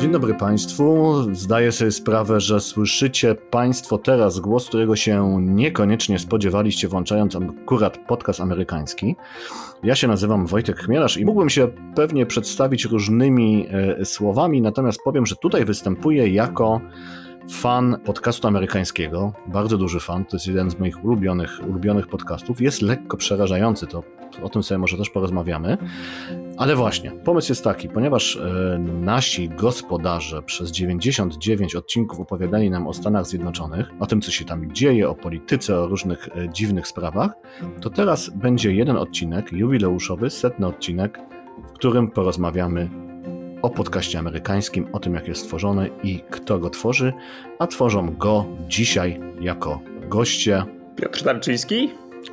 [0.00, 1.16] Dzień dobry Państwu.
[1.32, 8.40] Zdaję sobie sprawę, że słyszycie Państwo teraz głos, którego się niekoniecznie spodziewaliście, włączając akurat podcast
[8.40, 9.16] amerykański.
[9.82, 15.26] Ja się nazywam Wojtek Chmielarz i mógłbym się pewnie przedstawić różnymi e, słowami, natomiast powiem,
[15.26, 16.80] że tutaj występuję jako
[17.50, 22.60] fan podcastu amerykańskiego, bardzo duży fan, to jest jeden z moich ulubionych, ulubionych podcastów.
[22.60, 24.02] Jest lekko przerażający, to
[24.42, 25.78] o tym sobie może też porozmawiamy.
[26.56, 32.92] Ale właśnie, pomysł jest taki, ponieważ e, nasi gospodarze przez 99 odcinków opowiadali nam o
[32.92, 37.30] Stanach Zjednoczonych, o tym, co się tam dzieje, o polityce, o różnych e, dziwnych sprawach,
[37.80, 41.18] to teraz będzie jeden odcinek, jubileuszowy, setny odcinek,
[41.68, 43.09] w którym porozmawiamy
[43.62, 47.12] o podcaście amerykańskim, o tym, jak jest stworzony i kto go tworzy,
[47.58, 50.64] a tworzą go dzisiaj jako goście
[50.96, 51.90] Piotr Darczyński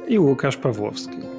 [0.07, 1.36] i Łukasz Pawłowski.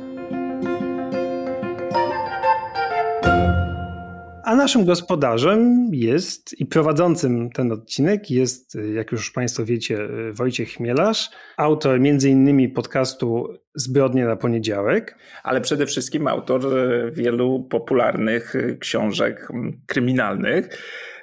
[4.48, 9.98] A naszym gospodarzem jest i prowadzącym ten odcinek jest, jak już Państwo wiecie,
[10.32, 15.18] Wojciech Chmielarz, autor między innymi podcastu Zbrodnie na poniedziałek.
[15.42, 16.62] Ale przede wszystkim autor
[17.12, 19.48] wielu popularnych książek
[19.86, 20.68] kryminalnych.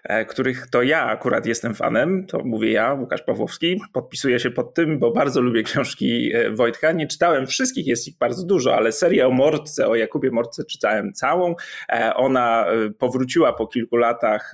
[0.05, 4.73] E, których to ja akurat jestem fanem, to mówię ja, Łukasz Pawłowski, podpisuję się pod
[4.73, 6.91] tym, bo bardzo lubię książki e, Wojtka.
[6.91, 11.13] Nie czytałem wszystkich, jest ich bardzo dużo, ale serię o Mordce, o Jakubie Mordce czytałem
[11.13, 11.55] całą.
[11.89, 12.65] E, ona
[12.99, 14.53] powróciła po kilku latach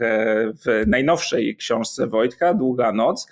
[0.65, 3.27] w najnowszej książce Wojtka, Długa Noc.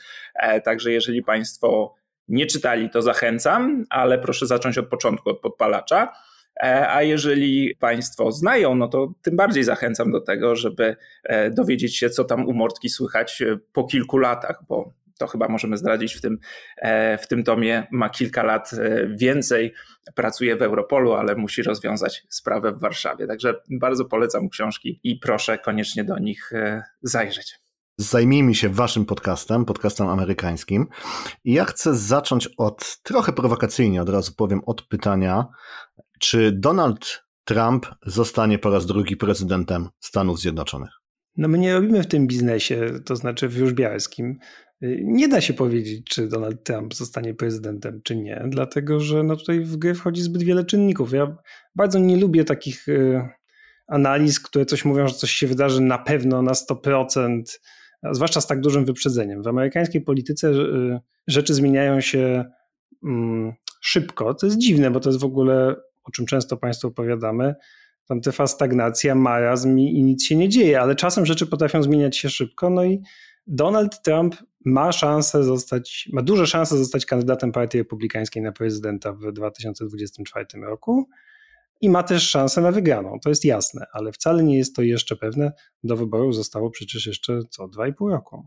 [0.63, 1.95] Także jeżeli Państwo
[2.27, 6.13] nie czytali, to zachęcam, ale proszę zacząć od początku, od podpalacza.
[6.63, 11.97] E, a jeżeli Państwo znają, no to tym bardziej zachęcam do tego, żeby e, dowiedzieć
[11.97, 16.13] się, co tam u Mortki słychać e, po kilku latach, bo to chyba możemy zdradzić
[16.13, 16.37] w tym,
[17.21, 18.71] w tym tomie, ma kilka lat
[19.15, 19.73] więcej,
[20.15, 23.27] pracuje w Europolu, ale musi rozwiązać sprawę w Warszawie.
[23.27, 26.51] Także bardzo polecam książki i proszę koniecznie do nich
[27.01, 27.59] zajrzeć.
[27.97, 30.87] Zajmijmy się waszym podcastem, podcastem amerykańskim.
[31.43, 35.47] I ja chcę zacząć od, trochę prowokacyjnie od razu powiem, od pytania,
[36.19, 40.89] czy Donald Trump zostanie po raz drugi prezydentem Stanów Zjednoczonych?
[41.37, 44.37] No my nie robimy w tym biznesie, to znaczy w Jóżbiarskim.
[45.01, 49.59] Nie da się powiedzieć, czy Donald Trump zostanie prezydentem, czy nie, dlatego że no tutaj
[49.59, 51.13] w grę wchodzi zbyt wiele czynników.
[51.13, 51.37] Ja
[51.75, 53.21] bardzo nie lubię takich y,
[53.87, 57.41] analiz, które coś mówią, że coś się wydarzy na pewno na 100%,
[58.11, 59.43] zwłaszcza z tak dużym wyprzedzeniem.
[59.43, 62.45] W amerykańskiej polityce y, rzeczy zmieniają się
[63.03, 64.33] mm, szybko.
[64.33, 65.75] To jest dziwne, bo to jest w ogóle
[66.09, 67.55] o czym często Państwu opowiadamy,
[68.05, 72.17] tam trwa stagnacja, marazm i, i nic się nie dzieje, ale czasem rzeczy potrafią zmieniać
[72.17, 73.01] się szybko, no i
[73.47, 79.31] Donald Trump ma szansę zostać, ma duże szanse zostać kandydatem Partii Republikańskiej na prezydenta w
[79.31, 81.09] 2024 roku
[81.81, 85.15] i ma też szansę na wygraną, to jest jasne, ale wcale nie jest to jeszcze
[85.15, 85.51] pewne.
[85.83, 88.45] Do wyborów zostało przecież jeszcze co, 2,5 roku.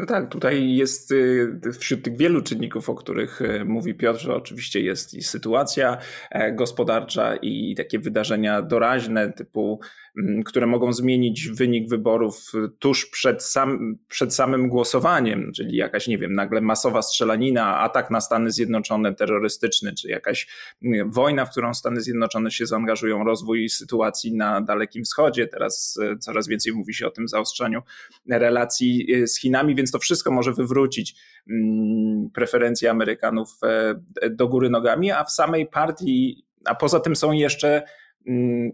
[0.00, 4.80] No tak, tutaj jest y, wśród tych wielu czynników, o których y, mówi Piotr, oczywiście
[4.80, 5.98] jest i sytuacja
[6.30, 9.80] e, gospodarcza i takie wydarzenia doraźne, typu,
[10.46, 16.32] które mogą zmienić wynik wyborów tuż przed, sam, przed samym głosowaniem, czyli jakaś, nie wiem,
[16.32, 20.48] nagle masowa strzelanina, atak na Stany Zjednoczone terrorystyczny, czy jakaś
[20.84, 25.46] mm, wojna, w którą Stany Zjednoczone się zaangażują, rozwój sytuacji na Dalekim Wschodzie.
[25.46, 27.82] Teraz y, coraz więcej mówi się o tym zaostrzaniu
[28.30, 31.14] relacji z Chinami, więc to wszystko może wywrócić
[31.50, 37.32] mm, preferencje Amerykanów e, do góry nogami, a w samej partii, a poza tym są
[37.32, 37.84] jeszcze mm,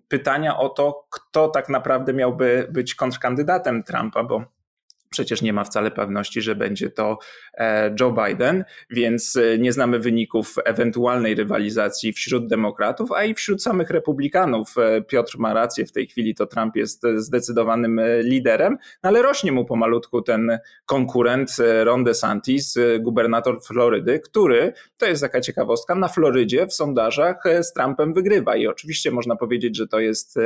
[0.09, 4.45] pytania o to, kto tak naprawdę miałby być kontrkandydatem Trumpa, bo
[5.11, 7.19] Przecież nie ma wcale pewności, że będzie to
[7.55, 13.63] e, Joe Biden, więc e, nie znamy wyników ewentualnej rywalizacji wśród demokratów, a i wśród
[13.63, 14.79] samych republikanów.
[14.79, 19.53] E, Piotr ma rację, w tej chwili to Trump jest zdecydowanym liderem, no ale rośnie
[19.53, 26.67] mu pomalutku ten konkurent Ron DeSantis, gubernator Florydy, który, to jest taka ciekawostka, na Florydzie
[26.67, 30.39] w sondażach z Trumpem wygrywa i oczywiście można powiedzieć, że to jest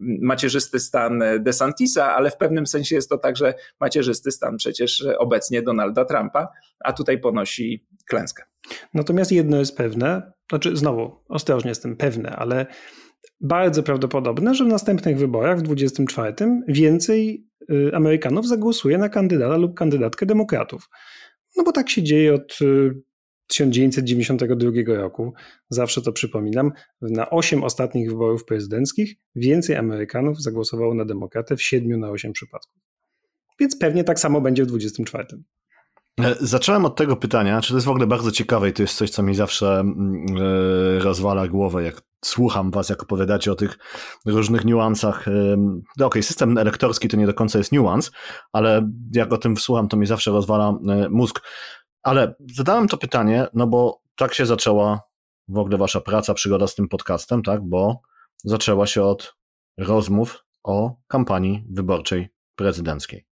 [0.00, 6.04] macierzysty stan DeSantisa, ale w pewnym sensie jest to także macierzysty stan przecież obecnie Donalda
[6.04, 6.48] Trumpa,
[6.80, 8.44] a tutaj ponosi klęskę.
[8.94, 12.66] Natomiast jedno jest pewne, znaczy znowu ostrożnie jestem pewne, ale
[13.40, 16.34] bardzo prawdopodobne, że w następnych wyborach w 24
[16.68, 20.88] więcej y, Amerykanów zagłosuje na kandydata lub kandydatkę demokratów.
[21.56, 22.94] No bo tak się dzieje od y,
[23.46, 25.32] 1992 roku,
[25.68, 32.00] zawsze to przypominam, na 8 ostatnich wyborów prezydenckich więcej Amerykanów zagłosowało na demokratę w 7
[32.00, 32.82] na 8 przypadków.
[33.60, 35.26] Więc pewnie tak samo będzie w 24.
[36.20, 38.96] E, zacząłem od tego pytania, czy to jest w ogóle bardzo ciekawe i to jest
[38.96, 43.78] coś, co mi zawsze mm, e, rozwala głowę, jak słucham was, jak opowiadacie o tych
[44.26, 45.26] różnych niuansach.
[45.26, 48.10] No okej, okay, system elektorski to nie do końca jest niuans,
[48.52, 51.40] ale jak o tym słucham, to mi zawsze rozwala e, mózg.
[52.04, 55.00] Ale zadałem to pytanie, no bo tak się zaczęła
[55.48, 57.62] w ogóle wasza praca, przygoda z tym podcastem, tak?
[57.62, 58.00] Bo
[58.44, 59.36] zaczęła się od
[59.78, 63.26] rozmów o kampanii wyborczej prezydenckiej.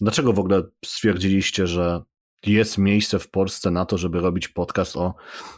[0.00, 2.02] Dlaczego w ogóle stwierdziliście, że
[2.46, 5.14] jest miejsce w Polsce na to, żeby robić podcast o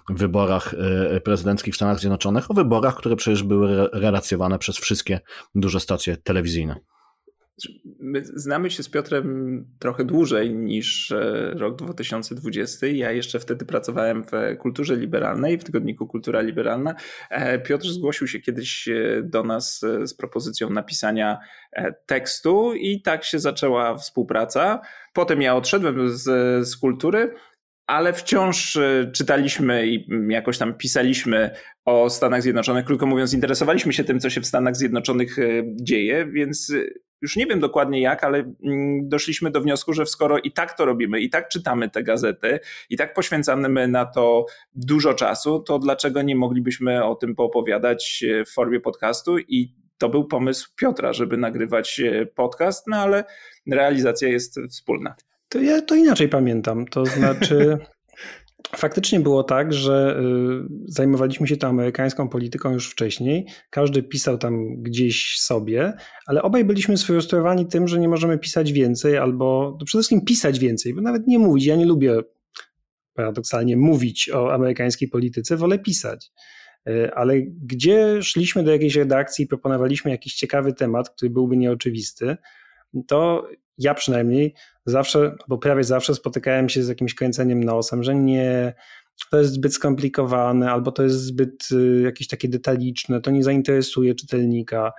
[0.09, 5.21] wyborach e, prezydenckich w Stanach Zjednoczonych, o wyborach, które przecież były relacjonowane przez wszystkie
[5.55, 6.81] duże stacje telewizyjne?
[8.01, 12.87] My znamy się z Piotrem trochę dłużej niż e, rok 2020.
[12.87, 16.95] Ja jeszcze wtedy pracowałem w kulturze liberalnej, w tygodniku Kultura Liberalna.
[17.31, 21.39] E, Piotr zgłosił się kiedyś e, do nas z propozycją napisania
[22.07, 24.81] tekstu i tak się zaczęła współpraca.
[25.13, 26.25] Potem ja odszedłem z,
[26.69, 27.35] z kultury,
[27.87, 28.79] ale wciąż
[29.13, 31.51] czytaliśmy i jakoś tam pisaliśmy
[31.85, 32.85] o Stanach Zjednoczonych.
[32.85, 35.37] Krótko mówiąc, interesowaliśmy się tym, co się w Stanach Zjednoczonych
[35.83, 36.73] dzieje, więc
[37.23, 40.85] już nie wiem dokładnie jak, ale mm, doszliśmy do wniosku, że skoro i tak to
[40.85, 42.61] robimy, i tak czytamy te gazety,
[42.91, 48.45] i tak poświęcamy na to dużo czasu, to dlaczego nie moglibyśmy o tym poopowiadać e,
[48.45, 49.39] w formie podcastu?
[49.39, 53.25] I to był pomysł Piotra, żeby nagrywać e, podcast, no ale
[53.71, 55.15] realizacja jest wspólna.
[55.49, 56.87] To ja to inaczej pamiętam.
[56.87, 57.79] To znaczy.
[58.77, 63.47] Faktycznie było tak, że y, zajmowaliśmy się tą amerykańską polityką już wcześniej.
[63.71, 65.93] Każdy pisał tam gdzieś sobie,
[66.27, 70.59] ale obaj byliśmy sfrustrowani tym, że nie możemy pisać więcej, albo no przede wszystkim pisać
[70.59, 71.65] więcej, bo nawet nie mówić.
[71.67, 72.21] Ja nie lubię
[73.15, 76.31] paradoksalnie mówić o amerykańskiej polityce, wolę pisać.
[76.89, 82.37] Y, ale gdzie szliśmy do jakiejś redakcji i proponowaliśmy jakiś ciekawy temat, który byłby nieoczywisty,
[83.07, 84.55] to ja przynajmniej
[84.87, 88.75] zawsze, bo prawie zawsze spotykałem się z jakimś kręceniem nosem, że nie,
[89.31, 94.15] to jest zbyt skomplikowane, albo to jest zbyt y, jakieś takie detaliczne, to nie zainteresuje
[94.15, 94.93] czytelnika.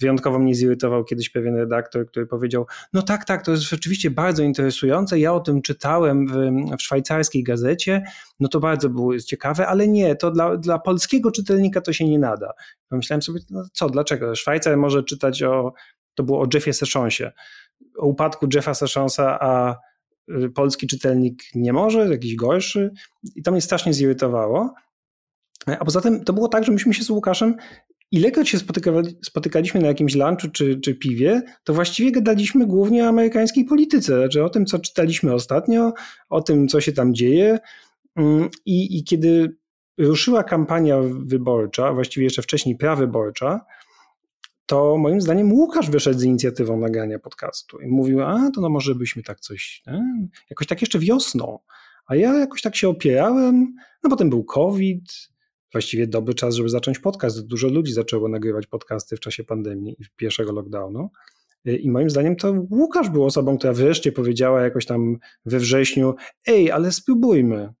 [0.00, 4.42] Wyjątkowo mnie zirytował kiedyś pewien redaktor, który powiedział: No tak, tak, to jest rzeczywiście bardzo
[4.42, 5.18] interesujące.
[5.18, 6.32] Ja o tym czytałem w,
[6.78, 8.02] w szwajcarskiej gazecie,
[8.40, 12.18] no to bardzo było ciekawe, ale nie, to dla, dla polskiego czytelnika to się nie
[12.18, 12.52] nada.
[12.88, 14.34] Pomyślałem sobie, no co, dlaczego?
[14.34, 15.72] Szwajcar może czytać o,
[16.14, 17.32] to było o Jeffie Sessionsie
[17.98, 19.76] o upadku Jeffa Sessionsa, a
[20.44, 22.90] y, polski czytelnik nie może, jakiś gorszy
[23.36, 24.74] i to mnie strasznie zirytowało.
[25.66, 27.56] A poza tym to było tak, że myśmy się z Łukaszem
[28.10, 33.08] ilekroć się spotykali, spotykaliśmy na jakimś lunchu czy, czy piwie, to właściwie gadaliśmy głównie o
[33.08, 35.92] amerykańskiej polityce, znaczy o tym, co czytaliśmy ostatnio,
[36.28, 37.58] o tym, co się tam dzieje.
[38.16, 39.56] Mm, I, i kiedy
[39.98, 40.96] ruszyła kampania
[41.26, 43.60] wyborcza, właściwie jeszcze wcześniej prawyborcza,
[44.66, 48.94] to moim zdaniem Łukasz wyszedł z inicjatywą nagrania podcastu i mówił, a to no może
[48.94, 50.28] byśmy tak coś, nie?
[50.50, 51.58] jakoś tak jeszcze wiosną.
[52.06, 55.02] A ja jakoś tak się opierałem, no potem był COVID,
[55.72, 57.46] właściwie dobry czas, żeby zacząć podcast.
[57.46, 61.10] Dużo ludzi zaczęło nagrywać podcasty w czasie pandemii i pierwszego lockdownu.
[61.64, 66.14] I moim zdaniem to Łukasz był osobą, która wreszcie powiedziała jakoś tam we wrześniu,
[66.46, 67.72] ej, ale spróbujmy.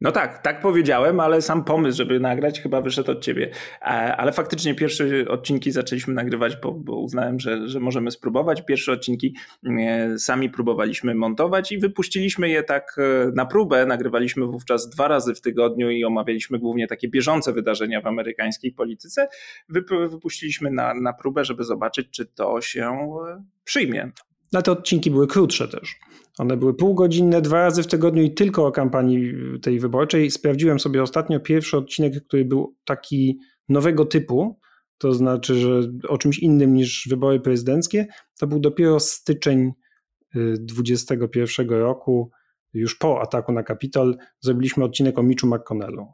[0.00, 3.50] No tak, tak powiedziałem, ale sam pomysł, żeby nagrać, chyba wyszedł od ciebie.
[4.16, 8.64] Ale faktycznie pierwsze odcinki zaczęliśmy nagrywać, bo, bo uznałem, że, że możemy spróbować.
[8.64, 9.34] Pierwsze odcinki
[9.66, 13.86] e, sami próbowaliśmy montować i wypuściliśmy je tak e, na próbę.
[13.86, 19.28] Nagrywaliśmy wówczas dwa razy w tygodniu i omawialiśmy głównie takie bieżące wydarzenia w amerykańskiej polityce.
[20.08, 22.84] Wypuściliśmy na, na próbę, żeby zobaczyć, czy to się
[23.28, 24.10] e, przyjmie.
[24.52, 25.96] No te odcinki były krótsze też.
[26.38, 30.30] One były półgodzinne, dwa razy w tygodniu i tylko o kampanii tej wyborczej.
[30.30, 33.38] Sprawdziłem sobie ostatnio pierwszy odcinek, który był taki
[33.68, 34.58] nowego typu,
[34.98, 38.06] to znaczy, że o czymś innym niż wybory prezydenckie.
[38.38, 39.72] To był dopiero styczeń
[40.58, 42.30] 2021 y, roku,
[42.74, 44.16] już po ataku na Kapitol.
[44.40, 46.06] Zrobiliśmy odcinek o Mitchu McConnellu.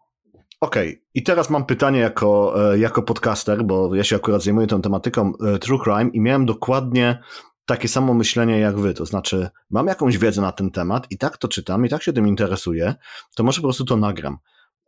[0.61, 1.02] Okej, okay.
[1.14, 5.33] i teraz mam pytanie jako, e, jako podcaster, bo ja się akurat zajmuję tą tematyką
[5.47, 7.19] e, True Crime i miałem dokładnie
[7.67, 11.37] takie samo myślenie jak wy, to znaczy mam jakąś wiedzę na ten temat i tak
[11.37, 12.95] to czytam i tak się tym interesuję,
[13.37, 14.39] to może po prostu to nagram.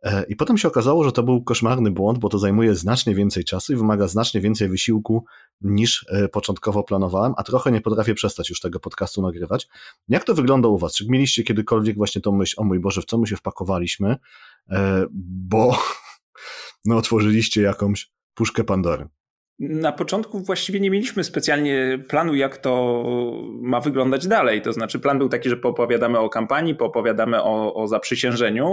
[0.03, 3.43] E, I potem się okazało, że to był koszmarny błąd, bo to zajmuje znacznie więcej
[3.43, 5.25] czasu i wymaga znacznie więcej wysiłku
[5.61, 9.67] niż e, początkowo planowałem, a trochę nie potrafię przestać już tego podcastu nagrywać.
[10.09, 10.95] Jak to wygląda u Was?
[10.95, 14.17] Czy mieliście kiedykolwiek właśnie tą myśl, o mój Boże, w co my się wpakowaliśmy,
[14.69, 15.77] e, bo
[16.85, 19.07] no, otworzyliście jakąś puszkę Pandory?
[19.59, 23.03] Na początku właściwie nie mieliśmy specjalnie planu, jak to
[23.61, 24.61] ma wyglądać dalej.
[24.61, 28.67] To znaczy, plan był taki, że poopowiadamy o kampanii, poopowiadamy o, o zaprzysiężeniu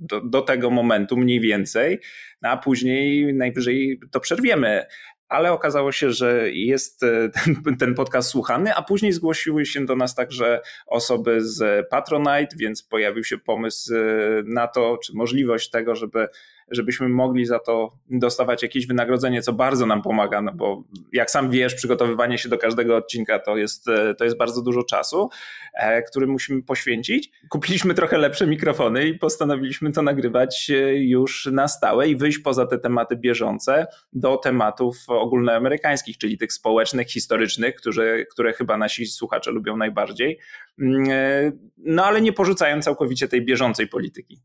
[0.00, 2.00] do, do tego momentu mniej więcej,
[2.42, 4.86] no a później najwyżej to przerwiemy.
[5.28, 7.28] ale okazało się, że jest e,
[7.64, 12.82] ten, ten, podcast słuchany, a później zgłosiły się do nas także osoby z Patronite, więc
[12.82, 13.98] pojawił się pomysł e,
[14.44, 16.28] na to, czy możliwość tego, żeby
[16.70, 20.82] żebyśmy mogli za to dostawać jakieś wynagrodzenie, co bardzo nam pomaga, no bo
[21.12, 24.82] jak sam wiesz, przygotowywanie się do każdego odcinka to jest, e, to jest bardzo dużo
[24.82, 25.30] czasu,
[25.74, 27.30] e, który musimy poświęcić.
[27.48, 32.66] Kupiliśmy trochę lepsze mikrofony i postanowiliśmy to nagrywać e, już na stałe i wyjść poza
[32.66, 39.50] te tematy bieżące do tematów ogólnoamerykańskich, czyli tych społecznych, historycznych, które, które chyba nasi słuchacze
[39.50, 40.38] lubią najbardziej.
[40.80, 44.40] Mm, no ale nie porzucając całkowicie tej bieżącej polityki.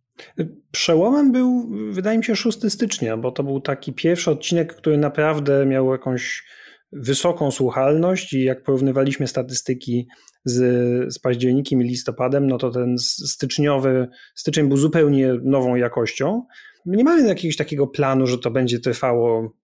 [0.72, 5.66] Przełomem był, wydaje mi się, 6 stycznia, bo to był taki pierwszy odcinek, który naprawdę
[5.66, 6.44] miał jakąś
[6.92, 10.08] wysoką słuchalność i jak porównywaliśmy statystyki
[10.46, 16.46] z, z październikiem i listopadem, no to ten styczniowy, styczeń był zupełnie nową jakością.
[16.86, 19.58] Nie mamy jakiegoś takiego planu, że to będzie trwało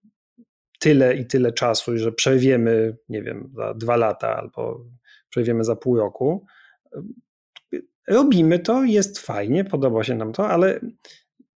[0.79, 4.85] tyle i tyle czasu, że przerwiemy, nie wiem, za dwa lata albo
[5.29, 6.45] przerwiemy za pół roku
[8.09, 10.79] robimy to, jest fajnie, podoba się nam to, ale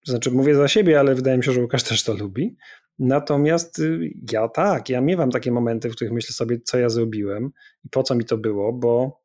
[0.04, 2.56] znaczy mówię za siebie, ale wydaje mi się, że Łukasz też to lubi.
[2.99, 7.50] Natomiast y, ja tak, ja miewam takie momenty, w których myślę sobie, co ja zrobiłem
[7.85, 9.23] i po co mi to było, bo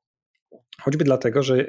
[0.81, 1.65] choćby dlatego, że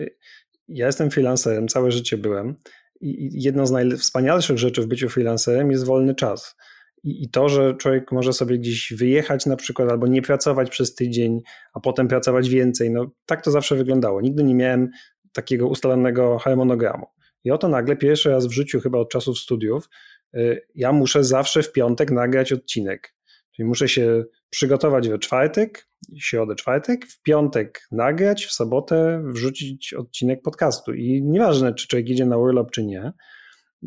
[0.68, 2.56] ja jestem freelancerem, całe życie byłem
[3.00, 6.56] i jedną z najwspanialszych rzeczy w byciu freelancerem jest wolny czas.
[7.04, 10.94] I, I, to, że człowiek może sobie gdzieś wyjechać na przykład, albo nie pracować przez
[10.94, 11.40] tydzień,
[11.74, 14.20] a potem pracować więcej, no tak to zawsze wyglądało.
[14.20, 14.88] Nigdy nie miałem
[15.32, 17.06] takiego ustalonego harmonogramu.
[17.45, 19.88] I oto nagle pierwszy raz w życiu, chyba od czasów studiów,
[20.37, 23.14] y, ja muszę zawsze w piątek nagrać odcinek.
[23.57, 30.42] Czyli muszę się przygotować we czwartek, środę, czwartek, w piątek nagrać, w sobotę wrzucić odcinek
[30.42, 30.95] podcastu.
[30.95, 33.12] I nieważne, czy człowiek idzie na urlop, czy nie.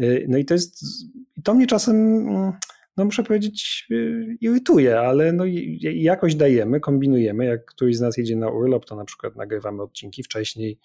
[0.02, 0.86] Y, no i to jest,
[1.44, 2.52] to mnie czasem, mm,
[2.98, 5.44] no muszę powiedzieć, y, irytuje, ale no
[5.82, 7.46] jakoś dajemy, kombinujemy.
[7.46, 10.80] Jak któryś z nas jedzie na urlop, to na przykład nagrywamy odcinki wcześniej,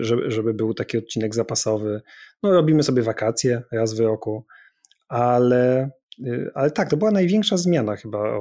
[0.00, 2.00] żeby, żeby był taki odcinek zapasowy.
[2.42, 4.46] No, robimy sobie wakacje raz w roku,
[5.08, 5.90] ale,
[6.26, 8.38] e, ale tak, to była największa zmiana chyba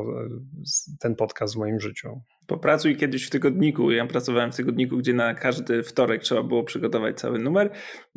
[0.99, 2.21] ten podcast w moim życiu.
[2.47, 3.91] Popracuj kiedyś w tygodniku.
[3.91, 7.71] Ja pracowałem w tygodniku, gdzie na każdy wtorek trzeba było przygotować cały numer.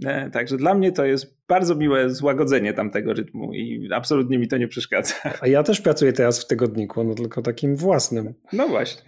[0.05, 4.59] E, także dla mnie to jest bardzo miłe złagodzenie tamtego rytmu i absolutnie mi to
[4.59, 5.15] nie przeszkadza.
[5.41, 8.35] A ja też pracuję teraz w tygodniku, no tylko takim własnym.
[8.53, 9.03] No właśnie.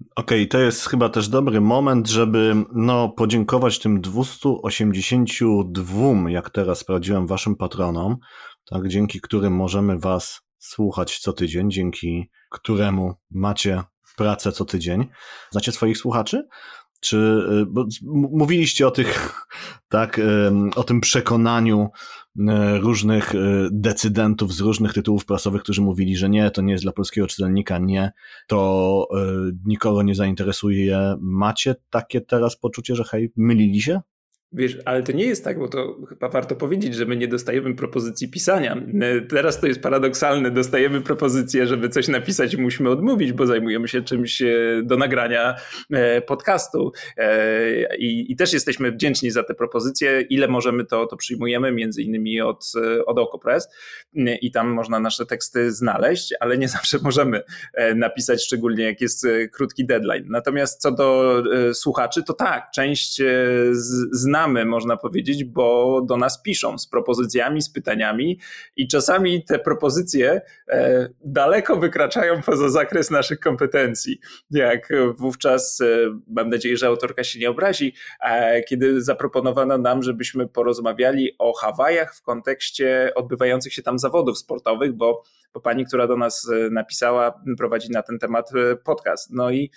[0.00, 6.78] Okej, okay, to jest chyba też dobry moment, żeby no, podziękować tym 282, jak teraz
[6.78, 8.16] sprawdziłem, waszym patronom,
[8.70, 13.82] tak, dzięki którym możemy was słuchać co tydzień, dzięki któremu macie
[14.16, 15.08] pracę co tydzień.
[15.50, 16.48] Znacie swoich słuchaczy?
[17.00, 17.16] Czy
[17.62, 19.34] y, bo mówiliście o tych,
[19.88, 20.20] tak,
[20.76, 21.88] o tym przekonaniu
[22.36, 22.42] y,
[22.78, 26.92] różnych y, decydentów z różnych tytułów prasowych, którzy mówili, że nie, to nie jest dla
[26.92, 28.12] polskiego czytelnika, nie,
[28.46, 29.08] to
[29.64, 31.16] nikogo nie zainteresuje.
[31.20, 34.00] Macie takie teraz poczucie, że hej, mylili się?
[34.56, 37.74] Wiesz, ale to nie jest tak, bo to chyba warto powiedzieć, że my nie dostajemy
[37.74, 38.82] propozycji pisania.
[39.28, 44.42] Teraz to jest paradoksalne, dostajemy propozycję, żeby coś napisać musimy odmówić, bo zajmujemy się czymś
[44.42, 44.46] e,
[44.82, 45.54] do nagrania
[45.92, 46.92] e, podcastu.
[47.16, 50.20] E, I, i też jesteśmy wdzięczni za te propozycje.
[50.20, 52.72] Ile możemy, to, to przyjmujemy, między innymi od,
[53.06, 53.68] od OkoPress
[54.40, 57.42] i tam można nasze teksty znaleźć, ale nie zawsze możemy
[57.94, 60.24] napisać, szczególnie jak jest krótki deadline.
[60.28, 63.22] Natomiast co do słuchaczy, to tak, część
[64.12, 68.40] znamy można powiedzieć, bo do nas piszą z propozycjami, z pytaniami
[68.76, 74.20] i czasami te propozycje e, daleko wykraczają poza zakres naszych kompetencji.
[74.50, 75.86] Jak wówczas, e,
[76.28, 82.14] mam nadzieję, że autorka się nie obrazi, e, kiedy zaproponowano nam, żebyśmy porozmawiali o Hawajach
[82.14, 85.22] w kontekście odbywających się tam zawodów sportowych, bo,
[85.54, 88.50] bo pani, która do nas napisała, prowadzi na ten temat
[88.84, 89.30] podcast.
[89.30, 89.70] No i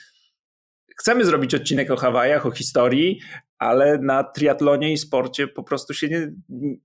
[0.99, 3.19] chcemy zrobić odcinek o Hawajach, o historii,
[3.59, 6.31] ale na triatlonie i sporcie po prostu się nie,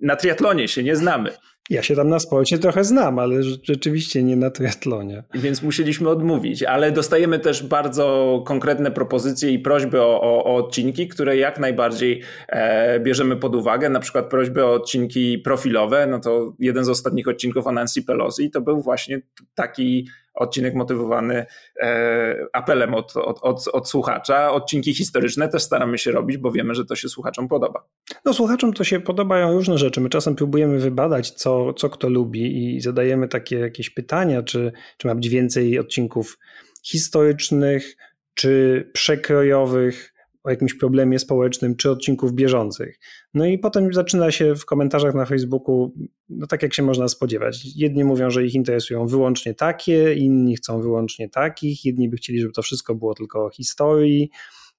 [0.01, 1.31] na triatlonie się nie znamy.
[1.71, 5.25] Ja się tam na sporcie trochę znam, ale rzeczywiście nie na triatlonie.
[5.35, 11.09] Więc musieliśmy odmówić, ale dostajemy też bardzo konkretne propozycje i prośby o, o, o odcinki,
[11.09, 13.89] które jak najbardziej e, bierzemy pod uwagę.
[13.89, 16.07] Na przykład prośby o odcinki profilowe.
[16.07, 19.21] No to jeden z ostatnich odcinków o Nancy Pelosi to był właśnie
[19.55, 21.47] taki odcinek motywowany
[21.81, 24.53] e, apelem od, od, od, od, słuchacza.
[24.53, 27.85] Odcinki historyczne też staramy się robić, bo wiemy, że to się słuchaczom podoba.
[28.25, 30.01] No słuchaczom to się podobają różne rzeczy.
[30.01, 35.07] My czasem próbujemy wybadać, co, co kto lubi i zadajemy takie jakieś pytania, czy, czy
[35.07, 36.39] ma być więcej odcinków
[36.83, 37.97] historycznych,
[38.35, 40.14] czy przekrojowych,
[40.45, 42.99] o jakimś problemie społecznym czy odcinków bieżących.
[43.35, 45.95] No i potem zaczyna się w komentarzach na Facebooku,
[46.29, 47.77] no tak jak się można spodziewać.
[47.77, 52.53] Jedni mówią, że ich interesują wyłącznie takie, inni chcą wyłącznie takich, jedni by chcieli, żeby
[52.53, 54.31] to wszystko było tylko o historii,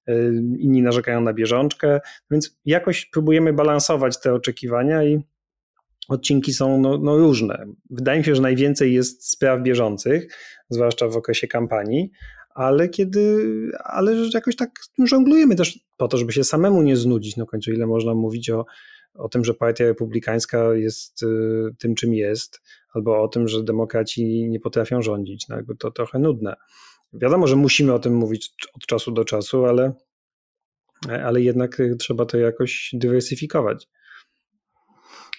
[0.08, 5.20] y, inni narzekają na bieżączkę, więc jakoś próbujemy balansować te oczekiwania i
[6.08, 7.66] odcinki są no, no różne.
[7.90, 10.36] Wydaje mi się, że najwięcej jest spraw bieżących,
[10.70, 12.10] zwłaszcza w okresie kampanii,
[12.56, 13.42] ale kiedy,
[13.84, 14.70] ale jakoś tak
[15.04, 17.36] żonglujemy też po to, żeby się samemu nie znudzić.
[17.36, 18.66] No końcu ile można mówić o,
[19.14, 21.26] o tym, że partia republikańska jest y,
[21.78, 22.60] tym, czym jest,
[22.94, 25.48] albo o tym, że demokraci nie potrafią rządzić.
[25.48, 26.56] No jakby to trochę nudne.
[27.12, 29.92] Wiadomo, że musimy o tym mówić od czasu do czasu, ale,
[31.08, 33.88] ale jednak trzeba to jakoś dywersyfikować.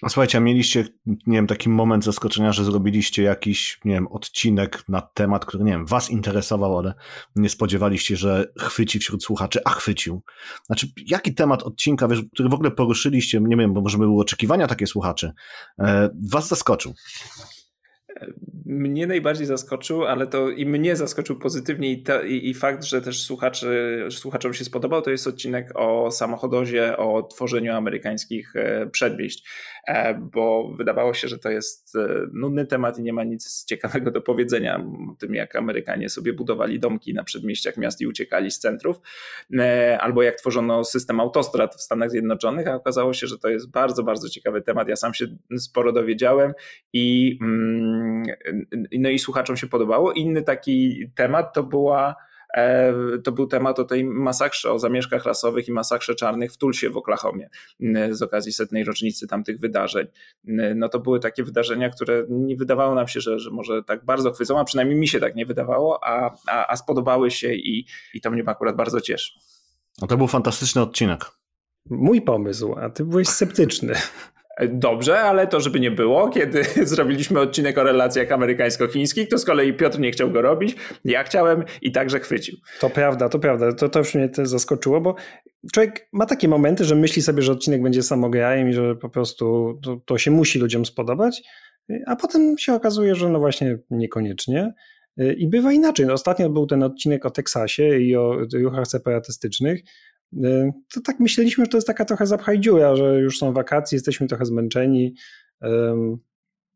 [0.01, 4.83] A słuchajcie, a mieliście, nie wiem, taki moment zaskoczenia, że zrobiliście jakiś, nie wiem, odcinek
[4.89, 6.93] na temat, który, nie wiem, was interesował, ale
[7.35, 10.21] nie spodziewaliście, że chwyci wśród słuchaczy, a chwycił.
[10.65, 14.67] Znaczy, jaki temat odcinka, wiesz, który w ogóle poruszyliście, nie wiem, bo może były oczekiwania
[14.67, 15.31] takie słuchaczy,
[15.79, 16.93] e, was zaskoczył?
[18.65, 23.01] Mnie najbardziej zaskoczył, ale to i mnie zaskoczył pozytywnie i, ta, i, i, fakt, że
[23.01, 29.49] też słuchaczy, słuchaczom się spodobał, to jest odcinek o samochodozie, o tworzeniu amerykańskich e, przedmieść.
[29.87, 34.11] E, bo wydawało się, że to jest e, nudny temat i nie ma nic ciekawego
[34.11, 38.59] do powiedzenia o tym, jak Amerykanie sobie budowali domki na przedmieściach miast i uciekali z
[38.59, 39.01] centrów,
[39.59, 43.71] e, albo jak tworzono system autostrad w Stanach Zjednoczonych, a okazało się, że to jest
[43.71, 44.87] bardzo, bardzo ciekawy temat.
[44.87, 45.25] Ja sam się
[45.57, 46.53] sporo dowiedziałem
[46.93, 48.23] i, mm,
[48.99, 50.13] no i słuchaczom się podobało.
[50.13, 52.15] Inny taki temat to była
[53.23, 56.97] to był temat o tej masakrze, o zamieszkach rasowych i masakrze czarnych w Tulsie w
[56.97, 57.49] Oklahomie
[58.11, 60.07] z okazji setnej rocznicy tamtych wydarzeń.
[60.75, 64.31] No to były takie wydarzenia, które nie wydawało nam się, że, że może tak bardzo
[64.31, 68.21] chwycą, a przynajmniej mi się tak nie wydawało, a, a, a spodobały się i, i
[68.21, 69.39] to mnie akurat bardzo cieszy.
[70.01, 71.25] No to był fantastyczny odcinek.
[71.89, 73.93] Mój pomysł, a ty byłeś sceptyczny.
[74.69, 79.73] Dobrze, ale to żeby nie było, kiedy zrobiliśmy odcinek o relacjach amerykańsko-chińskich, to z kolei
[79.73, 82.57] Piotr nie chciał go robić, ja chciałem i także chwycił.
[82.79, 85.15] To prawda, to prawda, to, to już mnie to zaskoczyło, bo
[85.73, 89.79] człowiek ma takie momenty, że myśli sobie, że odcinek będzie samograjem i że po prostu
[89.83, 91.43] to, to się musi ludziom spodobać,
[92.05, 94.73] a potem się okazuje, że no właśnie niekoniecznie.
[95.37, 96.05] I bywa inaczej.
[96.05, 99.81] No, ostatnio był ten odcinek o Teksasie i o ruchach separatystycznych.
[100.33, 103.95] Y, to tak myśleliśmy, że to jest taka trochę zapchaj dziura, że już są wakacje,
[103.95, 105.15] jesteśmy trochę zmęczeni,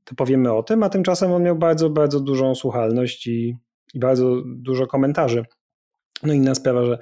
[0.03, 3.57] to powiemy o tym, a tymczasem on miał bardzo, bardzo dużą słuchalność i,
[3.93, 5.45] i bardzo dużo komentarzy.
[6.23, 6.97] No inna sprawa, że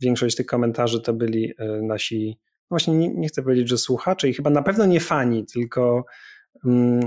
[0.00, 4.28] większość tych komentarzy to byli y, nasi, no właśnie nie, nie chcę powiedzieć, że słuchacze
[4.28, 6.04] i chyba na pewno nie fani, tylko
[6.64, 7.00] um,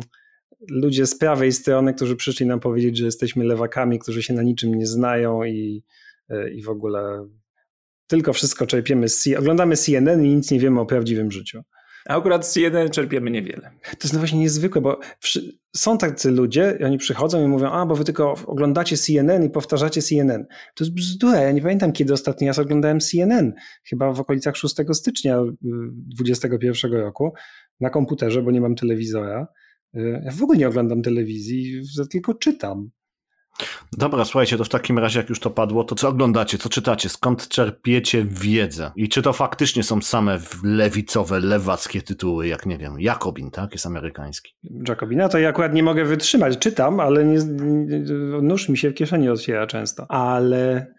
[0.69, 4.75] ludzie z prawej strony, którzy przyszli nam powiedzieć, że jesteśmy lewakami, którzy się na niczym
[4.75, 5.83] nie znają i,
[6.31, 7.27] y, i w ogóle
[8.07, 11.61] tylko wszystko czerpiemy z oglądamy CNN i nic nie wiemy o prawdziwym życiu.
[12.09, 13.71] A akurat z CNN czerpiemy niewiele.
[13.83, 14.99] To jest no właśnie niezwykłe, bo
[15.75, 19.49] są tacy ludzie i oni przychodzą i mówią, a bo wy tylko oglądacie CNN i
[19.49, 20.45] powtarzacie CNN.
[20.75, 21.41] To jest bzdura.
[21.41, 23.53] Ja nie pamiętam, kiedy ostatni raz oglądałem CNN.
[23.89, 27.33] Chyba w okolicach 6 stycznia 2021 roku
[27.79, 29.47] na komputerze, bo nie mam telewizora.
[29.93, 32.89] Ja w ogóle nie oglądam telewizji, tylko czytam.
[33.97, 37.09] Dobra, słuchajcie, to w takim razie, jak już to padło, to co oglądacie, co czytacie,
[37.09, 38.91] skąd czerpiecie wiedzę?
[38.95, 43.71] I czy to faktycznie są same lewicowe, lewackie tytuły, jak nie wiem, Jakobin, tak?
[43.71, 44.55] Jest amerykański.
[44.87, 46.57] Jakobina to ja akurat nie mogę wytrzymać.
[46.57, 47.39] Czytam, ale nie,
[48.41, 50.05] nóż mi się w kieszeni otwiera często.
[50.09, 50.93] Ale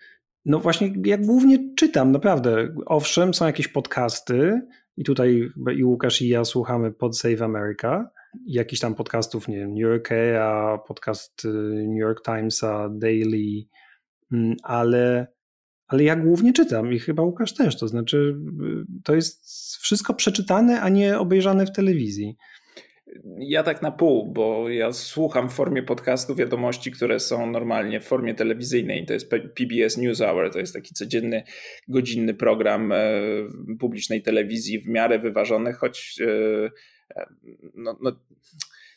[0.44, 2.74] no właśnie, ja głównie czytam, naprawdę.
[2.86, 4.60] Owszem, są jakieś podcasty
[4.96, 8.10] i tutaj i Łukasz i ja słuchamy pod Save America,
[8.46, 11.48] jakichś tam podcastów, nie wiem, New Yorkera, podcast y,
[11.88, 13.64] New York Timesa, Daily,
[14.32, 15.26] mm, ale,
[15.86, 20.80] ale ja głównie czytam i chyba Łukasz też, to znaczy y, to jest wszystko przeczytane,
[20.80, 22.36] a nie obejrzane w telewizji.
[23.38, 28.04] Ja tak na pół, bo ja słucham w formie podcastu wiadomości, które są normalnie w
[28.04, 29.06] formie telewizyjnej.
[29.06, 31.42] To jest PBS NewsHour, to jest taki codzienny,
[31.88, 32.98] godzinny program e,
[33.80, 36.70] publicznej telewizji w miarę wyważony, choć e,
[37.74, 38.12] no, no,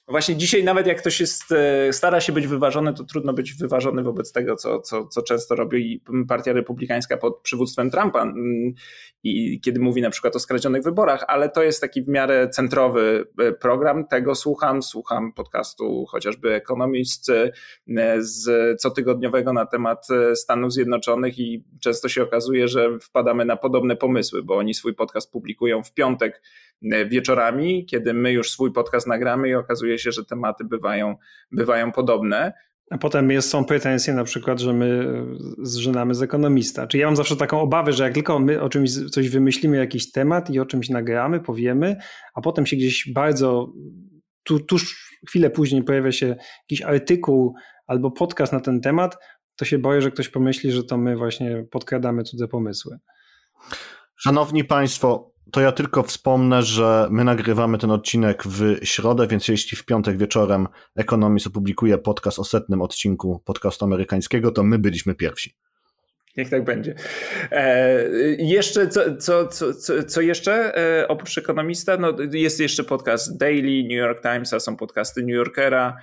[0.08, 3.54] no właśnie dzisiaj nawet jak ktoś jest, e, stara się być wyważony, to trudno być
[3.54, 8.74] wyważony wobec tego, co, co, co często robi partia republikańska pod przywództwem Trumpa mm,
[9.24, 13.28] i kiedy mówi na przykład o skradzionych wyborach, ale to jest taki w miarę centrowy
[13.40, 17.52] e, program, tego słucham, słucham podcastu chociażby Economist e,
[18.20, 18.48] z
[18.82, 24.58] cotygodniowego na temat Stanów Zjednoczonych i często się okazuje, że wpadamy na podobne pomysły, bo
[24.58, 26.42] oni swój podcast publikują w piątek
[26.82, 31.16] wieczorami, kiedy my już swój podcast nagramy i okazuje się, że tematy bywają,
[31.52, 32.54] bywają podobne.
[32.90, 35.14] A potem jest, są pretensje na przykład, że my
[35.62, 36.88] zżynamy z ekonomista.
[36.88, 40.12] Czyli ja mam zawsze taką obawę, że jak tylko my o czymś coś wymyślimy, jakiś
[40.12, 41.96] temat i o czymś nagramy, powiemy,
[42.36, 43.74] a potem się gdzieś bardzo
[44.44, 46.36] tu, tuż chwilę później pojawia się
[46.70, 47.56] jakiś artykuł
[47.88, 49.18] albo podcast na ten temat,
[49.56, 52.98] to się boję, że ktoś pomyśli, że to my właśnie podkradamy cudze pomysły.
[54.16, 59.78] Szanowni Państwo, to ja tylko wspomnę, że my nagrywamy ten odcinek w środę, więc jeśli
[59.78, 65.56] w piątek wieczorem Economist opublikuje podcast o setnym odcinku podcastu amerykańskiego, to my byliśmy pierwsi.
[66.38, 66.96] Niech tak będzie.
[67.52, 71.98] E, jeszcze, co, co, co, co jeszcze e, oprócz ekonomista?
[71.98, 75.98] No, jest jeszcze podcast Daily, New York Timesa, są podcasty New Yorkera.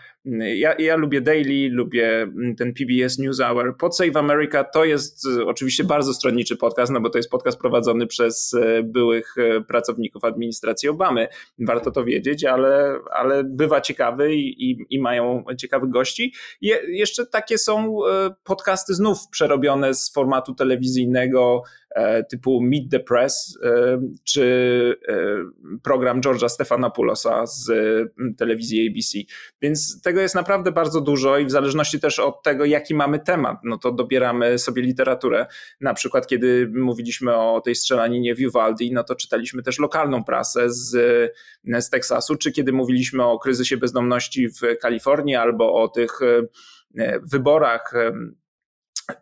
[0.55, 3.77] Ja, ja lubię Daily, lubię ten PBS NewsHour.
[3.77, 7.59] Pod Save America to jest e, oczywiście bardzo stronniczy podcast, no bo to jest podcast
[7.59, 11.29] prowadzony przez e, byłych e, pracowników administracji Obamy.
[11.59, 16.33] Warto to wiedzieć, ale, ale bywa ciekawy i, i, i mają ciekawych gości.
[16.61, 17.99] Je, jeszcze takie są
[18.45, 21.63] podcasty znów przerobione z formatu telewizyjnego,
[21.95, 24.45] E, typu Meet the Press, e, czy
[25.09, 25.15] e,
[25.83, 27.71] program George'a Stephanopoulosa z
[28.37, 29.19] telewizji ABC.
[29.63, 33.59] Więc tego jest naprawdę bardzo dużo i w zależności też od tego, jaki mamy temat,
[33.65, 35.47] no to dobieramy sobie literaturę.
[35.81, 40.71] Na przykład, kiedy mówiliśmy o tej strzelaninie w Uvalde, no to czytaliśmy też lokalną prasę
[40.71, 40.91] z,
[41.65, 46.19] z Teksasu, czy kiedy mówiliśmy o kryzysie bezdomności w Kalifornii albo o tych
[47.23, 47.93] wyborach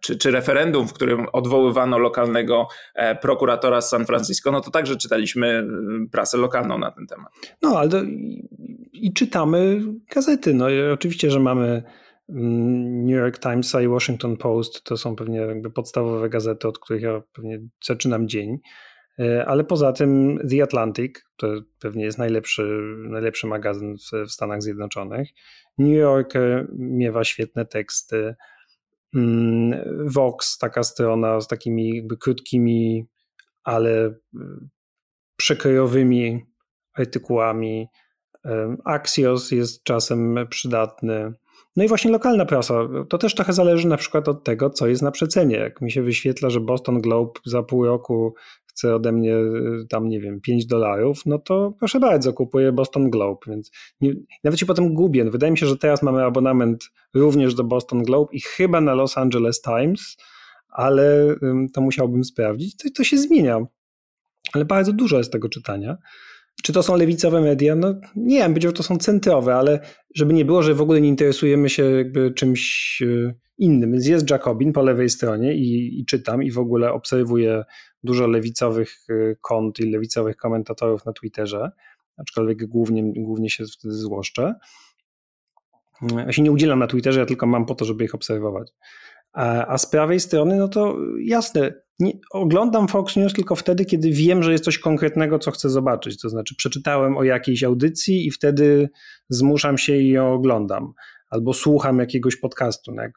[0.01, 4.97] czy, czy referendum, w którym odwoływano lokalnego e, prokuratora z San Francisco, no to także
[4.97, 7.33] czytaliśmy mm, prasę lokalną na ten temat.
[7.63, 8.49] No, ale i,
[8.93, 9.81] i czytamy
[10.15, 10.55] gazety.
[10.55, 11.83] No oczywiście, że mamy
[12.29, 17.03] mm, New York Timesa i Washington Post, to są pewnie jakby podstawowe gazety, od których
[17.03, 18.59] ja pewnie zaczynam dzień.
[19.19, 21.47] E, ale poza tym The Atlantic, to
[21.81, 22.63] pewnie jest najlepszy,
[23.09, 25.29] najlepszy magazyn w, w Stanach Zjednoczonych.
[25.79, 28.35] New Yorker miewa świetne teksty.
[29.15, 33.07] Mm, Vox, taka strona z takimi jakby krótkimi,
[33.65, 34.15] ale y,
[35.37, 36.47] przekrojowymi
[36.95, 37.89] artykułami.
[38.85, 41.33] Axios jest czasem przydatny.
[41.77, 42.75] No i właśnie lokalna prasa.
[43.09, 45.57] To też trochę zależy na przykład od tego, co jest na przecenie.
[45.57, 48.35] Jak mi się wyświetla, że Boston Globe za pół roku
[48.75, 53.11] chce ode mnie y, tam, nie wiem, 5 dolarów, no to proszę bardzo, kupuję Boston
[53.11, 55.31] Globe, więc nie, nawet się potem gubię.
[55.31, 59.19] Wydaje mi się, że teraz mamy abonament również do Boston Globe i chyba na Los
[59.19, 60.17] Angeles Times,
[60.69, 61.37] ale
[61.75, 62.77] to musiałbym sprawdzić.
[62.77, 63.61] To, to się zmienia,
[64.53, 65.97] ale bardzo dużo jest tego czytania.
[66.63, 67.75] Czy to są lewicowe media?
[67.75, 69.81] No nie wiem, powiedział, to są centrowe, ale
[70.15, 73.95] żeby nie było, że w ogóle nie interesujemy się jakby czymś y, innym.
[73.95, 77.65] Jest Jacobin po lewej stronie i, i czytam i w ogóle obserwuję
[78.05, 81.71] dużo lewicowych y, kont i lewicowych komentatorów na Twitterze,
[82.17, 84.55] aczkolwiek głównie, głównie się wtedy złoszczę.
[86.17, 88.73] Ja się nie udzielam na Twitterze, ja tylko mam po to, żeby ich obserwować.
[89.33, 94.43] A, z prawej strony, no to jasne, nie, oglądam Fox News tylko wtedy, kiedy wiem,
[94.43, 96.21] że jest coś konkretnego, co chcę zobaczyć.
[96.21, 98.89] To znaczy, przeczytałem o jakiejś audycji i wtedy
[99.29, 100.93] zmuszam się i ją oglądam.
[101.31, 102.93] Albo słucham jakiegoś podcastu.
[102.95, 103.13] No jak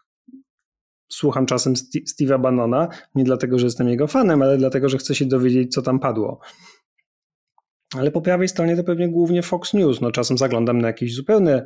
[1.10, 5.26] słucham czasem Steve'a Bannona, nie dlatego, że jestem jego fanem, ale dlatego, że chcę się
[5.26, 6.40] dowiedzieć, co tam padło.
[7.98, 10.02] Ale po prawej stronie to pewnie głównie Fox News.
[10.02, 11.66] No, czasem zaglądam na jakieś zupełne,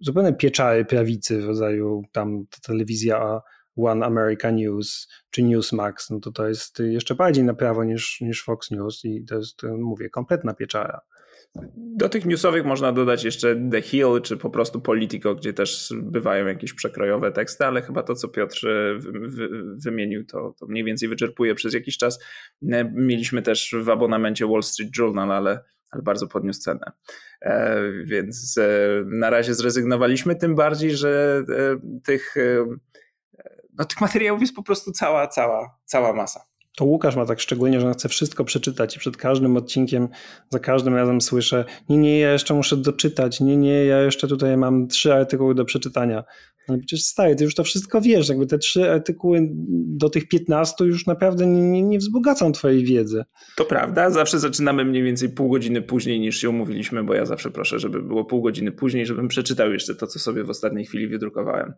[0.00, 3.40] zupełne pieczary prawicy w rodzaju tam telewizja
[3.76, 6.10] One America News czy Newsmax.
[6.10, 9.62] No to to jest jeszcze bardziej na prawo niż, niż Fox News i to jest,
[9.78, 11.00] mówię, kompletna pieczara.
[11.76, 16.46] Do tych newsowych można dodać jeszcze The Hill, czy po prostu Politico, gdzie też bywają
[16.46, 18.66] jakieś przekrojowe teksty, ale chyba to, co Piotr
[19.84, 22.18] wymienił, to, to mniej więcej wyczerpuje przez jakiś czas.
[22.92, 26.92] Mieliśmy też w abonamencie Wall Street Journal, ale, ale bardzo podniósł cenę.
[27.42, 28.68] E, więc e,
[29.06, 32.34] na razie zrezygnowaliśmy, tym bardziej, że e, tych,
[33.78, 37.80] no, tych materiałów jest po prostu cała, cała, cała masa to Łukasz ma tak szczególnie,
[37.80, 40.08] że on chce wszystko przeczytać i przed każdym odcinkiem,
[40.50, 44.56] za każdym razem słyszę, nie, nie, ja jeszcze muszę doczytać, nie, nie, ja jeszcze tutaj
[44.56, 46.24] mam trzy artykuły do przeczytania.
[46.68, 49.48] Ale przecież stary, ty już to wszystko wiesz, jakby te trzy artykuły
[49.86, 53.24] do tych piętnastu już naprawdę nie, nie, nie wzbogacą twojej wiedzy.
[53.56, 57.50] To prawda, zawsze zaczynamy mniej więcej pół godziny później niż się umówiliśmy, bo ja zawsze
[57.50, 61.08] proszę, żeby było pół godziny później, żebym przeczytał jeszcze to, co sobie w ostatniej chwili
[61.08, 61.72] wydrukowałem.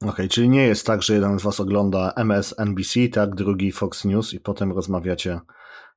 [0.00, 4.04] Okej, okay, czyli nie jest tak, że jeden z was ogląda MSNBC, tak, drugi Fox
[4.04, 5.40] News i potem rozmawiacie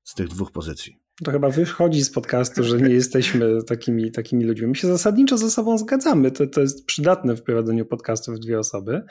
[0.03, 1.04] z tych dwóch pozycji.
[1.23, 4.67] To chyba wychodzi z podcastu, że nie jesteśmy takimi, takimi ludźmi.
[4.67, 6.31] My się zasadniczo ze sobą zgadzamy.
[6.31, 9.01] To, to jest przydatne w prowadzeniu podcastów w dwie osoby,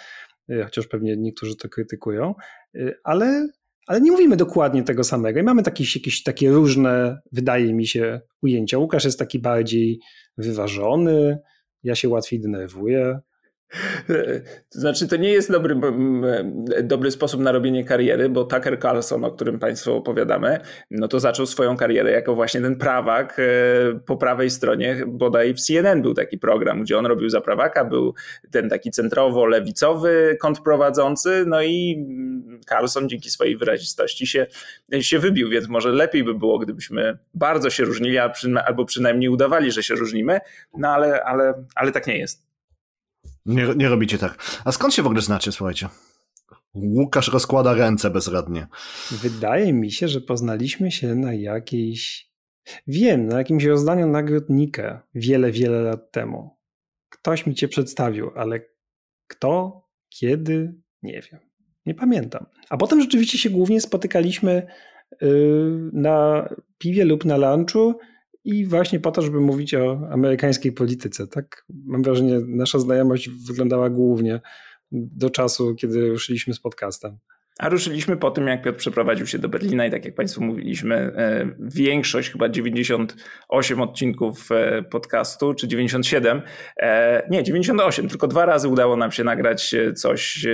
[0.51, 2.35] y, chociaż pewnie niektórzy to krytykują,
[2.75, 3.49] y, ale,
[3.87, 5.41] ale nie mówimy dokładnie tego samego.
[5.41, 8.79] I mamy jakieś takie różne, wydaje mi się, ujęcia.
[8.79, 10.01] Łukasz jest taki bardziej
[10.39, 11.39] wyważony,
[11.83, 13.21] ja się łatwiej denerwuję.
[14.73, 15.81] To znaczy, to nie jest dobry,
[16.83, 20.61] dobry sposób na robienie kariery, bo Tucker Carlson, o którym Państwu opowiadamy,
[20.91, 23.45] no to zaczął swoją karierę jako właśnie ten prawak e,
[24.07, 28.15] po prawej stronie, bodaj w CNN był taki program, gdzie on robił za prawaka, był
[28.51, 32.07] ten taki centrowo-lewicowy kąt prowadzący, no i
[32.69, 34.47] Carlson dzięki swojej wyrazistości się,
[35.01, 38.19] się wybił, więc może lepiej by było, gdybyśmy bardzo się różnili,
[38.67, 40.39] albo przynajmniej udawali, że się różnimy,
[40.77, 42.44] no ale, ale, ale tak nie jest.
[43.47, 44.61] Nie, nie robicie tak.
[44.65, 45.89] A skąd się w ogóle znacie, słuchajcie?
[46.75, 48.67] Łukasz rozkłada ręce bezradnie.
[49.11, 52.31] Wydaje mi się, że poznaliśmy się na jakiejś.
[52.87, 56.57] Wiem, na jakimś rozdaniu nagrodnika wiele, wiele lat temu.
[57.09, 58.61] Ktoś mi cię przedstawił, ale
[59.27, 61.41] kto, kiedy, nie wiem.
[61.87, 62.47] Nie pamiętam.
[62.69, 64.67] A potem rzeczywiście się głównie spotykaliśmy
[65.23, 65.27] y,
[65.93, 67.95] na piwie lub na lunchu
[68.45, 71.27] i właśnie po to, żeby mówić o amerykańskiej polityce.
[71.27, 74.41] Tak mam wrażenie, nasza znajomość wyglądała głównie
[74.93, 77.19] do czasu, kiedy ruszyliśmy z podcastem.
[77.59, 80.95] A ruszyliśmy po tym, jak Piotr przeprowadził się do Berlina i tak jak Państwu mówiliśmy,
[80.95, 86.43] e, większość, chyba 98 odcinków e, podcastu, czy 97,
[86.81, 90.47] e, nie, 98, tylko dwa razy udało nam się nagrać coś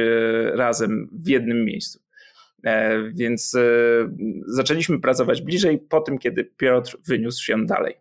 [0.54, 2.00] razem w jednym miejscu.
[3.14, 3.56] Więc
[4.46, 7.94] zaczęliśmy pracować bliżej po tym, kiedy Piotr wyniósł się dalej.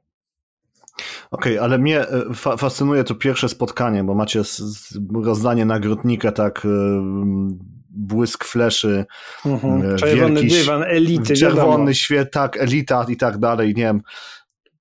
[1.31, 4.41] Okej, okay, ale mnie fa fascynuje to pierwsze spotkanie, bo macie
[5.23, 6.67] rozdanie nagrodnika tak
[7.89, 9.05] błysk fleszy,
[9.45, 9.97] mhm.
[9.97, 11.33] czerwony dywan, elity.
[11.33, 14.01] Czerwony świat, tak, elita i tak dalej, nie wiem.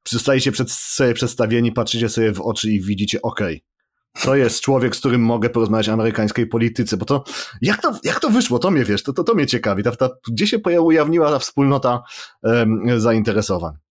[0.08, 3.77] Zostajecie przed, sobie przedstawieni, patrzycie sobie w oczy i widzicie, okej, okay,
[4.22, 7.24] to jest człowiek, z którym mogę porozmawiać o amerykańskiej polityce, bo to,
[7.62, 10.10] jak to, jak to wyszło, to mnie wiesz, to, to, to mnie ciekawi, ta, ta,
[10.28, 12.02] gdzie się ujawniła ta wspólnota
[12.42, 13.87] um, zainteresowań?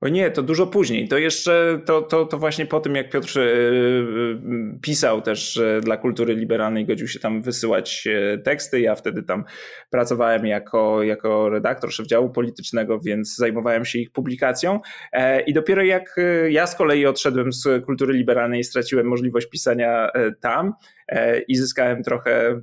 [0.00, 1.08] O nie, to dużo później.
[1.08, 3.48] To jeszcze, to, to, to właśnie po tym, jak Piotr e, e,
[4.82, 8.08] pisał też e, dla kultury liberalnej, godził się tam wysyłać
[8.44, 8.80] teksty.
[8.80, 9.44] Ja wtedy tam
[9.90, 14.80] pracowałem jako, jako redaktor szef działu politycznego, więc zajmowałem się ich publikacją.
[15.46, 16.16] I dopiero jak
[16.48, 20.72] ja z kolei odszedłem z kultury liberalnej straciłem możliwość pisania tam
[21.48, 22.60] i zyskałem trochę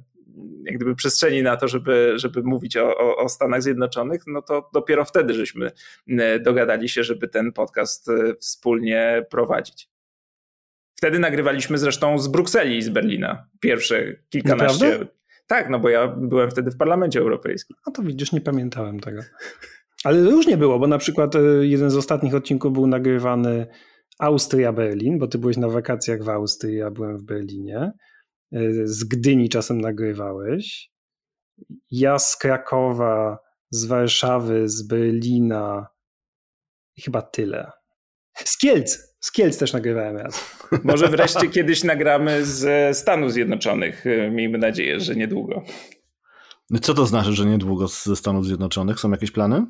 [0.63, 4.69] jak gdyby przestrzeni na to, żeby, żeby mówić o, o, o, Stanach Zjednoczonych, no to
[4.73, 5.71] dopiero wtedy żeśmy
[6.07, 9.89] e, dogadali się, żeby ten podcast e, wspólnie prowadzić.
[10.95, 13.47] Wtedy nagrywaliśmy zresztą z Brukseli i z Berlina.
[13.59, 14.89] Pierwsze kilkanaście.
[14.89, 15.15] Naprawdę?
[15.47, 17.77] Tak, no bo ja byłem wtedy w Parlamencie Europejskim.
[17.87, 19.21] No to widzisz, nie pamiętałem tego.
[20.03, 23.67] Ale różnie było, bo na przykład e, jeden z ostatnich odcinków był nagrywany
[24.19, 27.91] Austria-Berlin, bo ty byłeś na wakacjach w Austrii, ja byłem w Berlinie.
[28.55, 30.91] E, z Gdyni czasem nagrywałeś.
[31.91, 33.37] Ja z Krakowa,
[33.69, 35.87] z Warszawy, z Berlina
[36.97, 37.71] i chyba tyle.
[38.33, 39.15] Z Kielc.
[39.19, 40.57] Z Kielc też nagrywałem raz.
[40.83, 44.07] Może wreszcie kiedyś nagramy z Stanów Zjednoczonych.
[44.07, 45.63] E, miejmy nadzieję, że niedługo.
[46.81, 48.99] Co to znaczy, że niedługo ze Stanów Zjednoczonych?
[48.99, 49.65] Są jakieś plany?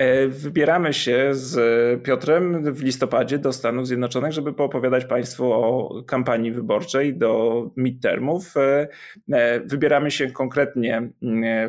[0.00, 6.52] E, wybieramy się z Piotrem w listopadzie do Stanów Zjednoczonych, żeby poopowiadać Państwu o kampanii
[6.52, 8.56] wyborczej do midtermów.
[8.56, 8.88] E,
[9.32, 11.10] e, wybieramy się konkretnie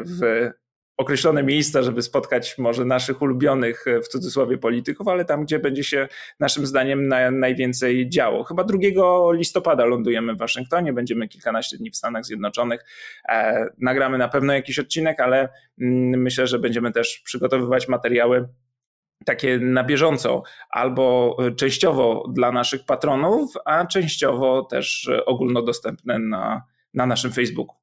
[0.06, 0.50] w
[1.02, 5.84] określone miejsca, żeby spotkać może naszych ulubionych e, w cudzysłowie polityków, ale tam, gdzie będzie
[5.84, 6.08] się
[6.40, 8.44] naszym zdaniem na, najwięcej działo.
[8.44, 8.78] Chyba 2
[9.32, 12.86] listopada lądujemy w Waszyngtonie, będziemy kilkanaście dni w Stanach Zjednoczonych.
[13.30, 15.50] E, nagramy na pewno jakiś odcinek, ale
[15.82, 18.48] mm, myślę, że będziemy też przygotowywać materiały
[19.26, 27.32] takie na bieżąco, albo częściowo dla naszych patronów, a częściowo też ogólnodostępne na, na naszym
[27.32, 27.81] Facebooku.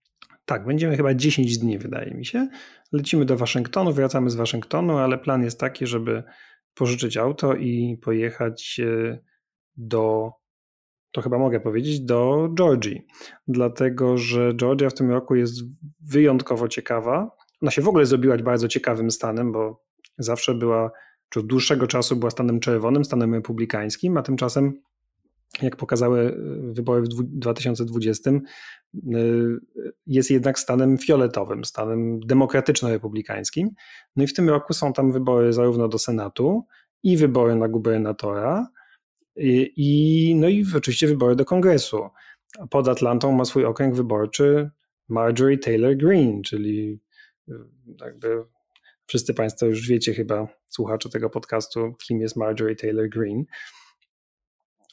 [0.49, 2.49] Tak, będziemy chyba 10 dni, wydaje mi się.
[2.93, 6.23] Lecimy do Waszyngtonu, wracamy z Waszyngtonu, ale plan jest taki, żeby
[6.75, 9.19] pożyczyć auto i pojechać e,
[9.77, 10.31] do,
[11.13, 13.07] to chyba mogę powiedzieć, do Georgii.
[13.49, 15.61] Dlatego, że Georgia w tym roku jest
[16.01, 17.31] wyjątkowo ciekawa.
[17.63, 19.85] Ona się w ogóle zrobiła bardzo ciekawym stanem, bo
[20.19, 20.91] zawsze była,
[21.29, 24.83] czy od dłuższego czasu była stanem czerwonym, stanem republikańskim, a tymczasem
[25.63, 26.35] jak pokazały e,
[26.73, 28.41] wybory w 2020, e,
[30.07, 33.69] jest jednak stanem fioletowym, stanem demokratyczno-republikańskim.
[34.17, 36.67] No i w tym roku są tam wybory zarówno do Senatu
[37.03, 38.69] i wybory na gubernatora,
[39.39, 42.09] i, i, no i oczywiście wybory do kongresu.
[42.71, 44.71] Pod Atlantą ma swój okręg wyborczy
[45.09, 47.01] Marjorie Taylor Greene, czyli
[47.49, 47.55] e,
[48.01, 48.45] jakby
[49.07, 53.45] wszyscy Państwo już wiecie chyba, słuchacze tego podcastu, kim jest Marjorie Taylor Greene.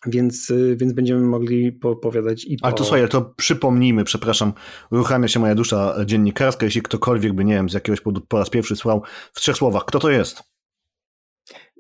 [0.08, 2.66] Więc, y, więc będziemy mogli popowiadać i po...
[2.66, 4.54] Ale to słuchaj, to przypomnijmy, przepraszam,
[4.92, 8.50] uruchamia się moja dusza dziennikarska, jeśli ktokolwiek by, nie wiem, z jakiegoś powodu po raz
[8.50, 10.44] pierwszy słuchał, w trzech słowach, kto to jest?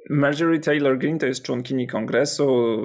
[0.09, 2.77] Marjorie Taylor Greene to jest członkini kongresu,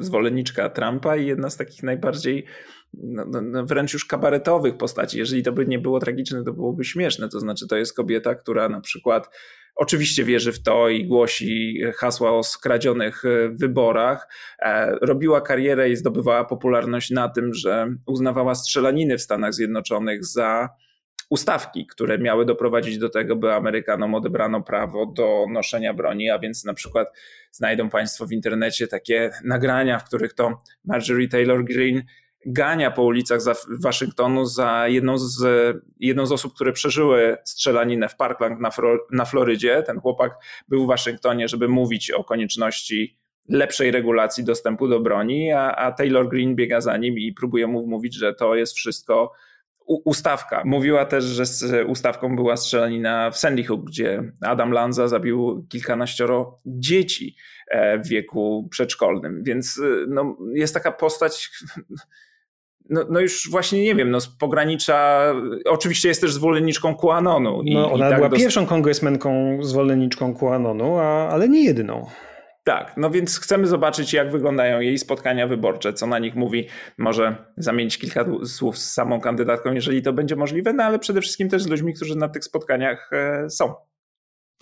[0.00, 2.44] zwolenniczka Trumpa i jedna z takich najbardziej
[2.94, 5.18] no, no, no, wręcz już kabaretowych postaci.
[5.18, 7.28] Jeżeli to by nie było tragiczne, to byłoby śmieszne.
[7.28, 9.30] To znaczy, to jest kobieta, która na przykład
[9.74, 14.28] oczywiście wierzy w to i głosi hasła o skradzionych e, wyborach.
[14.62, 20.68] E, robiła karierę i zdobywała popularność na tym, że uznawała strzelaniny w Stanach Zjednoczonych za
[21.30, 26.64] ustawki, które miały doprowadzić do tego, by Amerykanom odebrano prawo do noszenia broni, a więc
[26.64, 27.08] na przykład
[27.52, 32.02] znajdą Państwo w internecie takie nagrania, w których to Marjorie Taylor Greene
[32.46, 33.40] gania po ulicach
[33.82, 35.42] Waszyngtonu za jedną z,
[36.00, 38.70] jedną z osób, które przeżyły strzelaninę w Parkland na,
[39.10, 39.82] na Florydzie.
[39.82, 40.32] Ten chłopak
[40.68, 46.28] był w Waszyngtonie, żeby mówić o konieczności lepszej regulacji dostępu do broni, a, a Taylor
[46.28, 49.32] Green biega za nim i próbuje mu mówić, że to jest wszystko
[49.88, 50.62] ustawka.
[50.64, 56.60] Mówiła też, że z ustawką była strzelanina w Sandy Hook, gdzie Adam Lanza zabił kilkanaścioro
[56.66, 57.36] dzieci
[57.68, 59.42] e, w wieku przedszkolnym.
[59.44, 61.50] Więc e, no, jest taka postać
[62.88, 65.32] no, no już właśnie nie wiem, no z pogranicza,
[65.64, 67.62] oczywiście jest też zwolenniczką QAnonu.
[67.62, 68.42] I, no, ona i tak była dost...
[68.42, 72.06] pierwszą kongresmenką zwolenniczką QAnonu, a, ale nie jedyną.
[72.64, 76.68] Tak, no więc chcemy zobaczyć, jak wyglądają jej spotkania wyborcze, co na nich mówi.
[76.98, 81.48] Może zamienić kilka słów z samą kandydatką, jeżeli to będzie możliwe, no ale przede wszystkim
[81.48, 83.74] też z ludźmi, którzy na tych spotkaniach e, są.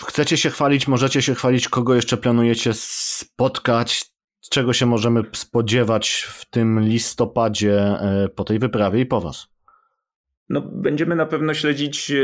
[0.07, 4.05] Chcecie się chwalić, możecie się chwalić, kogo jeszcze planujecie spotkać,
[4.51, 9.49] czego się możemy spodziewać w tym listopadzie e, po tej wyprawie i po was?
[10.49, 12.15] No, będziemy na pewno śledzić e,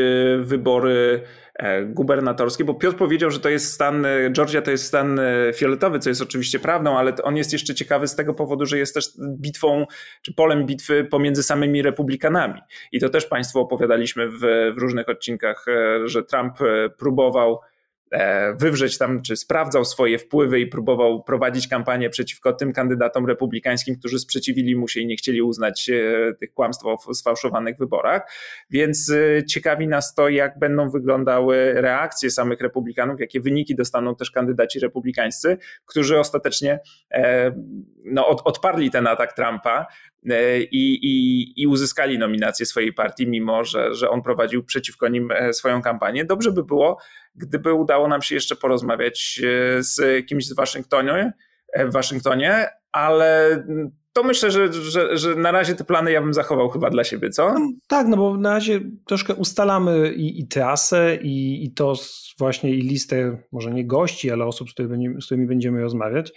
[0.43, 1.23] wybory
[1.55, 5.21] e, gubernatorskie, bo Piotr powiedział, że to jest stan, Georgia to jest stan
[5.55, 8.95] fioletowy, co jest oczywiście prawdą, ale on jest jeszcze ciekawy z tego powodu, że jest
[8.95, 9.87] też bitwą,
[10.23, 12.61] czy polem bitwy pomiędzy samymi republikanami.
[12.93, 14.41] I to też Państwu opowiadaliśmy w,
[14.77, 15.67] w różnych odcinkach,
[16.05, 16.59] że Trump
[16.99, 17.61] próbował
[18.57, 24.19] wywrzeć tam, czy sprawdzał swoje wpływy i próbował prowadzić kampanię przeciwko tym kandydatom republikańskim, którzy
[24.19, 28.23] sprzeciwili mu się i nie chcieli uznać e, tych kłamstw o sfałszowanych wyborach.
[28.71, 34.31] Więc e, ciekawi nas to, jak będą wyglądały reakcje samych republikanów, jakie wyniki dostaną też
[34.31, 36.81] kandydaci republikańscy, którzy ostatecznie
[38.05, 39.87] no, odparli ten atak Trumpa,
[40.71, 45.83] i, i, i uzyskali nominację swojej partii, mimo że, że on prowadził przeciwko nim swoją
[45.83, 46.25] kampanię.
[46.25, 46.99] Dobrze by było,
[47.35, 51.33] gdyby udało nam się jeszcze porozmawiać e, z kimś z Waszyngtonie,
[51.73, 53.65] e, w Waszyngtonie, ale
[54.13, 57.31] to myślę, że, że, że na razie te plany ja bym zachował chyba dla siebie,
[57.31, 57.55] co?
[57.55, 61.95] No, tak, no bo na razie troszkę ustalamy i, i trasę, i, i to
[62.39, 66.33] właśnie i listę, może nie gości, ale osób, z którymi, z którymi będziemy rozmawiać.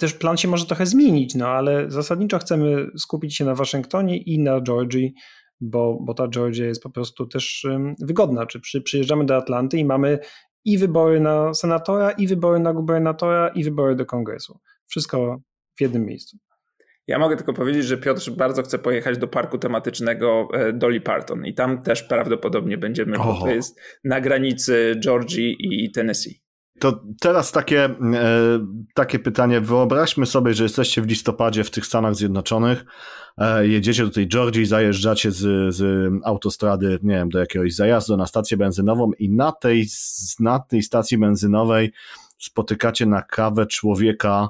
[0.00, 4.38] Też plan się może trochę zmienić, no ale zasadniczo chcemy skupić się na Waszyngtonie i
[4.38, 5.14] na Georgii,
[5.60, 7.66] bo, bo ta Georgia jest po prostu też
[8.00, 8.46] wygodna.
[8.46, 10.18] Czy przy, przyjeżdżamy do Atlanty i mamy
[10.64, 14.60] i wybory na senatora, i wybory na gubernatora, i wybory do kongresu.
[14.86, 15.40] Wszystko
[15.78, 16.36] w jednym miejscu.
[17.06, 21.46] Ja mogę tylko powiedzieć, że Piotr bardzo chce pojechać do parku tematycznego e, Dolly Parton
[21.46, 26.42] i tam też prawdopodobnie będziemy, bo to jest na granicy Georgii i Tennessee.
[26.80, 27.94] To teraz takie, e,
[28.94, 29.60] takie pytanie.
[29.60, 32.84] Wyobraźmy sobie, że jesteście w listopadzie w tych Stanach Zjednoczonych,
[33.38, 38.26] e, jedziecie do tej Georgii, zajeżdżacie z, z autostrady, nie wiem, do jakiegoś zajazdu na
[38.26, 39.86] stację benzynową i na tej,
[40.40, 41.92] na tej stacji benzynowej
[42.38, 44.48] spotykacie na kawę człowieka,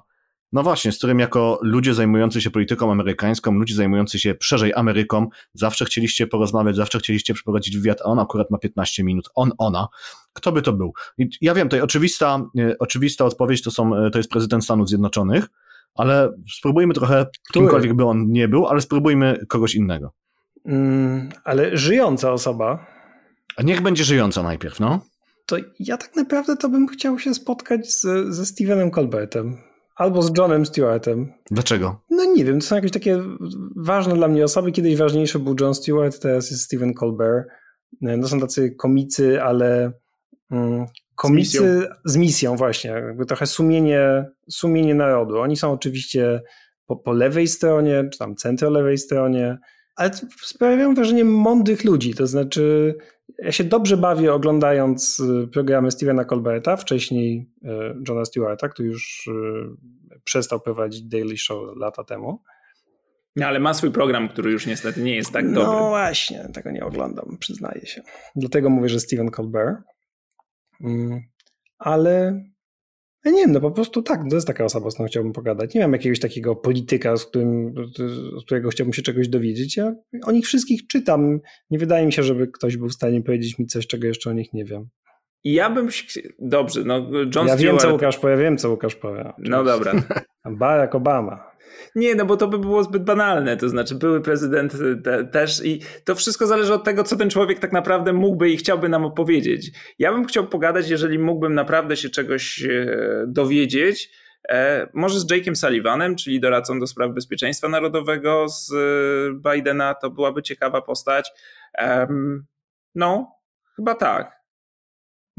[0.53, 5.29] no właśnie, z którym jako ludzie zajmujący się polityką amerykańską, ludzie zajmujący się szerzej Ameryką,
[5.55, 9.89] zawsze chcieliście porozmawiać, zawsze chcieliście przeprowadzić wywiad, a on akurat ma 15 minut, on, ona.
[10.33, 10.93] Kto by to był?
[11.19, 14.89] I ja wiem, tutaj oczywista, e, oczywista odpowiedź to, są, e, to jest prezydent Stanów
[14.89, 15.47] Zjednoczonych,
[15.95, 17.65] ale spróbujmy trochę, Który?
[17.65, 20.13] kimkolwiek by on nie był, ale spróbujmy kogoś innego.
[20.65, 22.87] Mm, ale żyjąca osoba.
[23.57, 25.01] A niech będzie żyjąca najpierw, no.
[25.47, 28.01] To ja tak naprawdę to bym chciał się spotkać z,
[28.35, 29.70] ze Stevenem Colbertem.
[30.01, 31.33] Albo z Johnem Stewartem.
[31.51, 32.01] Dlaczego?
[32.11, 33.23] No nie wiem, to są jakieś takie
[33.77, 34.73] ważne dla mnie osoby.
[34.73, 37.49] Kiedyś ważniejszy był John Stewart, teraz jest Stephen Colbert.
[38.01, 39.93] No są tacy komicy, ale
[40.51, 41.95] mm, komicy z misją.
[42.05, 42.91] z misją, właśnie.
[42.91, 45.39] Jakby trochę sumienie, sumienie narodu.
[45.39, 46.43] Oni są oczywiście
[46.87, 49.59] po, po lewej stronie, czy tam centro-lewej stronie,
[49.97, 50.11] ale
[50.43, 52.15] sprawiają wrażenie mądrych ludzi.
[52.15, 52.95] To znaczy,
[53.43, 57.69] ja się dobrze bawię oglądając y, programy Stevena Colberta, wcześniej y,
[58.09, 62.43] Johna Stewarta, który już y, przestał prowadzić Daily Show lata temu.
[63.37, 65.63] No, ale ma swój program, który już niestety nie jest tak dobry.
[65.63, 68.03] No właśnie, tego nie oglądam, przyznaję się.
[68.37, 69.79] Dlatego mówię, że Steven Colbert.
[70.81, 71.21] Mm,
[71.79, 72.43] ale
[73.25, 75.75] ja nie wiem, no po prostu tak, to jest taka osoba, z którą chciałbym pogadać.
[75.75, 77.75] Nie mam jakiegoś takiego polityka, z, którym,
[78.41, 79.77] z którego chciałbym się czegoś dowiedzieć.
[79.77, 79.95] Ja
[80.27, 81.41] o nich wszystkich czytam.
[81.71, 84.33] Nie wydaje mi się, żeby ktoś był w stanie powiedzieć mi coś, czego jeszcze o
[84.33, 84.89] nich nie wiem.
[85.45, 85.89] ja bym.
[86.39, 87.61] Dobrze, no John ja Stewart...
[87.61, 89.33] wiem, co Łukasz powie, wiem, co Łukasz powie.
[89.39, 89.93] No dobra.
[90.59, 91.50] Barack Obama.
[91.95, 93.57] Nie, no bo to by było zbyt banalne.
[93.57, 97.59] To znaczy, były prezydent te, też i to wszystko zależy od tego, co ten człowiek
[97.59, 99.71] tak naprawdę mógłby i chciałby nam opowiedzieć.
[99.99, 104.11] Ja bym chciał pogadać, jeżeli mógłbym naprawdę się czegoś e, dowiedzieć.
[104.49, 110.11] E, może z Jake'em Sullivanem, czyli doradcą do spraw bezpieczeństwa narodowego z e, Bidena, to
[110.11, 111.31] byłaby ciekawa postać.
[112.95, 113.33] No,
[113.77, 114.40] chyba tak.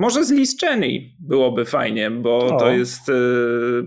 [0.01, 2.59] Może z Liz Cheney byłoby fajnie, bo o.
[2.59, 3.13] to jest e,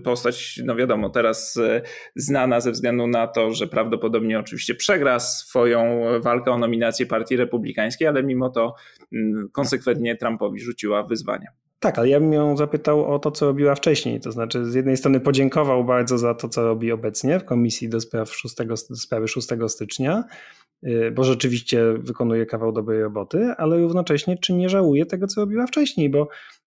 [0.03, 1.81] postać, no wiadomo, teraz e,
[2.15, 8.07] znana ze względu na to, że prawdopodobnie oczywiście przegra swoją walkę o nominację Partii Republikańskiej,
[8.07, 8.75] ale mimo to
[9.13, 11.47] mm, konsekwentnie Trumpowi rzuciła wyzwanie.
[11.79, 14.19] Tak, ale ja bym ją zapytał o to, co robiła wcześniej.
[14.19, 17.99] To znaczy, z jednej strony podziękował bardzo za to, co robi obecnie w Komisji do
[17.99, 18.55] spraw 6,
[18.89, 20.64] do sprawy 6 stycznia, Y,
[21.13, 26.09] bo rzeczywiście wykonuje kawał dobrej roboty, ale równocześnie czy nie żałuje tego, co robiła wcześniej,
[26.09, 26.27] bo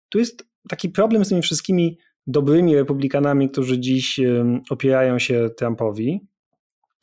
[0.08, 4.20] tu jest taki problem z tymi wszystkimi dobrymi republikanami, którzy dziś
[4.70, 6.20] opierają się Trumpowi,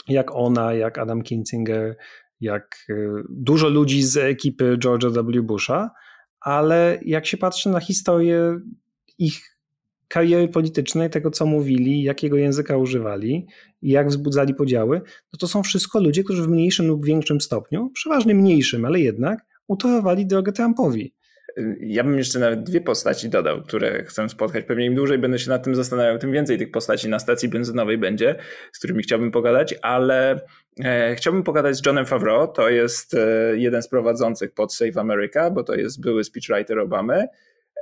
[0.08, 1.95] jak ona, jak Adam Kinzinger,
[2.39, 5.43] jak y, dużo ludzi z ekipy George'a W.
[5.43, 5.91] Busha,
[6.39, 8.60] ale jak się patrzy na historię
[9.18, 9.53] ich
[10.14, 13.47] kariery politycznej, tego co mówili, jakiego języka używali
[13.82, 15.01] jak wzbudzali podziały,
[15.34, 19.39] no to są wszystko ludzie, którzy w mniejszym lub większym stopniu, przeważnie mniejszym, ale jednak
[19.68, 21.14] utorowali drogę Trumpowi.
[21.80, 24.66] Ja bym jeszcze nawet dwie postaci dodał, które chcę spotkać.
[24.66, 27.97] Pewnie im dłużej będę się nad tym zastanawiał, tym więcej tych postaci na stacji benzynowej
[27.97, 28.36] będzie,
[28.72, 30.39] z którymi chciałbym pogadać, ale
[30.84, 32.47] e, chciałbym pogadać z Johnem Favreau.
[32.47, 37.28] To jest e, jeden z prowadzących pod Save America, bo to jest były speechwriter Obamy.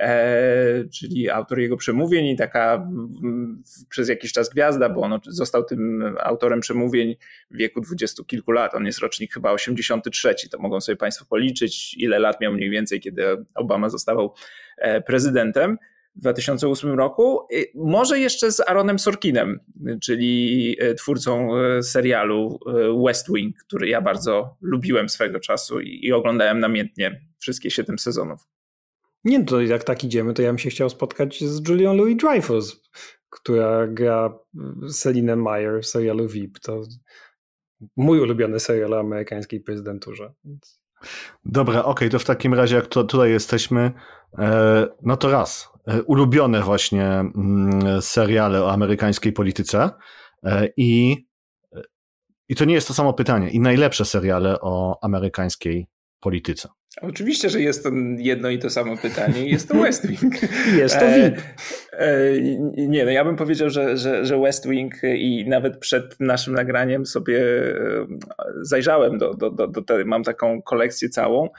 [0.02, 2.88] E, czyli autor jego przemówień i taka
[3.90, 7.16] przez jakiś czas gwiazda, bo on został tym autorem przemówień
[7.52, 8.76] w wieku dwudziestu kilku lat.
[8.76, 13.00] On jest rocznik chyba 83, to mogą sobie Państwo policzyć, ile lat miał mniej więcej,
[13.00, 13.24] kiedy
[13.56, 14.34] Obama zostawał
[14.78, 15.78] e, prezydentem
[16.16, 17.48] w 2008 roku.
[17.76, 19.60] Może jeszcze z Aaronem Sorkinem,
[20.02, 21.50] czyli e, twórcą
[21.82, 22.60] serialu
[23.06, 28.48] West Wing, który ja bardzo lubiłem swego czasu i, i oglądałem namiętnie wszystkie siedem sezonów.
[29.24, 32.82] Nie, to jak tak idziemy, to ja bym się chciał spotkać z Julią Louis Dreyfus,
[33.30, 34.40] która gra
[34.94, 36.60] Celine Meyer w serialu VIP.
[36.60, 36.82] To
[37.98, 40.34] mój ulubiony serial o amerykańskiej prezydenturze.
[41.46, 43.92] Dobra, okej, okay, to w takim razie, jak to, tutaj jesteśmy,
[44.38, 45.70] e, no to raz.
[45.88, 49.90] E, ulubione właśnie mm, seriale o amerykańskiej polityce
[50.44, 51.18] e, i,
[52.50, 53.50] i to nie jest to samo pytanie.
[53.50, 55.88] I najlepsze seriale o amerykańskiej
[56.20, 56.70] polityce.
[57.02, 60.34] Oczywiście, że jest to jedno i to samo pytanie jest to West Wing.
[60.78, 61.38] Jest to VIP.
[61.38, 62.42] E, e,
[62.88, 67.06] nie, no ja bym powiedział, że, że, że West Wing i nawet przed naszym nagraniem
[67.06, 68.08] sobie e,
[68.62, 71.50] zajrzałem do, do, do, do tej, mam taką kolekcję całą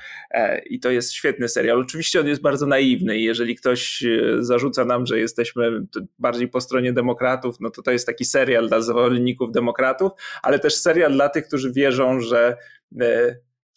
[0.70, 1.80] i to jest świetny serial.
[1.80, 4.04] Oczywiście on jest bardzo naiwny i jeżeli ktoś
[4.38, 5.70] zarzuca nam, że jesteśmy
[6.18, 10.12] bardziej po stronie demokratów, no to to jest taki serial dla zwolenników demokratów,
[10.42, 12.56] ale też serial dla tych, którzy wierzą, że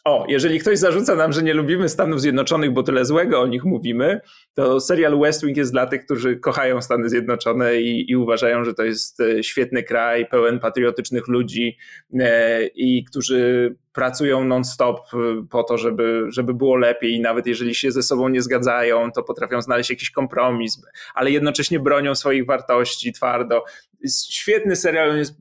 [0.05, 3.63] o, jeżeli ktoś zarzuca nam, że nie lubimy Stanów Zjednoczonych, bo tyle złego o nich
[3.63, 4.21] mówimy,
[4.53, 8.73] to serial West Wing jest dla tych, którzy kochają Stany Zjednoczone i, i uważają, że
[8.73, 11.77] to jest e, świetny kraj, pełen patriotycznych ludzi
[12.19, 17.75] e, i którzy pracują non-stop e, po to, żeby, żeby było lepiej i nawet jeżeli
[17.75, 20.81] się ze sobą nie zgadzają, to potrafią znaleźć jakiś kompromis,
[21.15, 23.63] ale jednocześnie bronią swoich wartości twardo.
[24.01, 25.35] Jest świetny serial, on jest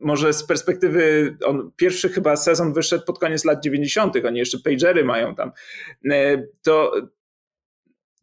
[0.00, 5.04] może z perspektywy, on pierwszy chyba sezon wyszedł pod koniec lat 90., oni jeszcze pagery
[5.04, 5.52] mają tam,
[6.10, 6.92] e, to,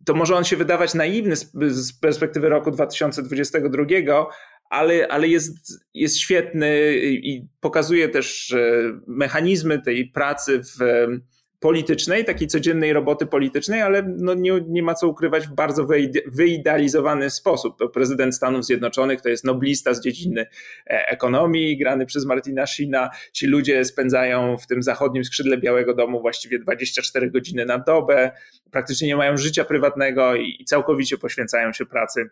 [0.05, 4.28] to może on się wydawać naiwny z, z perspektywy roku 2022,
[4.69, 8.55] ale, ale jest, jest świetny i pokazuje też
[9.07, 11.07] mechanizmy tej pracy w
[11.62, 15.88] politycznej, takiej codziennej roboty politycznej, ale no nie, nie ma co ukrywać w bardzo
[16.26, 17.78] wyidealizowany sposób.
[17.78, 20.41] To prezydent Stanów Zjednoczonych to jest noblista z dziedziny
[20.88, 23.09] e, ekonomii, grany przez Martina Sheena.
[23.32, 28.32] Ci ludzie spędzają w tym zachodnim skrzydle Białego Domu właściwie 24 godziny na dobę,
[28.72, 32.30] praktycznie nie mają życia prywatnego i całkowicie poświęcają się pracy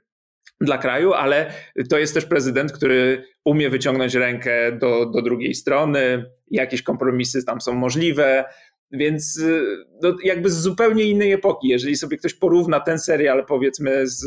[0.62, 1.54] dla kraju, ale
[1.90, 7.62] to jest też prezydent, który umie wyciągnąć rękę do, do drugiej strony, jakieś kompromisy tam
[7.62, 8.46] są możliwe,
[8.92, 9.64] więc y,
[10.02, 11.68] no, jakby z zupełnie innej epoki.
[11.68, 14.26] Jeżeli sobie ktoś porówna ten serial, powiedzmy, z,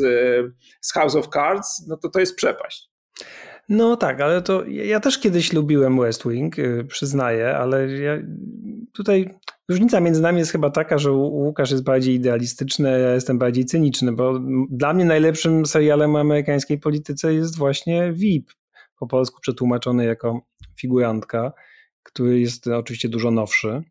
[0.80, 2.92] z House of Cards, no to to jest przepaść.
[3.68, 8.18] No tak, ale to ja też kiedyś lubiłem West Wing, y, przyznaję, ale ja,
[8.92, 9.34] tutaj
[9.68, 13.64] różnica między nami jest chyba taka, że Łukasz jest bardziej idealistyczny, a ja jestem bardziej
[13.64, 14.40] cyniczny, bo
[14.70, 18.50] dla mnie najlepszym serialem o amerykańskiej polityce jest właśnie VIP,
[18.98, 20.40] po polsku przetłumaczony jako
[20.80, 21.52] figurantka,
[22.02, 23.82] który jest oczywiście dużo nowszy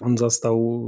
[0.00, 0.86] On został,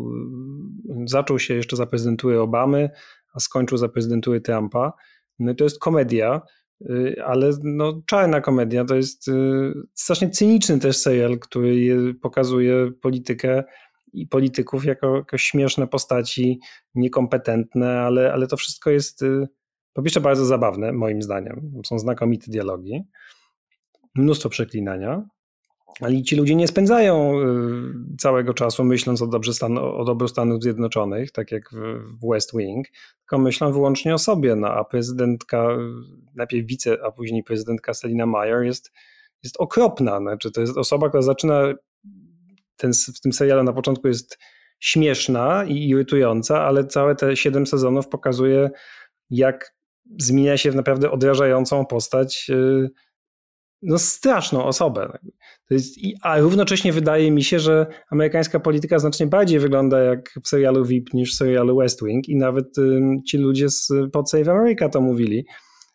[1.07, 2.91] zaczął się jeszcze za prezydentury Obamy,
[3.35, 4.93] a skończył za prezydentury Trumpa.
[5.39, 6.41] No to jest komedia,
[6.81, 8.85] y, ale no, czarna komedia.
[8.85, 13.65] To jest y, strasznie cyniczny też serial, który pokazuje politykę
[14.13, 16.61] i polityków jako, jako śmieszne postaci,
[16.95, 19.49] niekompetentne, ale, ale to wszystko jest y,
[19.93, 21.73] po pierwsze bardzo zabawne, moim zdaniem.
[21.87, 23.03] Są znakomite dialogi,
[24.15, 25.23] mnóstwo przeklinania,
[26.01, 30.63] ale ci ludzie nie spędzają y, całego czasu myśląc o, dobrze stan, o dobru Stanów
[30.63, 31.71] Zjednoczonych, tak jak
[32.21, 32.87] w West Wing,
[33.19, 34.57] tylko myślą wyłącznie o sobie.
[34.57, 35.69] No, a prezydentka,
[36.35, 38.93] najpierw wice, a później prezydentka Selina Meyer jest,
[39.43, 40.21] jest okropna.
[40.21, 41.75] Znaczy, to jest osoba, która zaczyna
[42.77, 44.39] ten, w tym serialu na początku jest
[44.81, 48.71] śmieszna i irytująca, ale całe te siedem sezonów pokazuje,
[49.31, 49.75] jak
[50.19, 52.91] zmienia się w naprawdę odrażającą postać, y,
[53.83, 55.19] no straszną osobę.
[55.71, 60.85] Jest, a równocześnie wydaje mi się, że amerykańska polityka znacznie bardziej wygląda jak w serialu
[60.85, 62.77] VIP niż w serialu West Wing i nawet
[63.29, 65.45] ci ludzie z Pod Save America to mówili,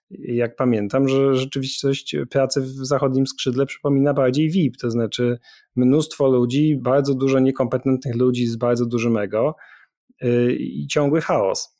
[0.09, 5.39] jak pamiętam, że rzeczywistość pracy w zachodnim skrzydle przypomina bardziej VIP, to znaczy
[5.75, 9.55] mnóstwo ludzi, bardzo dużo niekompetentnych ludzi z bardzo dużym ego
[10.23, 11.76] y, i ciągły chaos.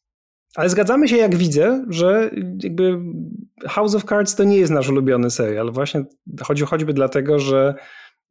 [0.58, 2.32] Ale zgadzamy się, jak widzę, że
[2.64, 3.00] jakby
[3.66, 5.72] House of Cards to nie jest nasz ulubiony serial.
[5.72, 6.06] Właśnie
[6.42, 7.76] chodzi choćby dlatego, że,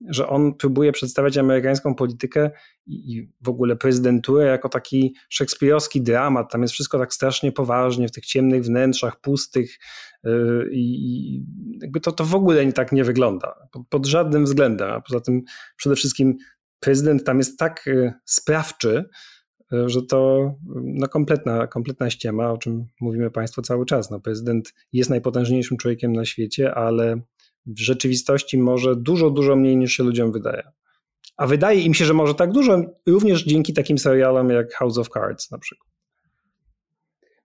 [0.08, 2.50] że on próbuje przedstawiać amerykańską politykę
[2.86, 6.52] i w ogóle prezydenturę jako taki szekspirowski dramat.
[6.52, 9.78] Tam jest wszystko tak strasznie poważnie, w tych ciemnych wnętrzach, pustych
[10.24, 11.44] yy, i
[11.82, 13.54] jakby to, to w ogóle nie tak nie wygląda.
[13.88, 14.90] Pod, żadnym względem.
[14.90, 15.42] A poza tym
[15.76, 16.36] przede wszystkim
[16.80, 19.04] prezydent tam jest tak yy, sprawczy,
[19.86, 24.10] że to no, kompletna, kompletna ściema, o czym mówimy Państwu cały czas.
[24.10, 27.20] No, prezydent jest najpotężniejszym człowiekiem na świecie, ale
[27.66, 30.62] w rzeczywistości może dużo, dużo mniej niż się ludziom wydaje.
[31.36, 35.08] A wydaje im się, że może tak dużo, również dzięki takim serialom jak House of
[35.08, 35.96] Cards na przykład.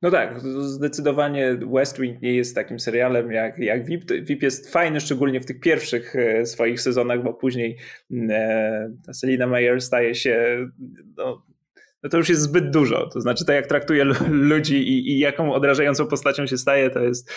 [0.01, 4.11] No tak, zdecydowanie West Wing nie jest takim serialem jak, jak VIP.
[4.11, 7.77] VIP jest fajny, szczególnie w tych pierwszych e, swoich sezonach, bo później
[8.29, 10.67] e, Selina Meyer staje się
[11.17, 11.45] no,
[12.03, 13.07] no to już jest zbyt dużo.
[13.07, 17.31] To znaczy, tak jak traktuje ludzi i, i jaką odrażającą postacią się staje, to jest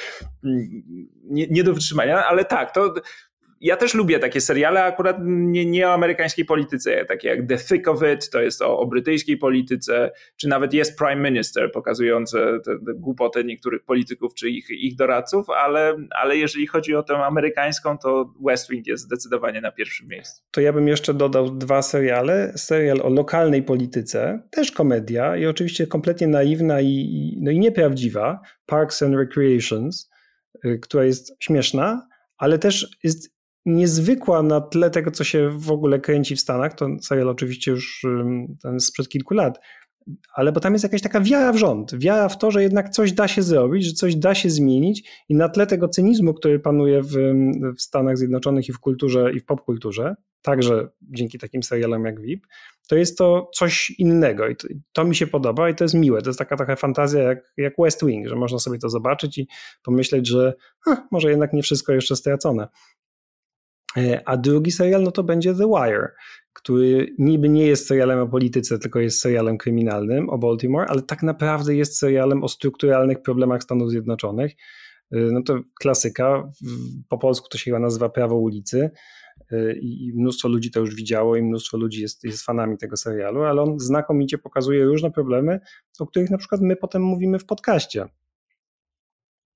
[0.44, 0.82] mm,
[1.24, 2.94] nie, nie do wytrzymania, ale tak, to
[3.64, 7.88] ja też lubię takie seriale, akurat nie, nie o amerykańskiej polityce, takie jak The Thick
[7.88, 12.78] of It, to jest o, o brytyjskiej polityce, czy nawet jest Prime Minister, pokazujące te,
[12.86, 17.98] te głupoty niektórych polityków czy ich, ich doradców, ale, ale jeżeli chodzi o tę amerykańską,
[17.98, 20.42] to West Wing jest zdecydowanie na pierwszym miejscu.
[20.50, 22.52] To ja bym jeszcze dodał dwa seriale.
[22.56, 29.02] Serial o lokalnej polityce, też komedia i oczywiście kompletnie naiwna i, no i nieprawdziwa, Parks
[29.02, 30.10] and Recreations,
[30.64, 32.06] y, która jest śmieszna,
[32.38, 33.33] ale też jest
[33.66, 36.74] niezwykła na tle tego, co się w ogóle kręci w Stanach.
[36.74, 38.06] To serial oczywiście już
[38.62, 39.58] ten sprzed kilku lat,
[40.34, 43.12] ale bo tam jest jakaś taka wiara w rząd, wiara w to, że jednak coś
[43.12, 47.02] da się zrobić, że coś da się zmienić i na tle tego cynizmu, który panuje
[47.02, 47.14] w,
[47.76, 52.46] w Stanach Zjednoczonych i w kulturze i w popkulturze, także dzięki takim serialom jak VIP,
[52.88, 56.22] to jest to coś innego i to, to, mi się podoba i to jest miłe.
[56.22, 59.48] To jest taka trochę fantazja jak, jak West Wing, że można sobie to zobaczyć i
[59.82, 60.54] pomyśleć, że
[61.10, 62.68] może jednak nie wszystko jeszcze stracone.
[63.96, 66.08] E, a drugi serial no to będzie The Wire,
[66.52, 71.22] który niby nie jest serialem o polityce, tylko jest serialem kryminalnym o Baltimore, ale tak
[71.22, 74.52] naprawdę jest serialem o strukturalnych problemach Stanów Zjednoczonych.
[75.12, 76.50] E, no to klasyka,
[77.08, 78.90] po polsku to się chyba nazywa Prawo ulicy
[79.52, 83.42] e, i mnóstwo ludzi to już widziało i mnóstwo ludzi jest, jest fanami tego serialu,
[83.42, 85.60] ale on znakomicie pokazuje różne problemy,
[85.98, 88.08] o których na przykład my potem mówimy w podcaście.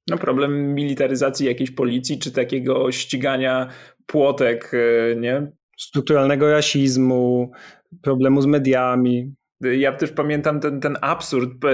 [0.08, 3.68] No problem militaryzacji jakiejś policji, czy takiego ścigania
[4.06, 5.52] płotek, e, nie?
[5.78, 7.50] Strukturalnego rasizmu,
[8.02, 9.34] problemu z mediami.
[9.60, 11.68] Ja też pamiętam ten, ten absurd e,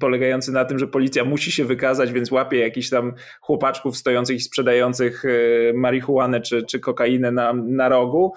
[0.00, 4.40] polegający na tym, że policja musi się wykazać, więc łapie jakichś tam chłopaczków stojących i
[4.40, 5.28] sprzedających e,
[5.72, 8.32] marihuanę czy, czy kokainę na, na rogu,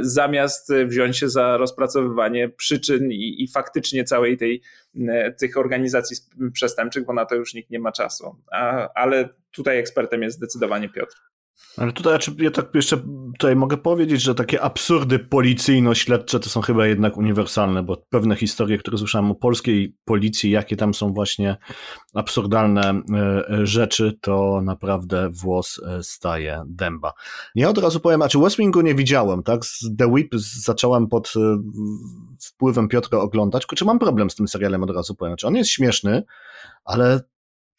[0.00, 4.62] zamiast wziąć się za rozpracowywanie przyczyn i, i faktycznie całej tej
[5.38, 6.16] tych organizacji
[6.52, 8.36] przestępczych, bo na to już nikt nie ma czasu.
[8.52, 11.31] A, ale tutaj ekspertem jest zdecydowanie Piotr.
[11.76, 12.96] Ale tutaj ja tak jeszcze
[13.38, 18.78] tutaj mogę powiedzieć, że takie absurdy policyjno-śledcze to są chyba jednak uniwersalne, bo pewne historie,
[18.78, 21.56] które słyszałem o polskiej policji, jakie tam są właśnie
[22.14, 27.12] absurdalne e, e, rzeczy, to naprawdę włos e, staje dęba.
[27.54, 29.64] Ja od razu powiem, a czy West Wingu nie widziałem, tak?
[29.64, 30.34] Z The Whip
[30.64, 31.32] zacząłem pod
[32.40, 35.30] wpływem Piotra oglądać, czy mam problem z tym serialem od razu powiem.
[35.30, 36.22] Znaczy on jest śmieszny,
[36.84, 37.20] ale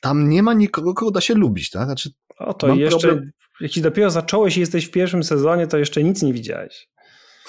[0.02, 1.86] tam nie ma nikogo, kogo da się lubić, tak?
[1.86, 3.32] Znaczy, o, to jeszcze, problem...
[3.60, 6.93] jeśli dopiero zacząłeś i jesteś w pierwszym sezonie, to jeszcze nic nie widziałeś.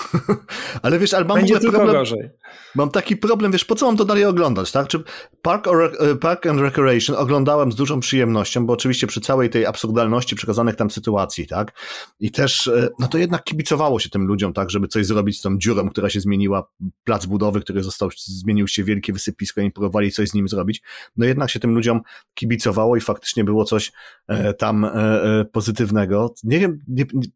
[0.82, 2.30] ale wiesz, ale mam Będzie tylko problem, gorzej.
[2.74, 4.88] Mam taki problem, wiesz, po co mam to dalej oglądać, tak?
[4.88, 5.02] Czy
[5.42, 9.66] Park, or, e, Park and Recreation oglądałem z dużą przyjemnością, bo oczywiście przy całej tej
[9.66, 11.72] absurdalności przekazanych tam sytuacji, tak?
[12.20, 15.42] I też, e, no to jednak kibicowało się tym ludziom, tak, żeby coś zrobić z
[15.42, 16.68] tą dziurą, która się zmieniła,
[17.04, 20.82] plac budowy, który został, zmienił się wielkie wysypisko i próbowali coś z nim zrobić.
[21.16, 22.00] No jednak się tym ludziom
[22.34, 23.92] kibicowało i faktycznie było coś
[24.28, 26.34] e, tam e, e pozytywnego.
[26.44, 27.28] Nie wiem, nie, nie,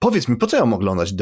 [0.00, 1.14] Powiedz mi, po co ja mam oglądać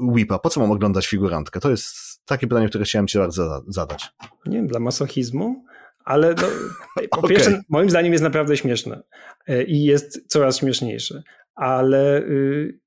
[0.00, 0.38] Whipa?
[0.38, 1.60] Po co mam oglądać figurantkę?
[1.60, 4.08] To jest takie pytanie, które chciałem ci bardzo zadać.
[4.46, 5.64] Nie wiem, dla masochizmu,
[6.04, 6.42] ale no,
[7.10, 7.30] po okay.
[7.30, 9.02] pierwsze, moim zdaniem jest naprawdę śmieszne
[9.46, 11.22] e, i jest coraz śmieszniejsze.
[11.54, 12.80] Ale y,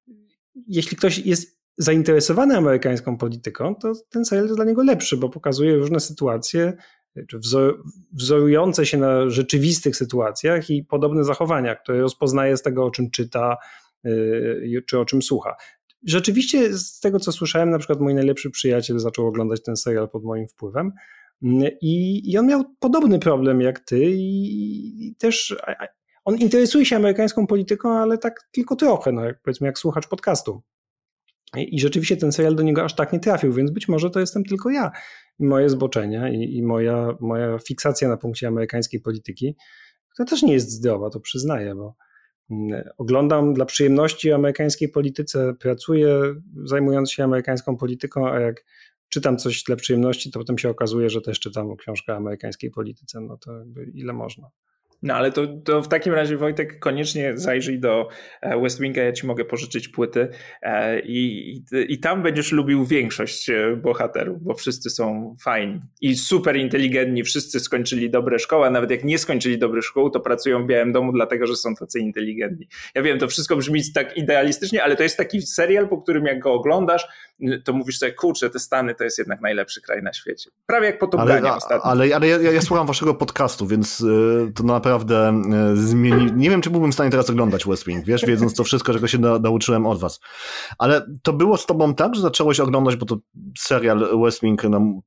[0.68, 5.76] jeśli ktoś jest zainteresowany amerykańską polityką, to ten serial jest dla niego lepszy, bo pokazuje
[5.76, 6.74] różne sytuacje,
[7.28, 12.92] czy wzor, wzorujące się na rzeczywistych sytuacjach i podobne zachowania, które rozpoznaje z tego, o
[12.92, 13.58] czym czyta,
[14.88, 15.56] czy o czym słucha.
[16.04, 20.24] Rzeczywiście z tego, co słyszałem, na przykład mój najlepszy przyjaciel zaczął oglądać ten serial pod
[20.24, 20.92] moim wpływem
[21.44, 25.56] mm, i, i on miał podobny problem jak ty i, i też
[26.26, 30.62] on interesuje się amerykańską polityką, ale tak tylko trochę, no jak, powiedzmy jak słuchacz podcastu.
[31.58, 34.20] I, I, rzeczywiście ten serial do niego aż tak nie trafił, więc być może to
[34.20, 34.92] jestem tylko ja
[35.40, 39.56] i moje zboczenia i, i moja, moja fiksacja na punkcie amerykańskiej polityki,
[40.14, 41.96] która też nie jest zdrowa, to przyznaję, bo
[42.98, 46.22] Oglądam dla przyjemności amerykańskiej polityce, pracuję
[46.64, 48.66] zajmując się amerykańską polityką, a jak
[49.10, 53.22] czytam coś dla przyjemności, to potem się okazuje, że też czytam książkę o amerykańskiej polityce.
[53.22, 54.50] No to jakby ile można.
[55.04, 58.10] No ale to, to w takim razie Wojtek koniecznie zajrzyj do
[58.42, 60.28] e, West Winga, ja ci mogę pożyczyć płyty
[60.62, 66.16] e, i, i, i, tam będziesz lubił większość e, bohaterów, bo wszyscy są fajni i
[66.16, 70.64] super inteligentni, wszyscy skończyli dobre szkoły, a nawet jak nie skończyli dobrych szkół, to pracują
[70.64, 72.68] w Białym Domu dlatego, że są tacy inteligentni.
[72.96, 76.40] Ja wiem, to wszystko brzmi tak idealistycznie, ale to jest taki serial, po którym jak
[76.40, 77.08] go oglądasz,
[77.64, 80.50] to mówisz sobie, kurczę, te Stany to jest jednak najlepszy kraj na świecie.
[80.66, 81.86] Prawie jak po to ale, ostatnio.
[81.86, 84.06] Ale, ale ja, ja, słucham waszego podcastu, więc
[84.56, 85.42] to naprawdę
[85.74, 86.32] y, zmieni...
[86.36, 89.08] Nie wiem, czy byłbym w stanie teraz oglądać West Wing, wiesz, wiedząc to wszystko, czego
[89.08, 90.20] się nauczyłem od was.
[90.78, 93.18] Ale to było z tobą tak, że zacząłeś oglądać, bo to
[93.58, 94.62] serial West Wing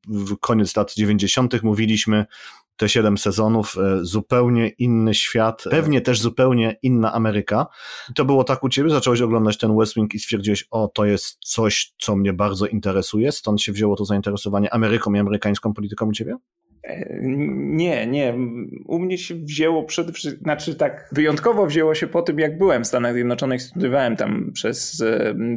[0.08, 1.62] w koniec lat 90.
[1.62, 2.26] mówiliśmy,
[2.76, 7.66] te siedem sezonów, e, zupełnie inny świat, pewnie też zupełnie inna Ameryka.
[8.14, 11.38] to było tak u ciebie, zacząłeś oglądać ten West Wing i stwierdziłeś, o to jest
[11.44, 16.12] coś, co mnie bardzo interesuje, stąd się wzięło to zainteresowanie Ameryką i amerykańską polityką u
[16.12, 16.36] ciebie?
[17.22, 18.34] Nie, nie.
[18.86, 22.84] U mnie się wzięło przede wszystkim, znaczy tak, wyjątkowo wzięło się po tym, jak byłem
[22.84, 25.04] w Stanach Zjednoczonych, studiowałem tam przez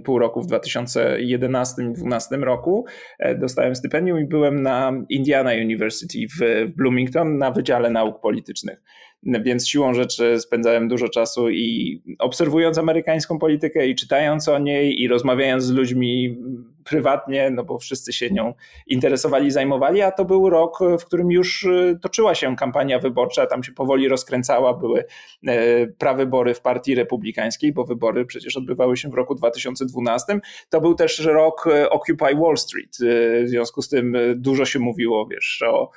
[0.03, 2.85] pół roku w 2011-2012 roku.
[3.19, 6.39] E, dostałem stypendium i byłem na Indiana University w
[6.75, 8.81] Bloomington na Wydziale Nauk Politycznych
[9.25, 15.07] więc siłą rzeczy spędzałem dużo czasu i obserwując amerykańską politykę i czytając o niej i
[15.07, 16.37] rozmawiając z ludźmi
[16.85, 18.53] prywatnie, no bo wszyscy się nią
[18.87, 23.63] interesowali, zajmowali, a to był rok, w którym już y, toczyła się kampania wyborcza, tam
[23.63, 25.05] się powoli rozkręcała, były
[25.47, 30.39] e, prawybory w partii republikańskiej, bo wybory przecież odbywały się w roku 2012.
[30.69, 34.79] To był też rok e, Occupy Wall Street, e, w związku z tym dużo się
[34.79, 35.91] mówiło, wiesz, o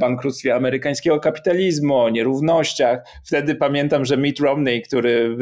[0.00, 2.98] bankructwie amerykańskiego kapitalizmu, o nierównościach.
[3.24, 5.36] Wtedy pamiętam, że Mitt Romney, który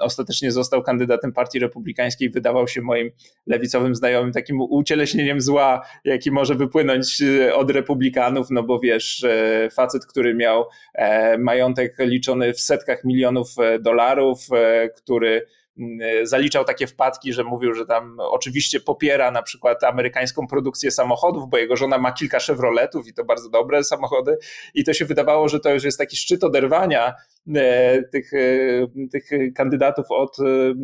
[0.00, 3.10] ostatecznie został kandydatem Partii Republikańskiej, wydawał się moim
[3.46, 9.68] lewicowym znajomym takim ucieleśnieniem zła, jaki może wypłynąć e, od republikanów, no bo wiesz, e,
[9.70, 10.64] facet, który miał
[11.38, 13.48] majątek liczony w setkach milionów
[13.80, 14.38] dolarów,
[14.96, 15.61] który E,
[16.22, 21.58] zaliczał takie wpadki, że mówił, że tam oczywiście popiera na przykład amerykańską produkcję samochodów, bo
[21.58, 24.36] jego żona ma kilka Chevroletów i to bardzo dobre samochody.
[24.74, 27.14] I to się wydawało, że to już jest taki szczyt oderwania e,
[28.12, 30.36] tych, e, tych kandydatów od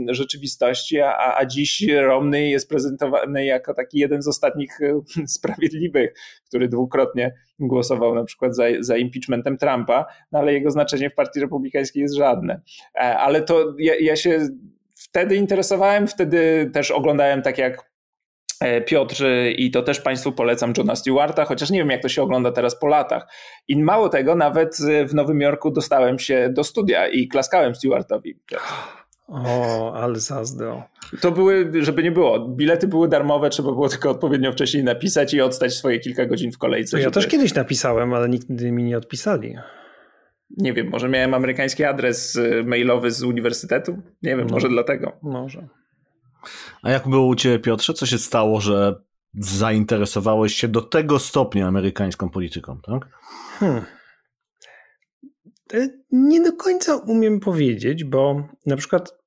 [0.09, 4.79] rzeczywistości, a, a dziś Romney jest prezentowany jako taki jeden z ostatnich
[5.37, 6.15] sprawiedliwych,
[6.49, 11.41] który dwukrotnie głosował na przykład za, za impeachmentem Trumpa, no ale jego znaczenie w partii
[11.41, 12.61] republikańskiej jest żadne.
[12.95, 14.49] Ale to ja, ja się
[14.95, 17.98] wtedy interesowałem, wtedy też oglądałem tak jak e,
[18.87, 19.25] Piotr
[19.57, 22.79] i to też Państwu polecam Johna Stewarta, chociaż nie wiem jak to się ogląda teraz
[22.79, 23.27] po latach.
[23.69, 28.41] I mało tego, nawet w Nowym Jorku dostałem się do studia i klaskałem Stewartowi.
[29.29, 30.83] O, ale zazdro.
[31.21, 35.41] To były, żeby nie było, bilety były darmowe, trzeba było tylko odpowiednio wcześniej napisać i
[35.41, 36.97] odstać swoje kilka godzin w kolejce.
[36.97, 37.15] ja żeby...
[37.15, 39.57] też kiedyś napisałem, ale nigdy mi nie odpisali
[40.57, 43.99] nie wiem, może miałem amerykański adres y, mailowy z uniwersytetu?
[44.23, 45.13] Nie wiem, no, może dlatego.
[45.23, 45.69] Może.
[46.83, 47.95] A jak było u Ciebie, Piotrze?
[47.95, 48.95] Co się stało, że
[49.35, 53.09] zainteresowałeś się do tego stopnia amerykańską polityką, tak?
[53.59, 53.85] Hmm.
[55.75, 59.19] E, nie do końca umiem powiedzieć, bo na przykład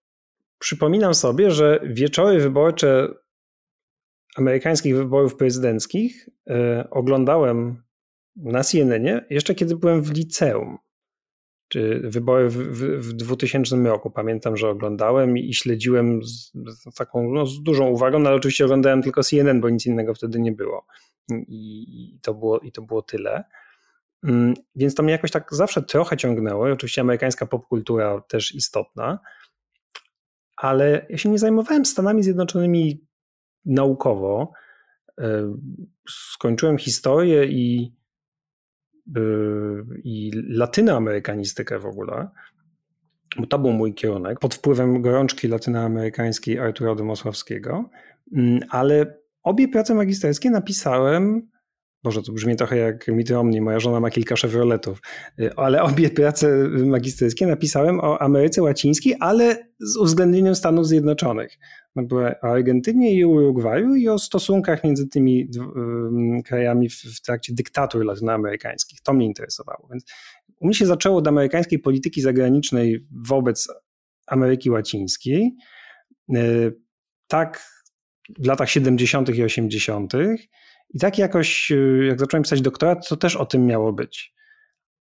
[0.60, 3.08] przypominam sobie, że wieczory wyborcze
[4.38, 7.84] amerykańskich wyborów prezydenckich e, oglądałem
[8.36, 10.78] na CNN jeszcze kiedy byłem w liceum.
[11.72, 14.12] Czy wybory w, w, w 2000 roku.
[14.12, 18.66] Pamiętam, że oglądałem i, śledziłem z, z taką no, z dużą uwagą, no, ale oczywiście
[18.66, 20.86] oglądałem tylko CNN, bo nic innego wtedy nie było.
[21.32, 23.44] I, i to, było, i to było tyle.
[24.24, 26.70] Mm, więc to mnie jakoś tak zawsze trochę ciągnęło.
[26.70, 29.20] I oczywiście amerykańska popkultura też istotna,
[30.58, 33.06] ale ja się nie zajmowałem Stanami Zjednoczonymi
[33.66, 34.52] naukowo.
[35.22, 35.58] E,
[36.10, 37.94] skończyłem historię i,
[40.04, 42.28] i latynoamerykanistykę w ogóle,
[43.38, 47.90] bo to był mój kierunek, pod wpływem gorączki latynoamerykańskiej Artura Domosławskiego,
[48.38, 51.52] mm, ale obie prace magisterskie napisałem
[52.04, 55.02] Boże, to brzmi trochę jak mity omni, moja żona ma kilka Chevroletów,
[55.40, 61.58] y, ale obie prace magisterskie napisałem o Ameryce Łacińskiej, ale z uwzględnieniem Stanów Zjednoczonych.
[61.96, 65.50] No, były o Argentynie i Urugwaju i o stosunkach między tymi
[66.46, 69.02] krajami w, trakcie dyktatur latynoamerykańskich.
[69.04, 69.88] To mnie interesowało.
[69.92, 70.06] Więc
[70.60, 73.68] u mnie się zaczęło od amerykańskiej polityki zagranicznej wobec
[74.28, 75.56] Ameryki Łacińskiej.
[76.36, 76.76] Y,
[77.28, 77.66] tak
[78.40, 79.30] w latach 70.
[79.30, 80.14] i 80.
[80.90, 84.34] I tak jakoś, y, jak zacząłem pisać doktorat, to też o tym miało być.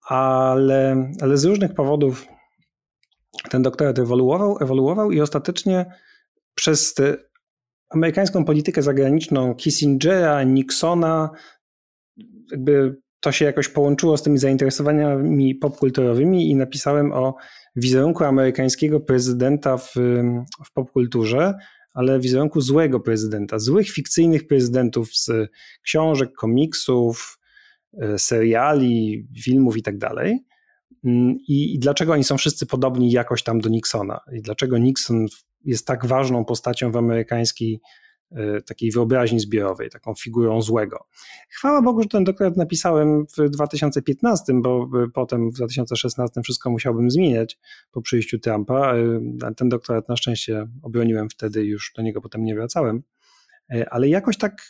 [0.01, 2.27] Ale, ale z różnych powodów
[3.49, 5.85] ten doktorat ewoluował, ewoluował i ostatecznie
[6.59, 6.95] przez
[7.89, 11.29] amerykańską politykę zagraniczną Kissingera, Nixona,
[12.51, 17.35] jakby to się jakoś połączyło z tymi zainteresowaniami popkulturowymi i napisałem o
[17.75, 19.93] wizerunku amerykańskiego prezydenta w,
[20.65, 21.53] w popkulturze
[21.93, 25.31] ale wizerunku złego prezydenta, złych fikcyjnych prezydentów z
[25.83, 27.39] książek, komiksów,
[28.01, 30.45] e, seriali, filmów i tak dalej.
[31.03, 34.19] Mm, I, dlaczego oni są wszyscy podobni jakoś tam do Nixona?
[34.33, 35.25] I dlaczego Nixon
[35.65, 37.81] jest tak ważną postacią w amerykańskiej
[38.31, 41.07] E, takiej wyobraźni zbiorowej, taką figurą złego.
[41.49, 47.11] Chwała Bogu, że ten doktorat napisałem w 2015, bo e, potem w 2016 wszystko musiałbym
[47.11, 47.59] zmieniać
[47.91, 48.95] po przyjściu Trumpa.
[48.95, 53.03] E, ten doktorat na szczęście obroniłem wtedy, już do niego potem nie wracałem.
[53.89, 54.61] Ale jakoś tak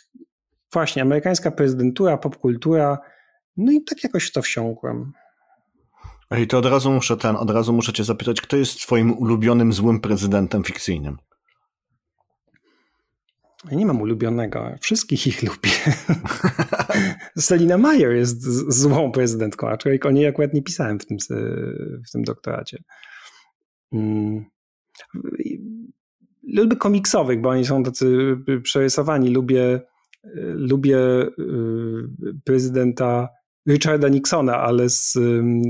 [0.72, 2.98] właśnie amerykańska prezydentura, popkultura,
[3.56, 5.12] no i tak jakoś w to wsiąkłem.
[6.38, 9.72] I to od razu muszę ten, od razu muszę cię zapytać, kto jest twoim ulubionym
[9.72, 11.16] złym prezydentem fikcyjnym?
[13.70, 14.74] Ja nie mam ulubionego.
[14.80, 15.70] Wszystkich ich lubię.
[17.38, 21.16] Selina Meyer jest złą prezydentką, aczkolwiek o niej akurat nie pisałem w tym,
[22.08, 22.82] w tym doktoracie.
[23.90, 24.44] Hmm.
[26.42, 29.30] Lubię komiksowych, bo oni są tacy przerysowani.
[29.30, 29.80] Lubię,
[30.54, 31.28] lubię y,
[32.44, 33.28] prezydenta
[33.70, 35.12] Richarda Nixona, ale z,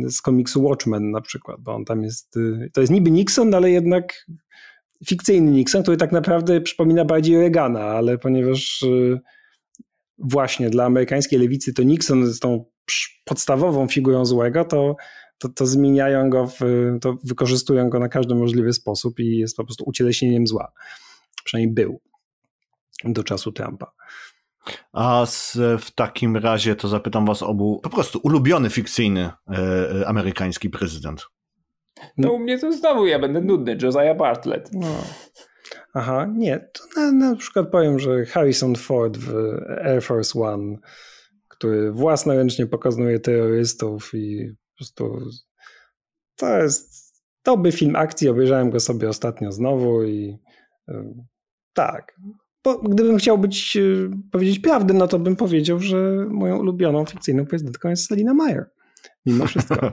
[0.09, 3.70] z komiksu Watchmen na przykład, bo on tam jest, y, to jest niby Nixon, ale
[3.70, 4.26] jednak
[5.07, 9.20] fikcyjny Nixon, który tak naprawdę przypomina bardziej Reagana, ale ponieważ y,
[10.18, 12.64] właśnie dla amerykańskiej lewicy to Nixon jest tą
[13.24, 14.96] podstawową figurą złego, to,
[15.38, 16.61] to, to zmieniają go, w,
[17.01, 20.72] to wykorzystują go na każdy możliwy sposób i jest po prostu ucieleśnieniem zła.
[21.44, 22.01] Przynajmniej był
[23.05, 23.92] do czasu Trumpa.
[24.92, 29.30] A z, w takim razie to zapytam was obu, po prostu ulubiony fikcyjny e,
[30.00, 31.26] e amerykański prezydent.
[32.18, 34.70] No u mnie to znowu ja będę nudny, Josiah Bartlett.
[34.72, 34.86] No.
[35.94, 39.34] Aha, nie, to na, na przykład powiem, że Harrison Ford w
[39.84, 40.76] Air Force One,
[41.48, 45.20] który własnoręcznie pokazuje terrorystów i po prostu
[46.36, 50.38] to jest dobry film akcji, obejrzałem go sobie ostatnio znowu i
[50.88, 50.94] y,
[51.72, 52.16] tak.
[52.64, 57.46] Bo gdybym chciał być, y, powiedzieć prawdę, no to bym powiedział, że moją ulubioną fikcyjną
[57.46, 58.70] prezydentką jest Selina Meyer.
[59.26, 59.92] Mimo wszystko.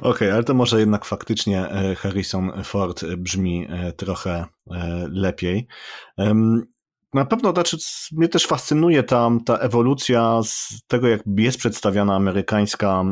[0.00, 5.66] Okej, okay, ale to może jednak faktycznie e, Harrison Ford brzmi e, trochę e, lepiej.
[7.14, 7.76] Na pewno znaczy,
[8.12, 13.04] mnie też fascynuje ta, ta ewolucja z tego, jak jest przedstawiana amerykańska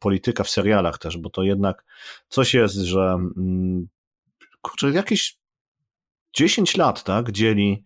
[0.00, 1.84] polityka w serialach też, bo to jednak
[2.28, 3.88] coś jest, że mm,
[4.62, 5.39] kurczę, jakieś
[6.32, 7.84] 10 lat, tak, dzieli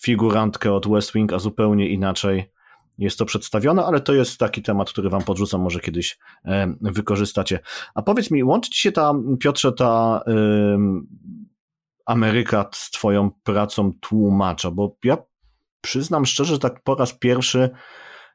[0.00, 2.52] figurantkę od West Wing, a zupełnie inaczej
[2.98, 7.60] jest to przedstawione, ale to jest taki temat, który wam podrzucam, może kiedyś e, wykorzystacie.
[7.94, 10.20] A powiedz mi, łączy ci się ta, Piotrze, ta
[12.06, 15.16] Ameryka z twoją pracą tłumacza, bo ja
[15.80, 17.70] przyznam szczerze, że tak po raz pierwszy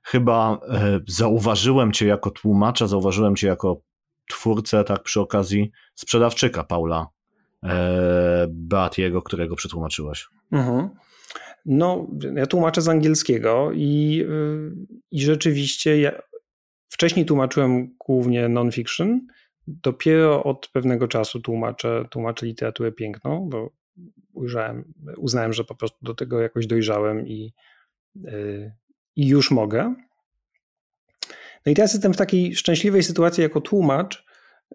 [0.03, 3.82] chyba e, zauważyłem cię jako tłumacza, zauważyłem cię jako
[4.30, 7.07] twórcę, tak przy okazji sprzedawczyka Paula
[8.47, 10.28] Beatiego, którego przetłumaczyłeś.
[10.51, 10.89] Mhm.
[11.66, 14.72] No, ja tłumaczę z angielskiego i, y,
[15.12, 16.12] i rzeczywiście ja
[16.89, 19.28] wcześniej tłumaczyłem głównie non-fiction,
[19.68, 23.72] dopiero od pewnego czasu tłumaczę, tłumaczę literaturę piękną, bo
[24.34, 27.53] ujrzałem, uznałem, że po prostu do tego jakoś dojrzałem i,
[29.16, 29.95] i już mogę.
[31.66, 34.26] No i teraz jestem w takiej szczęśliwej sytuacji jako tłumacz,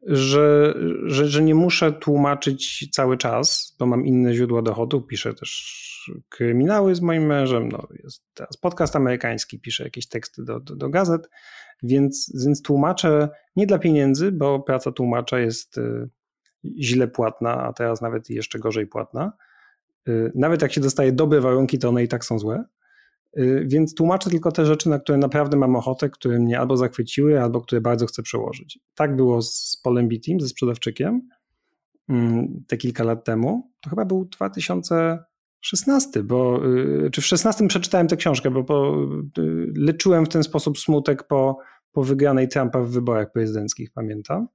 [0.03, 0.75] że,
[1.07, 5.03] że, że nie muszę tłumaczyć cały czas, bo mam inne źródła dochodu.
[5.03, 5.87] Piszę też
[6.29, 10.89] kryminały z moim mężem, no jest teraz podcast amerykański, piszę jakieś teksty do, do, do
[10.89, 11.29] gazet,
[11.83, 16.09] więc, więc tłumaczę nie dla pieniędzy, bo praca tłumacza jest y,
[16.81, 19.33] źle płatna, a teraz nawet jeszcze gorzej płatna.
[20.09, 22.65] Y, nawet jak się dostaje dobre warunki, to one i tak są złe.
[23.39, 27.43] Y, więc tłumaczę tylko te rzeczy, na które naprawdę mam ochotę, które mnie albo zachwyciły,
[27.43, 28.79] albo które bardzo chcę przełożyć.
[28.95, 31.29] Tak było z Polem Team, ze sprzedawczykiem
[32.09, 33.71] mm, te kilka lat temu.
[33.81, 36.67] To chyba był 2016, bo,
[37.07, 39.07] y, czy w 16 przeczytałem tę książkę, bo po,
[39.39, 41.59] y, leczyłem w ten sposób smutek po,
[41.93, 44.49] po wygranej Trumpa w wyborach prezydenckich, pamiętam.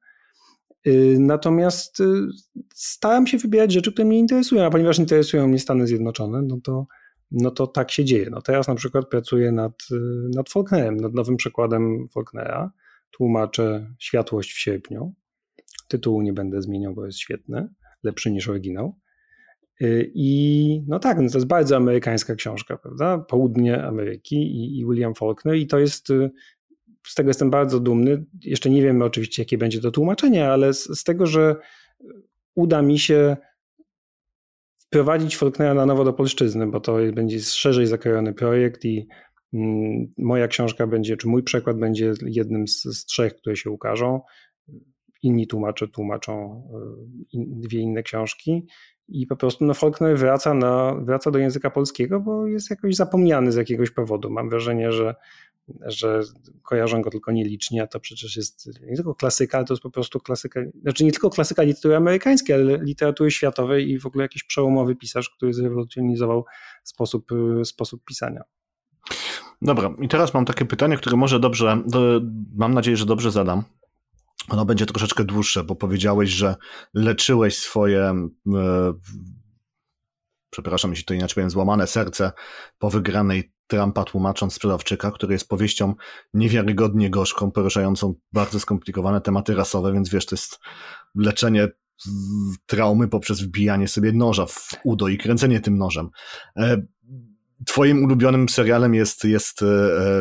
[1.19, 1.97] Natomiast
[2.75, 6.87] starałem się wybierać rzeczy, które mnie interesują, a ponieważ interesują mnie Stany Zjednoczone, no to
[7.31, 8.29] no to tak się dzieje.
[8.29, 9.95] No teraz na przykład pracuję nad, y,
[10.35, 12.71] nad Faulknerem, nad nowym przekładem Faulknera.
[13.11, 15.13] Tłumaczę Światłość w sierpniu.
[15.87, 17.69] Tytułu nie będę zmieniał, bo jest świetny,
[18.03, 18.95] lepszy niż oryginał.
[19.81, 23.17] Y, I no tak, no to jest bardzo amerykańska książka, prawda?
[23.17, 26.31] Południe Ameryki i, i William Faulkner, i to jest, y,
[27.07, 28.25] z tego jestem bardzo dumny.
[28.41, 31.55] Jeszcze nie wiemy oczywiście, jakie będzie to tłumaczenie, ale z, z tego, że
[32.55, 33.37] uda mi się
[34.91, 39.07] wprowadzić Faulknera na nowo do polszczyzny, bo to będzie szerzej zakrojony projekt i
[39.53, 44.21] mm, moja książka będzie, czy mój przekład będzie jednym z, z trzech, które się ukażą.
[45.23, 46.63] Inni tłumacze tłumaczą
[47.33, 48.67] e, dwie inne książki
[49.07, 53.51] i po prostu no, Faulkner wraca, na, wraca do języka polskiego, bo jest jakoś zapomniany
[53.51, 54.29] z jakiegoś powodu.
[54.29, 55.15] Mam wrażenie, że
[55.85, 56.21] że
[56.63, 59.89] kojarzą go tylko nielicznie, a to przecież jest nie tylko klasyka, ale to jest po
[59.89, 64.43] prostu klasyka, znaczy nie tylko klasyka literatury amerykańskiej, ale literatury światowej i w ogóle jakiś
[64.43, 66.45] przełomowy pisarz, który zrewolucjonizował
[66.83, 67.31] sposób,
[67.63, 68.41] sposób pisania.
[69.61, 71.83] Dobra, i teraz mam takie pytanie, które może dobrze,
[72.55, 73.63] mam nadzieję, że dobrze zadam.
[74.49, 76.55] Ono będzie troszeczkę dłuższe, bo powiedziałeś, że
[76.93, 78.03] leczyłeś swoje,
[78.55, 78.93] e,
[80.49, 82.31] przepraszam, jeśli to inaczej powiem, złamane serce
[82.79, 85.95] po wygranej Trumpa tłumacząc sprzedawczyka, który jest powieścią
[86.33, 90.59] niewiarygodnie gorzką, poruszającą bardzo skomplikowane tematy rasowe, więc wiesz, to jest
[91.15, 91.67] leczenie
[92.65, 96.09] traumy poprzez wbijanie sobie noża w udo i kręcenie tym nożem.
[96.57, 96.81] E,
[97.65, 99.65] twoim ulubionym serialem jest, jest e,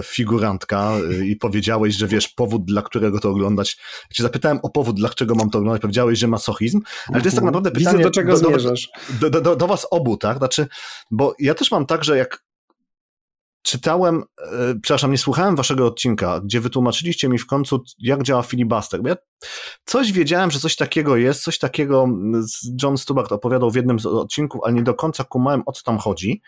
[0.05, 3.79] figurantka e, i powiedziałeś, że wiesz powód, dla którego to oglądać.
[4.11, 7.37] Ja cię zapytałem o powód, dlaczego mam to oglądać, powiedziałeś, że masochizm, ale to jest
[7.37, 7.47] tak mhm.
[7.47, 8.39] naprawdę pytanie Widzę, do czego.
[9.21, 10.39] Do, do, do, do was obu, tak?
[10.39, 10.67] Znaczy,
[11.11, 12.50] bo ja też mam tak, że jak
[13.63, 19.03] czytałem, e, przepraszam, nie słuchałem waszego odcinka, gdzie wytłumaczyliście mi w końcu, jak działa filibuster.
[19.03, 19.17] Bo ja
[19.85, 22.09] coś wiedziałem, że coś takiego jest, coś takiego
[22.83, 25.99] John Stewart opowiadał w jednym z odcinków, ale nie do końca kumałem, o co tam
[25.99, 26.43] chodzi.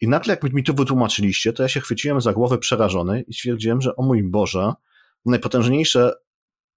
[0.00, 3.80] I nagle, jak mi to wytłumaczyliście, to ja się chwyciłem za głowę przerażony i stwierdziłem,
[3.80, 4.72] że o mój Boże,
[5.24, 6.12] najpotężniejsze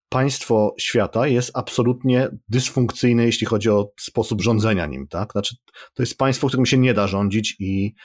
[0.09, 5.31] państwo świata jest absolutnie dysfunkcyjne, jeśli chodzi o sposób rządzenia nim, tak?
[5.31, 5.55] Znaczy,
[5.93, 7.95] to jest państwo, którym się nie da rządzić i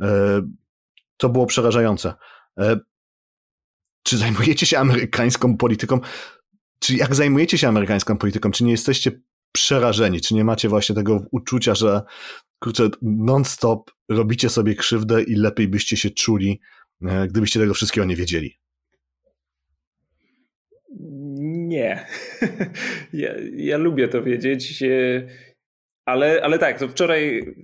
[0.00, 0.08] yy,
[1.18, 2.14] to było przerażające.
[2.58, 2.78] E,
[4.02, 6.00] czy zajmujecie się amerykańską polityką?
[6.78, 9.20] Czy jak zajmujecie się amerykańską polityką, czy nie jesteście
[9.52, 10.20] przerażeni?
[10.20, 12.02] Czy nie macie właśnie tego uczucia, że
[12.58, 16.60] kurczę, non-stop robicie sobie krzywdę i lepiej byście się czuli,
[17.02, 18.58] e, gdybyście tego wszystkiego nie wiedzieli?
[21.68, 22.06] Nie.
[23.12, 25.28] ja, ja lubię to wiedzieć, e,
[26.04, 27.54] ale, ale tak, to wczoraj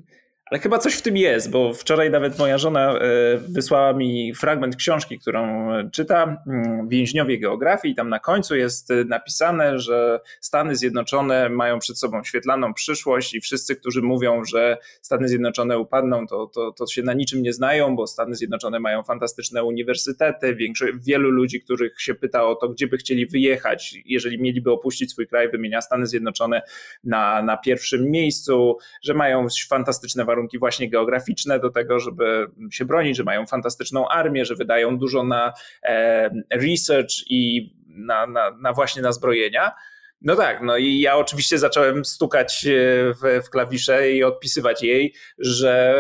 [0.51, 3.01] ale chyba coś w tym jest, bo wczoraj nawet moja żona e,
[3.39, 9.05] wysłała mi fragment książki, którą czyta, mm, Więźniowie geografii, i tam na końcu jest e,
[9.05, 15.29] napisane, że Stany Zjednoczone mają przed sobą świetlaną przyszłość i wszyscy, którzy mówią, że Stany
[15.29, 19.65] Zjednoczone upadną, to, to, to się na niczym nie znają, bo Stany Zjednoczone mają fantastyczne
[19.65, 20.55] uniwersytety.
[20.55, 25.11] Większość, wielu ludzi, których się pyta o to, gdzie by chcieli wyjechać, jeżeli mieliby opuścić
[25.11, 26.63] swój kraj, wymienia Stany Zjednoczone
[27.05, 32.85] na, na pierwszym miejscu, że mają fantastyczne warunki warunki właśnie geograficzne do tego, żeby się
[32.85, 38.73] bronić, że mają fantastyczną armię, że wydają dużo na e, research i na, na, na
[38.73, 39.73] właśnie na zbrojenia.
[40.25, 42.71] No tak, no i ja oczywiście zacząłem stukać e,
[43.15, 45.95] w, w, klawisze i odpisywać jej, że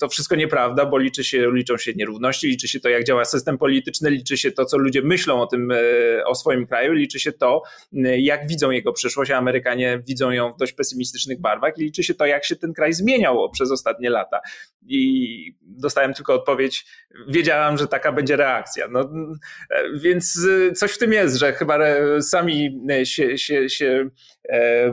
[0.00, 3.58] to wszystko nieprawda, bo liczy się, liczą się nierówności, liczy się to, jak działa system
[3.58, 7.32] polityczny, liczy się to, co ludzie myślą o tym, e, o swoim kraju, liczy się
[7.32, 11.82] to, e, jak widzą jego przyszłość, a Amerykanie widzą ją w dość pesymistycznych barwach i
[11.82, 14.40] liczy się to, jak się ten kraj zmieniał przez ostatnie lata.
[14.86, 16.86] I dostałem tylko odpowiedź,
[17.28, 18.88] wiedziałam, że taka będzie reakcja.
[18.90, 19.10] No,
[19.94, 20.40] więc
[20.76, 21.78] coś w tym jest, że chyba
[22.20, 24.10] sami się, się się, się
[24.48, 24.84] e,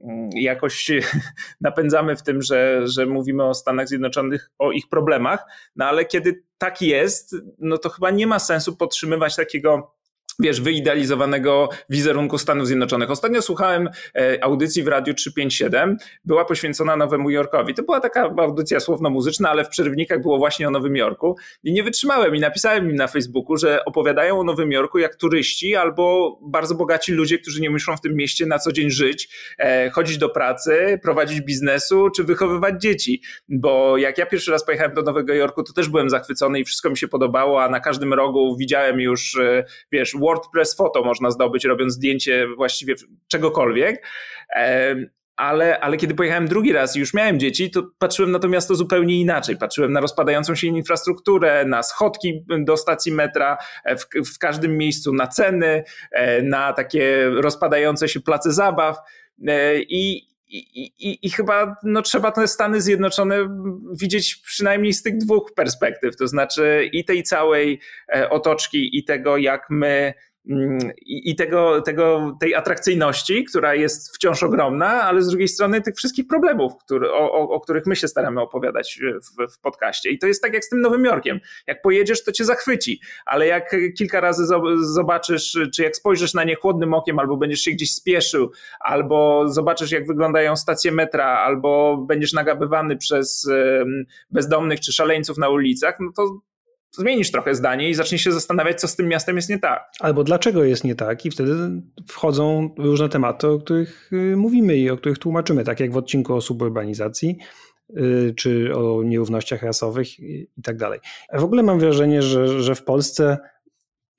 [0.00, 0.90] mm, jakoś
[1.60, 5.44] napędzamy w tym, że, że mówimy o Stanach Zjednoczonych, o ich problemach,
[5.76, 9.97] no ale kiedy tak jest, no to chyba nie ma sensu podtrzymywać takiego
[10.38, 13.10] wiesz, wyidealizowanego wizerunku Stanów Zjednoczonych.
[13.10, 17.74] Ostatnio słuchałem e, audycji w Radiu 357, była poświęcona Nowemu Jorkowi.
[17.74, 21.82] To była taka audycja słowno-muzyczna, ale w przerywnikach było właśnie o Nowym Jorku i nie
[21.82, 26.74] wytrzymałem i napisałem im na Facebooku, że opowiadają o Nowym Jorku jak turyści albo bardzo
[26.74, 29.28] bogaci ludzie, którzy nie muszą w tym mieście na co dzień żyć,
[29.58, 33.22] e, chodzić do pracy, prowadzić biznesu czy wychowywać dzieci.
[33.48, 36.90] Bo jak ja pierwszy raz pojechałem do Nowego Jorku, to też byłem zachwycony i wszystko
[36.90, 41.64] mi się podobało, a na każdym rogu widziałem już, e, wiesz, WordPress foto można zdobyć,
[41.64, 42.94] robiąc zdjęcie właściwie
[43.28, 44.06] czegokolwiek.
[45.38, 48.74] Ale, ale kiedy pojechałem drugi raz i już miałem dzieci, to patrzyłem na to miasto
[48.74, 49.56] zupełnie inaczej.
[49.56, 55.12] Patrzyłem na rozpadającą się infrastrukturę, na schodki do stacji metra, e, w, w każdym miejscu
[55.12, 58.96] na ceny, e, na takie rozpadające się place zabaw.
[59.48, 63.36] E, I, i, i, chyba no, trzeba te Stany Zjednoczone
[64.00, 67.80] widzieć przynajmniej z tych dwóch perspektyw, to znaczy i tej całej
[68.30, 70.14] otoczki, i tego, jak my
[71.06, 76.26] I, tego, tego, tej atrakcyjności, która jest wciąż ogromna, ale z drugiej strony tych wszystkich
[76.26, 80.10] problemów, który, o, o, o, których my się staramy opowiadać w, w podcaście.
[80.10, 81.40] I to jest tak jak z tym Nowym Jorkiem.
[81.66, 84.46] Jak pojedziesz, to cię zachwyci, ale jak kilka razy
[84.80, 89.90] zobaczysz, czy jak spojrzysz na nie chłodnym okiem, albo będziesz się gdzieś spieszył, albo zobaczysz,
[89.90, 93.50] jak wyglądają stacje metra, albo będziesz nagabywany przez
[94.30, 96.40] bezdomnych czy szaleńców na ulicach, no to
[96.92, 99.90] zmienisz trochę zdanie i zaczniesz się zastanawiać, co z tym miastem jest nie tak.
[100.00, 101.54] Albo dlaczego jest nie tak, i wtedy
[102.06, 106.34] wchodzą różne tematy, o których y, mówimy i o których tłumaczymy, tak jak w odcinku
[106.34, 107.38] o suburbanizacji
[107.96, 111.00] y, czy o nierównościach rasowych i tak dalej.
[111.32, 113.38] W ogóle mam wrażenie, że, że w Polsce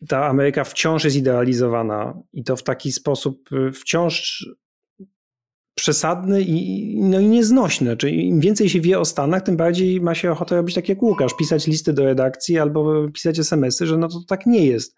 [0.07, 4.45] ta Ameryka wciąż jest idealizowana i to w taki sposób y, wciąż
[5.79, 7.97] przesadny i, no i nieznośny.
[7.97, 11.03] Czyli im więcej się wie o Stanach, tym bardziej ma się ochotę robić tak jak
[11.03, 14.95] Łukasz, pisać listy do redakcji albo pisać smsy, że no to tak nie jest.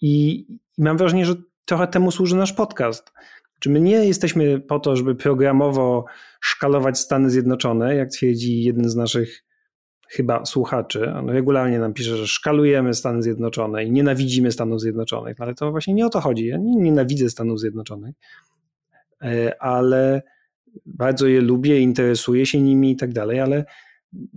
[0.00, 0.46] I,
[0.78, 1.34] i mam wrażenie, że
[1.64, 3.12] trochę temu służy nasz podcast.
[3.60, 6.04] Czy my nie jesteśmy po to, żeby programowo
[6.40, 9.44] szkalować Stany Zjednoczone, jak twierdzi jeden z naszych
[10.08, 11.12] chyba słuchaczy.
[11.14, 15.94] On regularnie nam pisze, że szkalujemy Stany Zjednoczone i nienawidzimy Stanów Zjednoczonych, ale to właśnie
[15.94, 16.46] nie o to chodzi.
[16.46, 18.14] Ja nie nienawidzę Stanów Zjednoczonych.
[19.22, 20.22] E, ale
[20.86, 23.64] bardzo je lubię, interesuję się nimi i tak dalej, ale,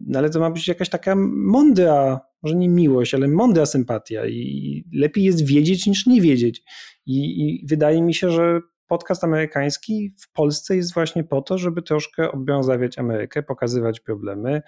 [0.08, 4.84] no ale to ma być jakaś taka mądra, może nie miłość, ale mądra sympatia i
[4.94, 6.64] lepiej jest wiedzieć niż nie wiedzieć.
[7.06, 11.82] I, i wydaje mi się, że podcast amerykański w Polsce jest właśnie po to, żeby
[11.82, 14.62] troszkę obrązawiać Amerykę, pokazywać problemy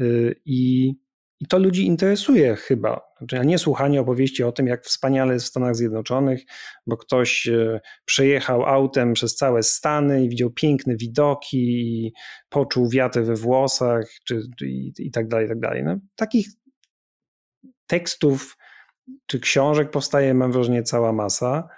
[0.00, 0.92] y, i
[1.40, 3.00] i to ludzi interesuje chyba.
[3.18, 6.42] Znaczy, a nie słuchanie opowieści o tym, jak wspaniale jest w Stanach Zjednoczonych,
[6.86, 12.12] bo ktoś e, przejechał autem przez całe Stany i widział piękne widoki i
[12.48, 15.84] poczuł wiatr we włosach czy, i, i, tak dalej, i tak dalej.
[15.84, 16.48] No, takich
[17.86, 18.56] tekstów
[19.26, 21.68] czy książek powstaje, mam wrażenie, cała masa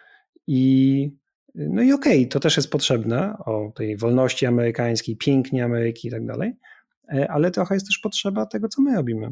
[0.46, 1.10] i
[1.54, 6.10] no i okej, okay, to też jest potrzebne o tej wolności amerykańskiej, pięknie Ameryki i
[6.10, 6.52] tak dalej,
[7.28, 9.30] ale trochę jest też potrzeba tego, co my robimy.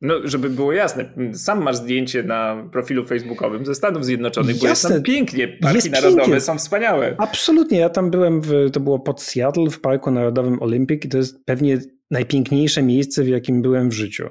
[0.00, 4.66] No, żeby było jasne, sam masz zdjęcie na profilu facebookowym ze Stanów Zjednoczonych, Jasne.
[4.66, 6.40] bo jest tam pięknie, parki jest narodowe pięknie.
[6.40, 7.14] są wspaniałe.
[7.18, 11.16] Absolutnie, ja tam byłem, w, to było pod Seattle w Parku Narodowym Olympic i to
[11.16, 11.78] jest pewnie
[12.10, 14.28] najpiękniejsze miejsce, w jakim byłem w życiu.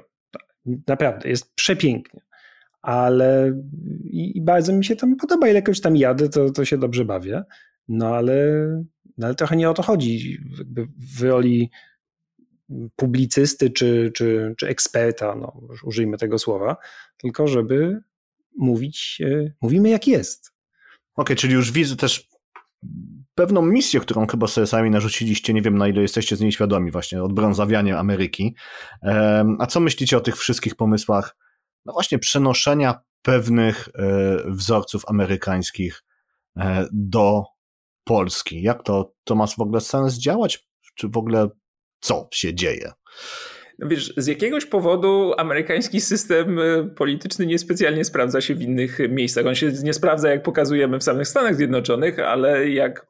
[0.88, 2.20] Naprawdę, jest przepięknie.
[2.82, 3.52] Ale
[4.04, 7.42] i, i bardzo mi się tam podoba, ilekroć tam jadę, to, to się dobrze bawię.
[7.88, 8.66] No ale,
[9.18, 10.38] no ale trochę nie o to chodzi.
[10.58, 11.70] Jakby w roli
[12.96, 16.76] publicysty czy, czy, czy eksperta, no, użyjmy tego słowa,
[17.16, 18.00] tylko żeby
[18.56, 20.52] mówić, e, mówimy jak jest.
[21.14, 22.28] Okej, okay, czyli już widzę też
[23.34, 26.90] pewną misję, którą chyba sobie sami narzuciliście, nie wiem na ile jesteście z niej świadomi,
[26.90, 28.54] właśnie odbrązawianie Ameryki.
[29.58, 31.36] A co myślicie o tych wszystkich pomysłach,
[31.84, 36.04] no właśnie przenoszenia pewnych e, wzorców amerykańskich
[36.56, 37.44] e, do
[38.04, 38.62] Polski?
[38.62, 40.68] Jak to, to ma w ogóle sens działać?
[40.94, 41.48] Czy w ogóle
[42.04, 42.92] co się dzieje.
[43.78, 49.46] No wiesz, z jakiegoś powodu amerykański system y, polityczny niespecjalnie sprawdza się w innych miejscach.
[49.46, 53.06] On się nie sprawdza, jak pokazujemy w samych Stanach Zjednoczonych, ale jak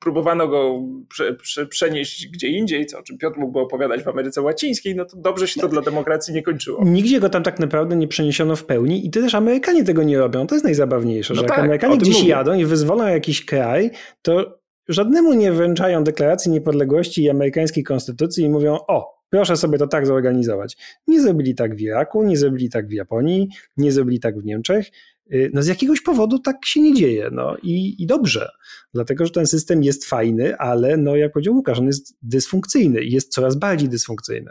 [0.00, 4.42] próbowano go prze, prze, przenieść gdzie indziej, co, o czym Piotr mógłby opowiadać w Ameryce
[4.42, 6.84] Łacińskiej, no to dobrze się to dla demokracji nie kończyło.
[6.84, 10.46] Nigdzie go tam tak naprawdę nie przeniesiono w pełni i też Amerykanie tego nie robią.
[10.46, 12.28] To jest najzabawniejsze, no że tak, jak Amerykanie gdzieś mówię.
[12.28, 13.90] jadą i wyzwolą jakiś kraj,
[14.22, 14.58] to
[14.88, 20.06] żadnemu nie wręczają deklaracji niepodległości i amerykańskiej konstytucji i mówią: O, proszę sobie to tak
[20.06, 20.76] zorganizować.
[21.06, 24.86] Nie zrobili tak w Iraku, nie zrobili tak w Japonii, nie zrobili tak w Niemczech.
[25.32, 27.28] Y, no z jakiegoś powodu tak się nie dzieje.
[27.32, 28.48] No i, i dobrze,
[28.94, 33.12] dlatego że ten system jest fajny, ale no jak powiedział Łukasz, on jest dysfunkcyjny i
[33.12, 34.50] jest coraz bardziej dysfunkcyjny.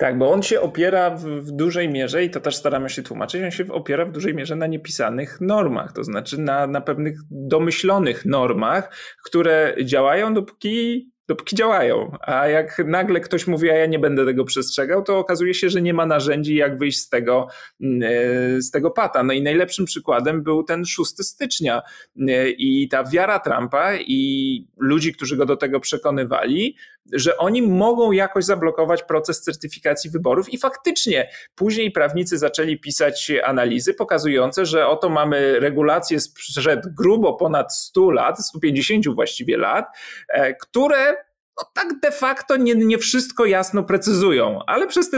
[0.00, 3.42] Tak, bo on się opiera w, w, dużej mierze, i to też staramy się tłumaczyć,
[3.42, 8.24] on się opiera w dużej mierze na niepisanych normach, to znaczy na, na pewnych domyślonych
[8.24, 12.16] normach, które działają dopóki dopóki działają.
[12.20, 15.82] A jak nagle ktoś mówi, a ja nie będę tego przestrzegał, to okazuje się, że
[15.82, 17.46] nie ma narzędzi, jak wyjść z tego,
[17.80, 19.22] mm, e, z tego pata.
[19.22, 21.82] No i najlepszym przykładem był ten 6 stycznia
[22.28, 26.76] e, i ta wiara Trumpa i ludzi, którzy go do tego przekonywali,
[27.12, 33.94] że oni mogą jakoś zablokować proces certyfikacji wyborów i faktycznie później prawnicy zaczęli pisać analizy
[33.94, 39.86] pokazujące, że oto mamy regulacje sprzed grubo ponad 100 lat, 150 właściwie lat,
[40.28, 41.29] e, które
[41.60, 45.16] no tak de facto nie, nie wszystko jasno precyzują, ale przez te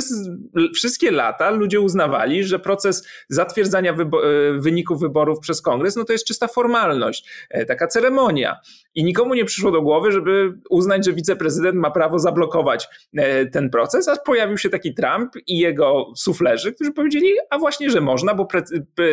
[0.74, 6.12] wszystkie lata ludzie uznawali, że proces zatwierdzania wybo e, wyników wyborów przez kongres, no to
[6.12, 8.56] jest czysta formalność, e, taka ceremonia.
[8.94, 13.70] I nikomu nie przyszło do głowy, żeby uznać, że wiceprezydent ma prawo zablokować e, ten
[13.70, 18.34] proces, a pojawił się taki Trump i jego suflerzy, którzy powiedzieli, a właśnie, że można,
[18.34, 18.48] bo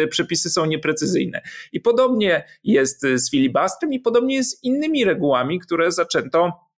[0.10, 1.42] przepisy są nieprecyzyjne.
[1.72, 6.69] I podobnie jest z filibustrem i podobnie jest z innymi regułami, które zaczęto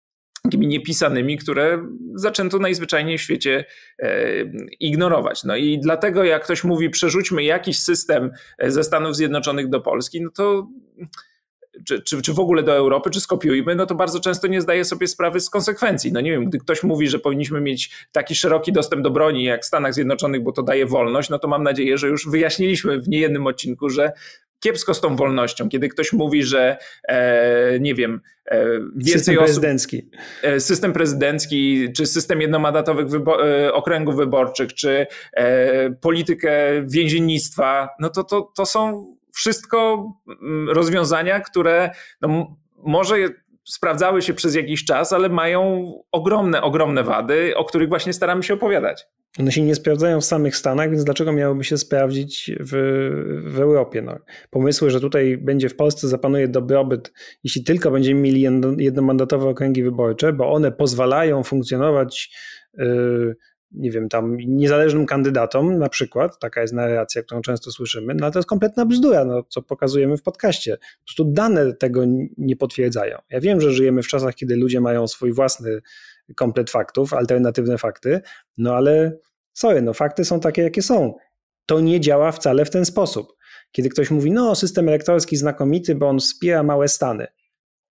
[0.43, 1.85] takimi niepisanymi, które
[2.15, 3.65] zaczęto najzwyczajniej w świecie
[3.99, 4.33] e,
[4.79, 5.43] ignorować.
[5.43, 10.21] No i dlatego jak ktoś mówi, przerzućmy jakiś system e, ze Stanów Zjednoczonych do Polski,
[10.21, 10.67] no to
[11.85, 14.85] czy, czy, czy w ogóle do Europy, czy skopiujmy, no to bardzo często nie zdaje
[14.85, 16.11] sobie sprawy z konsekwencji.
[16.11, 19.61] No nie wiem, gdy ktoś mówi, że powinniśmy mieć taki szeroki dostęp do broni jak
[19.63, 23.09] w Stanach Zjednoczonych, bo to daje wolność, no to mam nadzieję, że już wyjaśniliśmy w
[23.09, 24.11] niejednym odcinku, że
[24.61, 29.45] kiepsko z tą wolnością, kiedy ktoś mówi, że e, nie wiem, e, więcej system osób,
[29.45, 30.09] prezydencki.
[30.43, 36.51] E, system prezydencki, czy system jednomandatowych wybo e, okręgów wyborczych, czy e, politykę
[36.85, 40.07] więziennictwa, no to, to, to są wszystko
[40.41, 41.91] mm, rozwiązania, które
[42.21, 43.15] no, może
[43.71, 48.53] sprawdzały się przez jakiś czas, ale mają ogromne, ogromne wady, o których właśnie staramy się
[48.53, 49.07] opowiadać.
[49.39, 52.71] One się nie sprawdzają w samych Stanach, więc dlaczego miałyby się sprawdzić w,
[53.45, 54.01] w Europie?
[54.01, 54.17] No,
[54.49, 57.13] pomysły, że tutaj będzie w Polsce zapanuje dobrobyt,
[57.43, 58.41] jeśli tylko będziemy mieli
[58.77, 62.31] jednomandatowe okręgi wyborcze, bo one pozwalają funkcjonować
[62.77, 63.35] yy,
[63.73, 68.39] nie wiem, tam niezależnym kandydatom, na przykład, taka jest narracja, którą często słyszymy, no to
[68.39, 70.77] jest kompletna bzdura, no, co pokazujemy w podcaście.
[70.77, 72.01] Po prostu dane tego
[72.37, 73.17] nie potwierdzają.
[73.29, 75.81] Ja wiem, że żyjemy w czasach, kiedy ludzie mają swój własny
[76.35, 78.21] komplet faktów, alternatywne fakty,
[78.57, 79.17] no ale
[79.53, 81.13] sorry, no fakty są takie, jakie są.
[81.65, 83.33] To nie działa wcale w ten sposób.
[83.71, 87.27] Kiedy ktoś mówi, no system elektorski znakomity, bo on wspiera małe stany.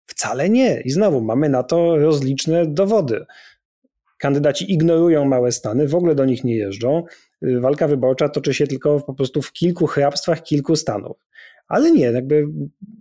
[0.06, 0.82] Wcale nie.
[0.82, 3.26] I znowu mamy na to rozliczne dowody.
[4.20, 7.04] Kandydaci ignorują małe stany, w ogóle do nich nie jeżdżą.
[7.42, 11.18] Walka wyborcza toczy się tylko po prostu w kilku hrabstwach kilku stanów.
[11.68, 12.48] Ale nie, jakby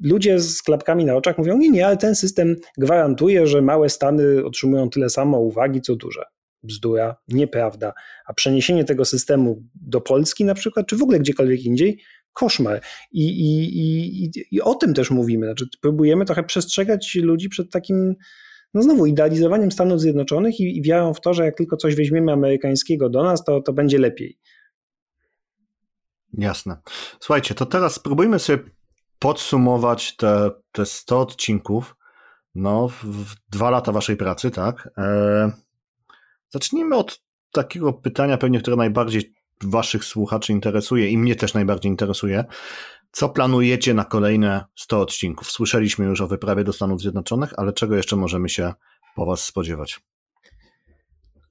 [0.03, 4.45] ludzie z klapkami na oczach mówią, nie, nie, ale ten system gwarantuje, że małe stany
[4.45, 6.25] otrzymują tyle samo uwagi, co duże.
[6.63, 7.93] Bzdura, nieprawda.
[8.27, 12.01] A przeniesienie tego systemu do Polski na przykład, czy w ogóle gdziekolwiek indziej,
[12.33, 12.81] koszmar.
[13.13, 15.47] I, i, i, i o tym też mówimy.
[15.47, 18.15] Znaczy, próbujemy trochę przestrzegać ludzi przed takim,
[18.75, 22.33] no znowu, idealizowaniem Stanów Zjednoczonych i, i wiarą w to, że jak tylko coś weźmiemy
[22.33, 24.39] amerykańskiego do nas, to, to będzie lepiej.
[26.33, 26.77] Jasne.
[27.21, 28.59] Słuchajcie, to teraz spróbujmy sobie
[29.19, 31.97] podsumować te, te 100 odcinków
[32.55, 34.89] no, w dwa lata waszej pracy, tak?
[34.99, 35.53] E,
[36.51, 42.45] zacznijmy od takiego pytania, pewnie, które najbardziej waszych słuchaczy interesuje i mnie też najbardziej interesuje.
[43.13, 45.51] Co planujecie na kolejne 100 odcinków?
[45.51, 48.73] Słyszeliśmy już o wyprawie do Stanów Zjednoczonych, ale czego jeszcze możemy się
[49.17, 50.01] po was spodziewać?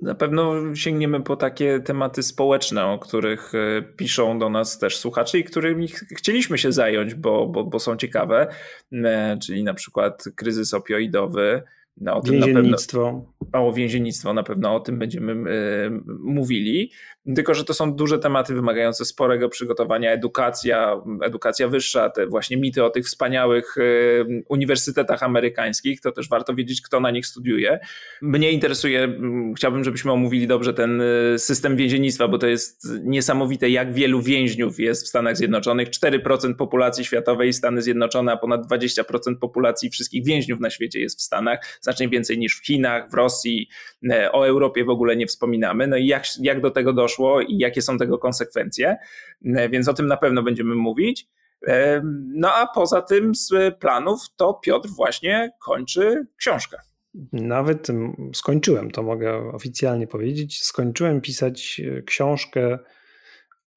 [0.01, 5.39] Na pewno sięgniemy po takie tematy społeczne, o których e, piszą do nas też słuchacze
[5.39, 8.47] i którymi chcieliśmy się zająć, bo, bo, bo są ciekawe,
[8.93, 11.63] e, czyli na przykład kryzys opioidowy,
[12.01, 13.25] no, o więziennictwo.
[13.53, 16.91] Mało więziennictwo, na pewno o tym będziemy y, mówili.
[17.35, 22.83] Tylko, że to są duże tematy wymagające sporego przygotowania, edukacja, edukacja wyższa, te właśnie mity
[22.83, 27.79] o tych wspaniałych y, uniwersytetach amerykańskich, to też warto wiedzieć, kto na nich studiuje.
[28.21, 29.19] Mnie interesuje,
[29.57, 34.79] chciałbym, żebyśmy omówili dobrze ten y, system więziennictwa, bo to jest niesamowite, jak wielu więźniów
[34.79, 35.89] jest w Stanach Zjednoczonych.
[35.89, 41.21] 4% populacji światowej Stany Zjednoczone, a ponad 20% populacji wszystkich więźniów na świecie jest w
[41.21, 43.69] Stanach znacznie więcej niż w Chinach, w Rosji,
[44.11, 45.87] e, o Europie w ogóle nie wspominamy.
[45.87, 48.97] No i jak, jak do tego doszło i jakie są tego konsekwencje,
[49.45, 51.27] e, więc o tym na pewno będziemy mówić.
[51.67, 52.01] E,
[52.33, 56.77] no a poza tym z planów to Piotr właśnie kończy książkę.
[57.33, 57.87] Nawet
[58.33, 62.79] skończyłem, to mogę oficjalnie powiedzieć, skończyłem pisać książkę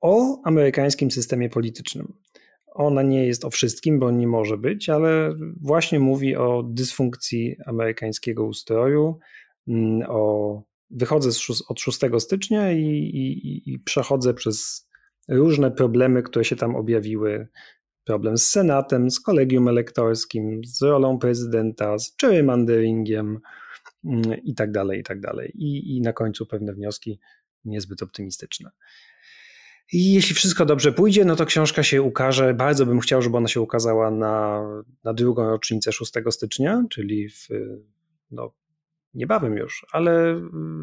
[0.01, 2.13] o amerykańskim systemie politycznym
[2.75, 8.45] ona nie jest o wszystkim, bo nie może być, ale właśnie mówi o dysfunkcji amerykańskiego
[8.45, 9.19] ustroju,
[9.69, 14.89] mm, o wychodzę z, od 6 stycznia i, i, i przechodzę przez
[15.29, 17.49] różne problemy, które się tam objawiły.
[18.05, 23.41] Problem z Senatem, z kolegium elektorskim, z rolą prezydenta, z gerrymanderingiem
[24.05, 25.53] mm, i tak dalej, i tak dalej.
[25.55, 27.21] I, I na końcu pewne wnioski
[27.65, 28.71] niezbyt optymistyczne.
[29.93, 32.55] I jeśli wszystko dobrze pójdzie, no to książka się ukaże.
[32.55, 34.65] Bardzo bym chciał, żeby ona się ukazała na,
[35.05, 37.49] na drugą rocznicę 6 stycznia, czyli w,
[38.31, 38.53] no,
[39.15, 40.41] niebawem już, ale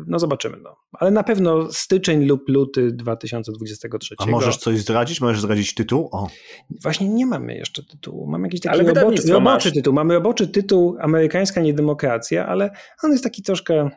[0.08, 0.58] no zobaczymy.
[0.64, 0.76] No.
[0.92, 4.16] Ale na pewno styczeń lub luty 2023.
[4.18, 5.22] A możesz coś zdradzić?
[5.22, 6.10] Możesz zdradzić tytuł?
[6.12, 6.28] O.
[6.84, 8.28] Właśnie nie mamy jeszcze tytułu.
[8.28, 9.94] Mamy jakiś taki roboczy, roboczy tytuł.
[9.94, 12.72] Mamy roboczy tytuł Amerykańska Niedemokracja, ale
[13.04, 13.90] on jest taki troszkę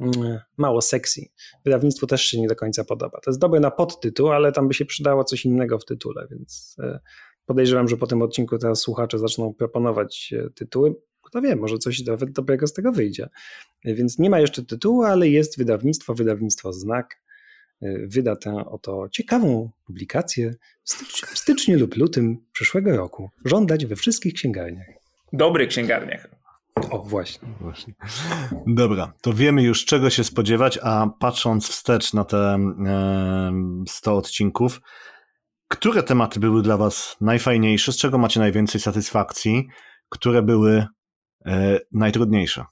[0.00, 1.20] mm, mało sexy.
[1.64, 3.20] Wydawnictwu też się nie do końca podoba.
[3.24, 6.76] To jest dobre na podtytuł, ale tam by się przydało coś innego w tytule, więc
[6.82, 7.00] e,
[7.46, 10.94] podejrzewam, że po tym odcinku teraz słuchacze zaczną proponować e, tytuły
[11.28, 13.28] kto wie, może coś nawet dobrego z tego wyjdzie.
[13.84, 17.20] Więc nie ma jeszcze tytułu, ale jest wydawnictwo, wydawnictwo Znak.
[18.06, 23.30] Wyda tę oto ciekawą publikację w styczniu, w styczniu lub lutym przyszłego roku.
[23.44, 24.86] Żądać we wszystkich księgarniach.
[25.32, 26.28] Dobrych księgarniach.
[26.90, 27.48] O, właśnie.
[27.60, 27.94] właśnie.
[28.66, 34.80] Dobra, to wiemy już czego się spodziewać, a patrząc wstecz na te e, 100 odcinków,
[35.68, 39.68] które tematy były dla Was najfajniejsze, z czego macie najwięcej satysfakcji,
[40.08, 40.86] które były
[41.92, 42.64] najtrudniejsze?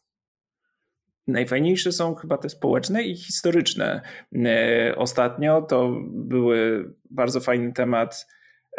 [1.26, 4.00] Najfajniejsze są chyba te społeczne i historyczne.
[4.34, 8.26] E, ostatnio to były bardzo fajny temat.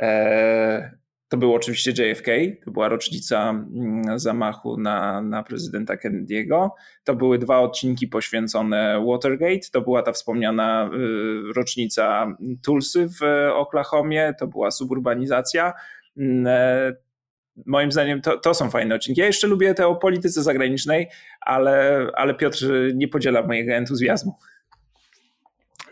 [0.01, 0.97] E,
[1.29, 2.27] to był oczywiście JFK,
[2.65, 6.69] to była rocznica mm, zamachu na, na prezydenta Kennedy'ego.
[7.03, 9.69] To były dwa odcinki poświęcone Watergate.
[9.71, 10.89] To była ta wspomniana
[11.55, 15.73] rocznica Tulsy w Oklahomie, to była suburbanizacja
[16.17, 16.95] mm,
[17.65, 19.21] moim zdaniem to, to są fajne odcinki.
[19.21, 21.07] Ja jeszcze lubię te o polityce zagranicznej,
[21.41, 22.65] ale, ale Piotr
[22.95, 24.35] nie podziela mojego entuzjazmu.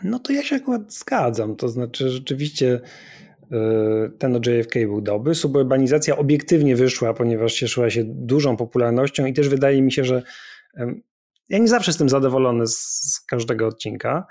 [0.03, 1.55] No to ja się akurat zgadzam.
[1.55, 2.79] To znaczy, rzeczywiście
[3.51, 3.57] e,
[4.19, 5.35] ten o JFK był dobry.
[5.35, 10.23] Suburbanizacja obiektywnie wyszła, ponieważ cieszyła się dużą popularnością i też wydaje mi się, że
[11.49, 14.27] ja nie zawsze jestem zadowolony z każdego odcinka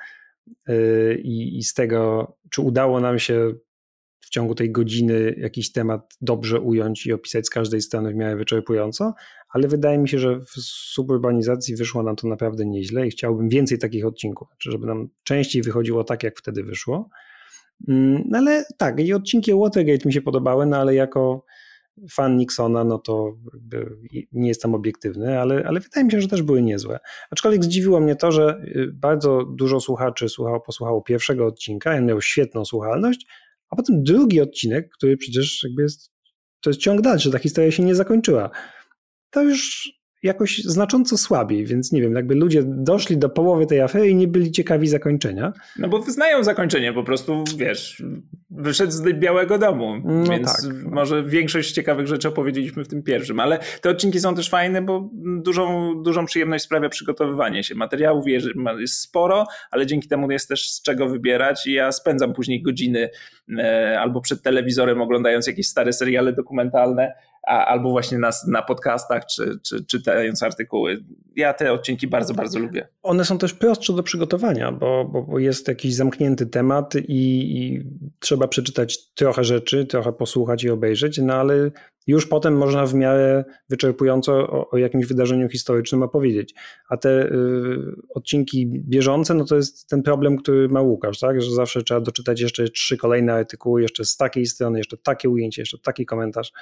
[0.66, 0.74] e,
[1.14, 3.52] i, i z tego, czy udało nam się
[4.24, 8.36] w ciągu tej godziny jakiś temat dobrze ująć i opisać z każdej strony w miarę
[8.36, 9.14] wyczerpująco,
[9.48, 10.50] ale wydaje mi się, że w
[10.94, 15.62] suburbanizacji wyszło nam to naprawdę nieźle i chciałbym więcej takich odcinków, znaczy żeby nam częściej
[15.62, 17.08] wychodziło tak, jak wtedy wyszło.
[17.88, 21.44] Mm, no ale tak, i odcinki Watergate mi się podobały, no ale jako
[22.10, 23.36] fan Nixona, no to
[24.32, 26.98] nie jestem obiektywny, ale, ale wydaje mi się, że też były niezłe.
[27.30, 32.20] Aczkolwiek zdziwiło mnie to, że y, bardzo dużo słuchaczy słuchało, posłuchało pierwszego odcinka, on miał
[32.20, 33.26] świetną słuchalność,
[33.74, 36.12] a potem drugi odcinek, który przecież jakby jest,
[36.60, 38.50] to jest ciąg dalszy, ta historia się nie zakończyła.
[39.30, 39.88] To już
[40.24, 44.28] jakoś znacząco słabiej, więc nie wiem, jakby ludzie doszli do połowy tej afery i nie
[44.28, 45.52] byli ciekawi zakończenia.
[45.78, 48.02] No bo wyznają zakończenie, po prostu, wiesz,
[48.50, 50.74] wyszedł z Białego Domu, no więc tak.
[50.84, 55.10] może większość ciekawych rzeczy opowiedzieliśmy w tym pierwszym, ale te odcinki są też fajne, bo
[55.42, 57.74] dużą, dużą przyjemność sprawia przygotowywanie się.
[57.74, 58.24] Materiałów
[58.78, 63.10] jest sporo, ale dzięki temu jest też z czego wybierać i ja spędzam później godziny
[63.58, 67.12] e, albo przed telewizorem oglądając jakieś stare seriale dokumentalne,
[67.46, 71.04] a, albo właśnie na, na podcastach, czy, czy czytając artykuły.
[71.36, 72.88] Ja te odcinki bardzo, bardzo lubię.
[73.02, 77.84] One są też prostsze do przygotowania, bo, bo, bo jest jakiś zamknięty temat i, i,
[78.18, 81.70] trzeba przeczytać trochę rzeczy, trochę posłuchać i obejrzeć, no ale
[82.06, 86.54] już potem można w miarę wyczerpująco o, o jakimś wydarzeniu historycznym opowiedzieć.
[86.88, 87.32] A te y,
[88.14, 91.42] odcinki bieżące, no to jest ten problem, który ma Łukasz, tak?
[91.42, 95.62] że zawsze trzeba doczytać jeszcze trzy kolejne artykuły, jeszcze z takiej strony, jeszcze takie ujęcie,
[95.62, 96.52] jeszcze taki komentarz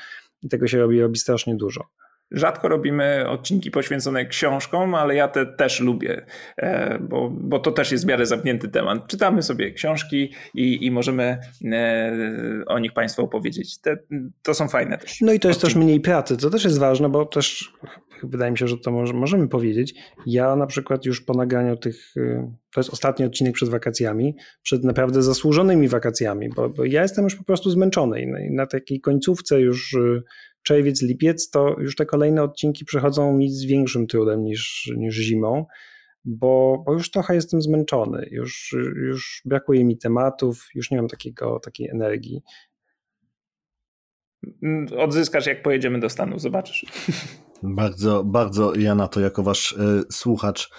[0.42, 1.84] i tego się robi, robi strasznie dużo.
[2.32, 6.26] Rzadko robimy odcinki poświęcone książkom, ale ja te też lubię,
[6.56, 9.06] e, bo, bo to też jest w miarę zamknięty temat.
[9.06, 11.38] Czytamy sobie książki i, i możemy
[11.72, 12.12] e,
[12.66, 13.80] o nich Państwu opowiedzieć.
[13.80, 13.96] Te,
[14.42, 15.20] to są fajne też.
[15.20, 15.74] No i to jest odcinki.
[15.74, 17.72] też mniej pracy, to też jest ważne, bo też
[18.22, 19.94] wydaje mi się, że to możemy powiedzieć.
[20.26, 24.84] Ja na przykład już po nagraniu tych, y, to jest ostatni odcinek przed wakacjami, przed
[24.84, 29.00] naprawdę zasłużonymi wakacjami, bo, bo ja jestem już po prostu zmęczony i na, na takiej
[29.00, 30.22] końcówce już y,
[30.62, 35.66] czerwiec, lipiec, to już te kolejne odcinki przechodzą mi z większym trudem niż, niż zimą,
[36.24, 41.60] bo, bo już trochę jestem zmęczony, już, już brakuje mi tematów, już nie mam takiego,
[41.60, 42.42] takiej energii.
[44.98, 46.86] Odzyskasz, jak pojedziemy do Stanów, zobaczysz.
[47.62, 50.70] Bardzo, bardzo ja na to jako wasz y, słuchacz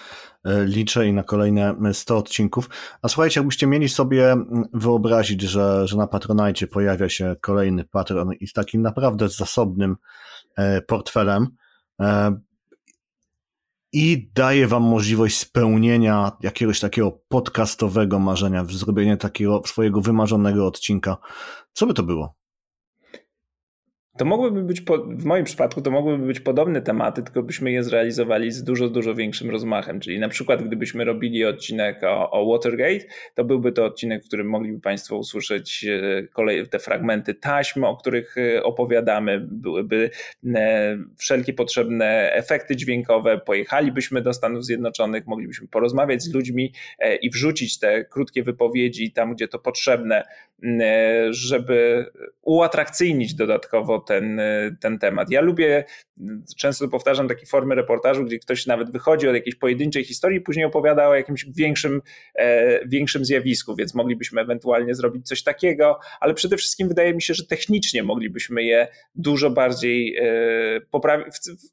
[0.66, 2.70] liczę i na kolejne 100 odcinków.
[3.02, 4.36] A słuchajcie, jakbyście mieli sobie
[4.74, 9.96] wyobrazić, że, że na Patronite pojawia się kolejny patron i z takim naprawdę zasobnym
[10.56, 11.48] e, portfelem
[13.94, 21.18] i daje wam możliwość spełnienia jakiegoś takiego podcastowego marzenia, zrobienia takiego swojego wymarzonego odcinka,
[21.74, 22.36] co by to było?
[24.18, 28.52] To mogłyby być, w moim przypadku, to mogłyby być podobne tematy, tylko byśmy je zrealizowali
[28.52, 30.00] z dużo, dużo większym rozmachem.
[30.00, 34.48] Czyli na przykład, gdybyśmy robili odcinek o, o Watergate, to byłby to odcinek, w którym
[34.50, 40.10] mogliby Państwo usłyszeć e, kolej, te fragmenty taśm, o których e, opowiadamy, byłyby
[40.56, 46.74] e, wszelkie potrzebne efekty dźwiękowe, pojechalibyśmy do Stanów Zjednoczonych, moglibyśmy porozmawiać z ludźmi
[47.22, 50.24] i wrzucić te krótkie wypowiedzi tam, gdzie to potrzebne,
[51.30, 52.06] żeby
[52.42, 54.42] uatrakcyjnić dodatkowo ten,
[54.80, 55.32] ten temat.
[55.32, 55.84] Ja lubię,
[56.58, 61.08] często powtarzam takie formy reportażu, gdzie ktoś nawet wychodzi od jakiejś pojedynczej historii później opowiada
[61.08, 62.02] o jakimś większym,
[62.36, 67.34] e, większym zjawisku, więc moglibyśmy ewentualnie zrobić coś takiego, ale przede wszystkim wydaje mi się,
[67.34, 71.26] że technicznie moglibyśmy je dużo bardziej e, poprawić,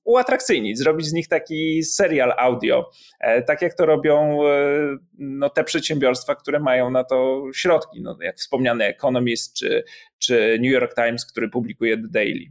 [0.05, 2.90] uatrakcyjnić, zrobić z nich taki serial audio,
[3.20, 8.16] e, tak jak to robią e, no, te przedsiębiorstwa, które mają na to środki, no,
[8.20, 9.85] jak wspomniany Economist czy,
[10.20, 12.44] czy New York Times, który publikuje The Daily.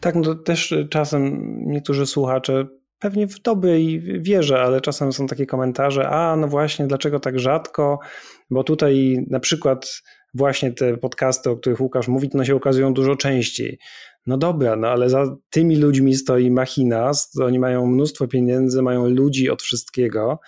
[0.00, 2.66] Tak, no też czasem niektórzy słuchacze
[2.98, 7.98] pewnie w dobrej wierze, ale czasem są takie komentarze, a no właśnie, dlaczego tak rzadko,
[8.50, 10.02] bo tutaj na przykład
[10.34, 13.78] właśnie te podcasty, o których Łukasz mówi, one się okazują dużo częściej.
[14.26, 17.10] No dobra, no ale za tymi ludźmi stoi machina,
[17.42, 20.40] oni mają mnóstwo pieniędzy, mają ludzi od wszystkiego,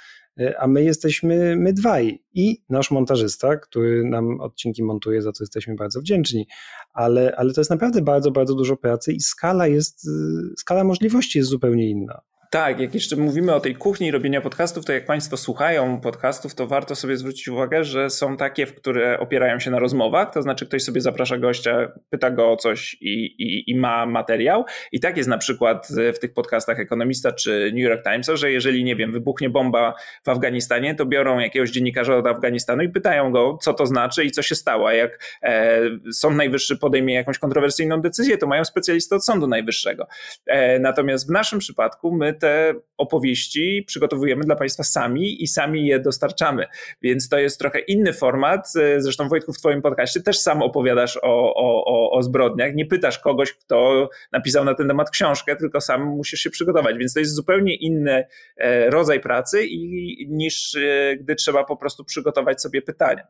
[0.59, 5.75] a my jesteśmy my dwaj i nasz montażysta, który nam odcinki montuje, za co jesteśmy
[5.75, 6.47] bardzo wdzięczni,
[6.93, 10.11] ale, ale to jest naprawdę bardzo, bardzo dużo pracy i skala jest, y,
[10.57, 12.21] skala możliwości jest zupełnie inna.
[12.53, 16.66] Tak, jak jeszcze mówimy o tej kuchni robienia podcastów, to jak Państwo słuchają podcastów, to
[16.66, 20.83] warto sobie zwrócić uwagę, że są takie, które opierają się na rozmowach, to znaczy ktoś
[20.83, 24.65] sobie zaprasza gościa, pyta go o coś i, i, i ma materiał.
[24.93, 28.85] I tak jest na przykład w tych podcastach Ekonomista czy New York Timesa, że jeżeli,
[28.85, 33.59] nie wiem, wybuchnie bomba w Afganistanie, to biorą jakiegoś dziennikarza od Afganistanu i pytają go,
[33.62, 34.89] co to znaczy i co się stało.
[34.89, 35.81] A jak e,
[36.12, 40.07] Sąd Najwyższy podejmie jakąś kontrowersyjną decyzję, to mają specjalistę od Sądu Najwyższego.
[40.47, 46.01] E, natomiast w naszym przypadku my te opowieści przygotowujemy dla Państwa sami i sami je
[46.01, 46.66] dostarczamy.
[47.02, 48.73] Więc to jest trochę inny format.
[48.98, 52.74] Zresztą Wojtku w Twoim podcaście też sam opowiadasz o, o, o zbrodniach.
[52.74, 56.98] Nie pytasz kogoś, kto napisał na ten temat książkę, tylko sam musisz się przygotować.
[56.98, 58.24] Więc to jest zupełnie inny
[58.56, 63.23] e, rodzaj pracy i, niż e, gdy trzeba po prostu przygotować sobie pytania.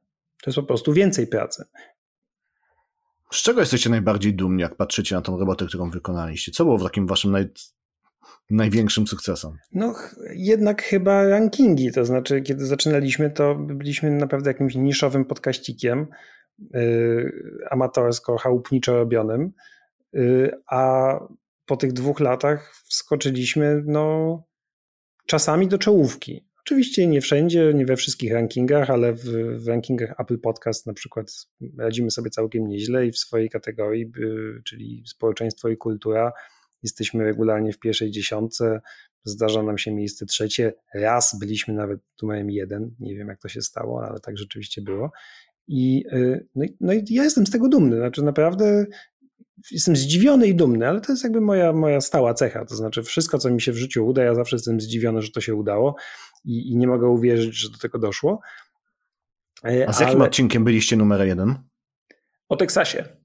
[0.43, 1.64] To jest po prostu więcej pracy.
[3.32, 6.52] Z czego jesteście najbardziej dumni, jak patrzycie na tą robotę, którą wykonaliście?
[6.52, 7.48] Co było w takim waszym naj,
[8.51, 9.59] największym sukcesem?
[9.73, 9.94] No,
[10.35, 11.93] jednak chyba rankingi.
[11.93, 16.07] To znaczy, kiedy zaczynaliśmy, to byliśmy naprawdę jakimś niszowym podkaścikiem,
[16.74, 17.32] yy,
[17.70, 19.53] amatorsko, chałupniczo robionym,
[20.12, 21.15] yy, a
[21.66, 24.43] po tych dwóch latach wskoczyliśmy, no,
[25.27, 26.47] czasami do czołówki.
[26.61, 29.24] Oczywiście nie wszędzie, nie we wszystkich rankingach, ale w,
[29.65, 31.47] w, rankingach Apple Podcast na przykład
[31.78, 34.12] radzimy sobie całkiem nieźle i w swojej kategorii,
[34.65, 36.32] czyli społeczeństwo i kultura,
[36.82, 38.80] Jesteśmy regularnie w pierwszej dziesiątce,
[39.24, 40.72] zdarza nam się miejsce trzecie.
[40.94, 45.10] Raz byliśmy nawet numerem jeden, nie wiem jak to się stało, ale tak rzeczywiście było.
[45.68, 48.86] I, y, no, i, no i ja jestem z tego dumny, znaczy naprawdę
[49.70, 52.64] jestem zdziwiony i dumny, ale to jest jakby moja, moja stała cecha.
[52.64, 55.40] To znaczy, wszystko, co mi się w życiu uda, ja zawsze jestem zdziwiony, że to
[55.40, 55.96] się udało
[56.44, 58.40] i, i nie mogę uwierzyć, że do tego doszło.
[59.86, 60.24] A z jakim ale...
[60.24, 61.54] odcinkiem byliście numer jeden?
[62.48, 63.22] O Teksasie.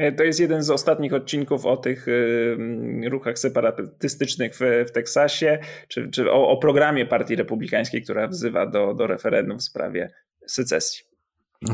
[0.00, 5.58] E, to jest jeden z ostatnich odcinków o tych y, ruchach separatystycznych w, w Teksasie,
[5.88, 10.10] czy, czy o, o, programie Partii Republikańskiej, która wzywa do, do referendum w sprawie
[10.46, 11.04] secesji.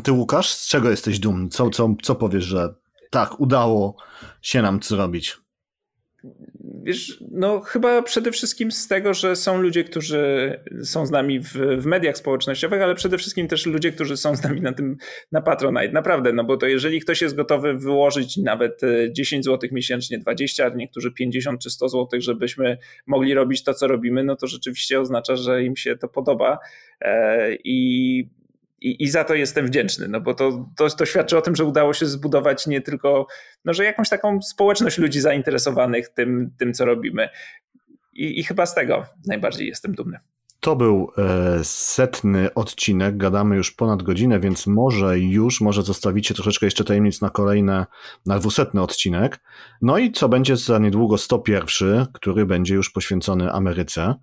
[0.02, 1.48] Ty, Łukasz, z czego jesteś dumny?
[1.48, 2.74] Co, co, co powiesz, że
[3.10, 3.96] tak, udało
[4.42, 5.36] się nam zrobić?
[6.86, 10.52] Wiesz, no chyba przede wszystkim z tego, że są ludzie, którzy
[10.82, 14.42] są z nami w, w, mediach społecznościowych, ale przede wszystkim też ludzie, którzy są z
[14.42, 14.96] nami na tym,
[15.32, 15.92] na Patronite.
[15.92, 18.80] Naprawdę, no bo to jeżeli ktoś jest gotowy wyłożyć nawet
[19.12, 23.86] 10 zł miesięcznie, 20, a niektórzy 50 czy 100 zł, żebyśmy mogli robić to, co
[23.86, 26.58] robimy, no to rzeczywiście oznacza, że im się to podoba
[27.00, 28.28] e, i
[28.80, 31.64] i, I, za to jestem wdzięczny, no bo to, to, to, świadczy o tym, że
[31.64, 33.26] udało się zbudować nie tylko,
[33.64, 37.28] no że jakąś taką społeczność ludzi zainteresowanych tym, tym co robimy.
[38.12, 40.18] I, I chyba z tego najbardziej jestem dumny.
[40.60, 46.66] To był e, setny odcinek, gadamy już ponad godzinę, więc może już, może zostawicie troszeczkę
[46.66, 47.86] jeszcze tajemnic na kolejne,
[48.26, 49.40] na dwusetny odcinek.
[49.82, 54.14] No i co będzie za niedługo 101, który będzie już poświęcony Ameryce.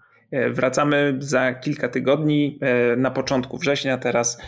[0.52, 2.60] Wracamy za kilka tygodni,
[2.98, 4.42] na początku września, teraz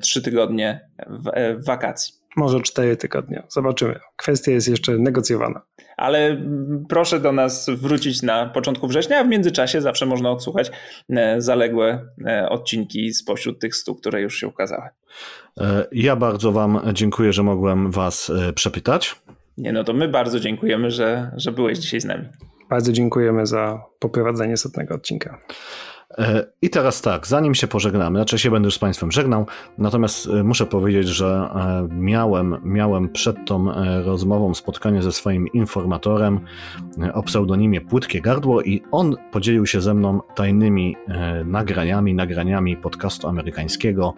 [0.00, 2.14] trzy tygodnie w wakacji.
[2.36, 3.42] Może cztery tygodnie.
[3.48, 4.00] Zobaczymy.
[4.16, 5.60] Kwestia jest jeszcze negocjowana.
[5.96, 6.42] Ale
[6.88, 10.70] proszę do nas wrócić na początku września, a w międzyczasie zawsze można odsłuchać
[11.10, 14.88] e, zaległe e, odcinki spośród tych stu, które już się ukazały.
[15.60, 19.16] E, ja bardzo Wam dziękuję, że mogłem Was przepytać.
[19.58, 22.24] Nie, no to my bardzo dziękujemy, że, że byłeś dzisiaj z nami.
[22.70, 25.38] Bardzo dziękujemy za poprowadzenie setnego odcinka.
[26.18, 29.46] E, I teraz tak, zanim się pożegnamy, znaczy się będę już z Państwem żegnał,
[29.78, 33.66] natomiast e, muszę powiedzieć, że e, miałem, miałem przed tą
[34.04, 36.40] rozmową spotkanie ze swoim informatorem
[37.14, 40.96] o pseudonimie Płytkie Gardło i on podzielił się ze mną tajnymi
[41.44, 44.14] nagraniami, nagraniami podcastu amerykańskiego,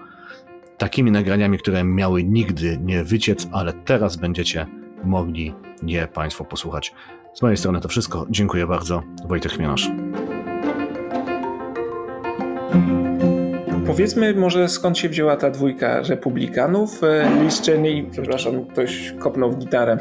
[0.79, 4.67] takimi nagraniami, które miały nigdy nie wyciec, ale teraz będziecie
[5.05, 6.95] mogli je Państwo posłuchać.
[7.35, 8.27] Z mojej strony to wszystko.
[8.31, 9.03] Dziękuję bardzo.
[9.29, 9.91] Wojtek Chmielasz.
[13.87, 17.05] Powiedzmy może skąd się wzięła ta dwójka republikanów.
[17.05, 19.99] E, Liz Cheney, przepraszam, ktoś kopnął w gitarę.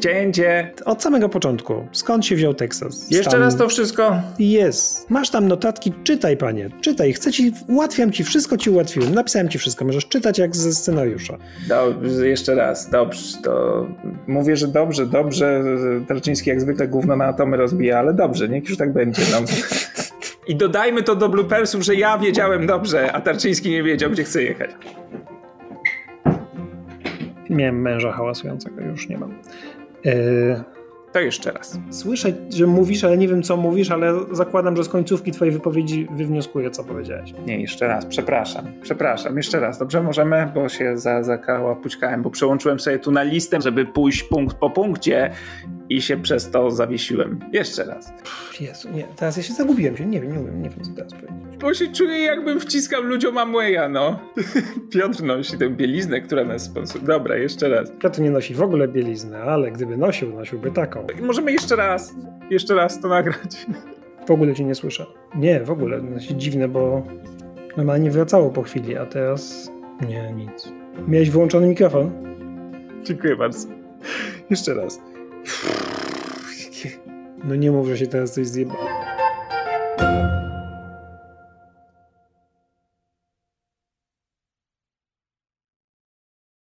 [0.00, 0.72] Cięcie.
[0.84, 1.86] Od samego początku.
[1.92, 3.10] Skąd się wziął Teksas?
[3.10, 3.40] Jeszcze tam...
[3.40, 4.20] raz to wszystko?
[4.38, 5.10] Jest.
[5.10, 7.12] Masz tam notatki, czytaj panie, czytaj.
[7.12, 9.14] Chcę ci, ułatwiam ci, wszystko ci ułatwiłem.
[9.14, 11.38] Napisałem ci wszystko, możesz czytać jak ze scenariusza.
[11.68, 13.86] Dobrze, jeszcze raz, dobrze, to
[14.26, 15.62] mówię, że dobrze, dobrze.
[16.08, 19.22] Tarczyński jak zwykle gówno na atomy rozbija, ale dobrze, niech już tak będzie.
[19.32, 19.38] No.
[20.48, 24.42] I dodajmy to do bloopersów, że ja wiedziałem dobrze, a Tarczyński nie wiedział, gdzie chce
[24.42, 24.70] jechać.
[27.50, 29.34] Miałem męża hałasującego, już nie mam.
[30.06, 30.78] E...
[31.12, 31.78] To jeszcze raz.
[31.90, 36.08] Słyszę, że mówisz, ale nie wiem, co mówisz, ale zakładam, że z końcówki twojej wypowiedzi
[36.16, 37.34] wywnioskuję, co powiedziałeś.
[37.46, 38.64] Nie, jeszcze raz, przepraszam.
[38.82, 39.78] Przepraszam, jeszcze raz.
[39.78, 44.56] Dobrze, możemy, bo się za, zakałapućkałem, bo przełączyłem sobie tu na listę, żeby pójść punkt
[44.56, 45.30] po punkcie
[45.90, 47.40] i się przez to zawiesiłem.
[47.52, 48.12] Jeszcze raz.
[48.60, 51.12] Jezu, nie, teraz ja się zagubiłem się, nie wiem, nie wiem, nie wiem co teraz
[51.12, 51.58] powiedzieć.
[51.60, 54.20] Bo się czuję jakbym wciskał ludziom Amwaya, no.
[54.92, 57.06] Piotr nosi tę bieliznę, która nas sponsoruje.
[57.06, 57.90] Dobra, jeszcze raz.
[58.02, 61.06] Piotr nie nosi w ogóle bieliznę, ale gdyby nosił, nosiłby taką.
[61.22, 62.14] Możemy jeszcze raz,
[62.50, 63.66] jeszcze raz to nagrać.
[64.26, 65.06] W ogóle cię nie słyszę.
[65.34, 66.00] Nie, w ogóle,
[66.36, 67.06] dziwne, bo
[67.76, 69.70] normalnie wracało po chwili, a teraz
[70.08, 70.72] nie, nic.
[71.06, 72.10] Miałeś wyłączony mikrofon?
[73.04, 73.68] Dziękuję bardzo.
[74.50, 75.00] Jeszcze raz.
[77.44, 78.74] No nie mów, że się teraz coś zjeba.